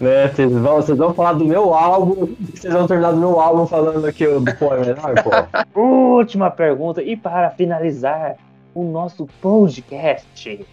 Né, 0.00 0.28
vocês, 0.28 0.50
vão, 0.50 0.76
vocês 0.76 0.98
vão 0.98 1.14
falar 1.14 1.34
do 1.34 1.44
meu 1.44 1.72
álbum, 1.72 2.34
vocês 2.54 2.72
vão 2.72 2.88
terminar 2.88 3.12
do 3.12 3.18
meu 3.18 3.38
álbum 3.38 3.66
falando 3.66 4.04
o 4.04 4.40
do 4.40 4.54
Paul 4.56 4.74
é 4.74 4.80
melhor, 4.80 5.14
pô. 5.22 5.78
Última 6.16 6.50
pergunta, 6.50 7.02
e 7.02 7.16
para 7.16 7.50
finalizar 7.50 8.36
o 8.76 8.84
nosso 8.84 9.26
podcast, 9.40 10.66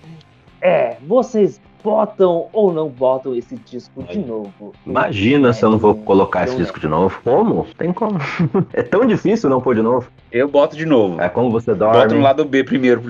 é, 0.62 0.98
vocês 1.08 1.60
botam 1.82 2.48
ou 2.52 2.74
não 2.74 2.90
botam 2.90 3.34
esse 3.34 3.56
disco 3.56 4.04
de 4.04 4.20
novo? 4.20 4.74
Imagina 4.86 5.54
se 5.54 5.64
eu 5.64 5.70
não 5.72 5.78
vou 5.78 5.96
colocar 5.96 6.44
esse 6.44 6.54
Então, 6.54 6.64
disco 6.64 6.80
de 6.82 6.88
novo. 6.88 7.18
Como? 7.24 7.66
Tem 7.78 7.94
como. 7.94 8.20
É 8.74 8.84
tão 8.84 9.06
difícil 9.06 9.50
não 9.50 9.62
pôr 9.62 9.76
de 9.76 9.82
novo. 9.82 10.10
Eu 10.32 10.50
boto 10.50 10.76
de 10.76 10.86
novo. 10.86 11.22
É 11.22 11.30
como 11.30 11.50
você 11.50 11.74
Boto 11.74 11.80
dorme. 11.94 12.14
no 12.16 12.22
lado 12.22 12.44
B 12.44 12.64
primeiro 12.64 13.02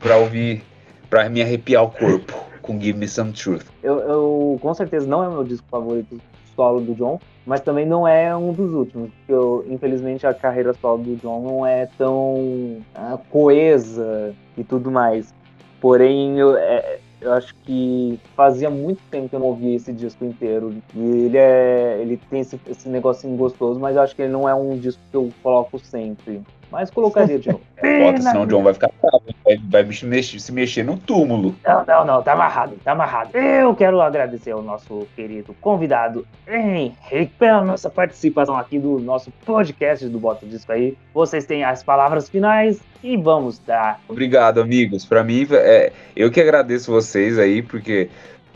pra 0.00 0.16
ouvir, 0.16 0.62
pra 1.10 1.28
me 1.28 1.42
arrepiar 1.42 1.84
o 1.84 1.90
corpo 1.90 2.32
com 2.62 2.80
Give 2.80 2.98
Me 2.98 3.06
Some 3.08 3.32
Truth. 3.32 3.66
Eu, 3.82 3.98
eu, 4.00 4.58
com 4.62 4.72
certeza 4.72 5.06
não 5.06 5.22
é 5.22 5.28
o 5.28 5.32
meu 5.32 5.44
disco 5.44 5.66
favorito 5.70 6.18
solo 6.58 6.80
do 6.80 6.92
John, 6.96 7.20
mas 7.46 7.60
também 7.60 7.86
não 7.86 8.06
é 8.06 8.36
um 8.36 8.52
dos 8.52 8.72
últimos, 8.72 9.10
porque 9.10 9.32
eu, 9.32 9.64
infelizmente 9.68 10.26
a 10.26 10.34
carreira 10.34 10.74
solo 10.74 11.04
do 11.04 11.16
John 11.16 11.40
não 11.40 11.64
é 11.64 11.86
tão 11.96 12.78
ah, 12.92 13.16
coesa 13.30 14.34
e 14.56 14.64
tudo 14.64 14.90
mais. 14.90 15.32
Porém, 15.80 16.36
eu, 16.36 16.56
é, 16.56 16.98
eu 17.20 17.32
acho 17.32 17.54
que 17.64 18.18
fazia 18.34 18.68
muito 18.68 19.00
tempo 19.08 19.28
que 19.28 19.36
eu 19.36 19.40
não 19.40 19.46
ouvia 19.46 19.76
esse 19.76 19.92
disco 19.92 20.24
inteiro. 20.24 20.74
E 20.92 21.00
ele 21.00 21.38
é. 21.38 21.98
Ele 22.00 22.16
tem 22.28 22.40
esse, 22.40 22.60
esse 22.68 22.88
negocinho 22.88 23.36
gostoso, 23.36 23.78
mas 23.78 23.94
eu 23.94 24.02
acho 24.02 24.16
que 24.16 24.22
ele 24.22 24.32
não 24.32 24.48
é 24.48 24.54
um 24.54 24.76
disco 24.76 25.00
que 25.08 25.16
eu 25.16 25.30
coloco 25.40 25.78
sempre. 25.78 26.42
Mas 26.70 26.90
colocaria 26.90 27.38
de 27.38 27.48
novo. 27.48 27.62
Bota, 28.00 28.20
senão 28.20 28.42
o 28.42 28.46
John 28.46 28.62
vai 28.62 28.74
ficar 28.74 28.90
bravo, 29.00 29.22
vai, 29.44 29.56
vai 29.56 29.82
me 29.84 29.96
mexer- 30.04 30.38
se 30.38 30.52
mexer 30.52 30.82
no 30.82 30.98
túmulo. 30.98 31.54
Não, 31.66 31.84
não, 31.86 32.04
não, 32.04 32.22
tá 32.22 32.32
amarrado, 32.32 32.76
tá 32.84 32.92
amarrado. 32.92 33.36
Eu 33.36 33.74
quero 33.74 34.00
agradecer 34.00 34.50
ao 34.50 34.62
nosso 34.62 35.06
querido 35.16 35.54
convidado 35.60 36.26
Henrique 36.46 37.32
pela 37.38 37.62
nossa 37.64 37.88
participação 37.88 38.56
aqui 38.56 38.78
do 38.78 38.98
nosso 38.98 39.30
podcast 39.46 40.06
do 40.08 40.18
Bota 40.18 40.44
Disco 40.44 40.70
aí. 40.72 40.96
Vocês 41.14 41.46
têm 41.46 41.64
as 41.64 41.82
palavras 41.82 42.28
finais 42.28 42.80
e 43.02 43.16
vamos 43.16 43.58
dar. 43.58 44.00
Obrigado, 44.08 44.60
amigos. 44.60 45.04
Pra 45.06 45.24
mim, 45.24 45.46
é, 45.50 45.92
eu 46.14 46.30
que 46.30 46.40
agradeço 46.40 46.90
vocês 46.92 47.38
aí, 47.38 47.62
porque 47.62 48.10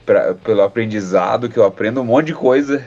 pra- 0.04 0.34
pelo 0.34 0.62
aprendizado, 0.62 1.48
que 1.48 1.56
eu 1.58 1.64
aprendo 1.64 2.00
um 2.00 2.04
monte 2.04 2.26
de 2.26 2.34
coisa. 2.34 2.84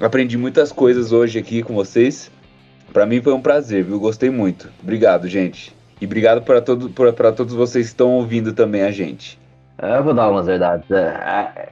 Aprendi 0.00 0.38
muitas 0.38 0.72
coisas 0.72 1.12
hoje 1.12 1.38
aqui 1.38 1.62
com 1.62 1.74
vocês. 1.74 2.30
Pra 2.92 3.06
mim 3.06 3.20
foi 3.22 3.32
um 3.32 3.40
prazer, 3.40 3.84
viu? 3.84 3.98
Gostei 4.00 4.30
muito. 4.30 4.68
Obrigado, 4.82 5.28
gente. 5.28 5.72
E 6.00 6.06
obrigado 6.06 6.42
para 6.42 6.60
todo, 6.60 6.88
pra- 6.90 7.12
pra 7.12 7.30
todos 7.32 7.54
vocês 7.54 7.86
que 7.86 7.92
estão 7.92 8.10
ouvindo 8.14 8.52
também 8.52 8.82
a 8.82 8.90
gente. 8.90 9.38
É, 9.78 9.98
Eu 9.98 10.04
vou 10.04 10.14
dar 10.14 10.30
umas 10.30 10.46
verdades. 10.46 10.90
É, 10.90 10.96
é- 11.56 11.68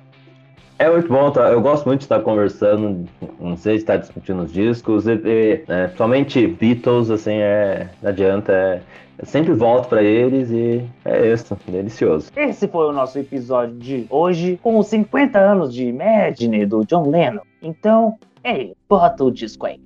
é 0.87 0.91
muito 0.91 1.09
bom, 1.09 1.31
tá? 1.31 1.49
eu 1.51 1.61
gosto 1.61 1.87
muito 1.87 2.01
de 2.01 2.05
estar 2.05 2.21
conversando, 2.21 3.05
não 3.41 3.57
sei 3.57 3.75
se 3.79 3.83
estar 3.83 3.97
discutindo 3.97 4.43
os 4.43 4.53
discos, 4.53 5.07
e, 5.09 5.15
e, 5.25 5.65
é, 5.67 5.85
principalmente 5.87 6.47
Beatles, 6.47 7.11
assim, 7.11 7.35
é, 7.39 7.89
não 8.01 8.11
adianta, 8.11 8.53
é, 8.53 8.81
eu 9.19 9.27
sempre 9.27 9.53
volto 9.55 9.89
pra 9.89 10.03
eles 10.03 10.51
e 10.53 10.85
é 11.05 11.33
isso, 11.33 11.57
delicioso. 11.67 12.31
Esse 12.37 12.69
foi 12.69 12.87
o 12.87 12.93
nosso 12.93 13.19
episódio 13.19 13.75
de 13.77 14.07
hoje 14.09 14.59
com 14.63 14.79
os 14.79 14.87
50 14.87 15.39
anos 15.41 15.75
de 15.75 15.85
Imagine 15.87 16.65
do 16.65 16.85
John 16.85 17.11
Lennon. 17.11 17.41
Então, 17.61 18.17
ei, 18.45 18.75
bota 18.89 19.25
o 19.25 19.33
disco 19.33 19.67
aí. 19.67 19.81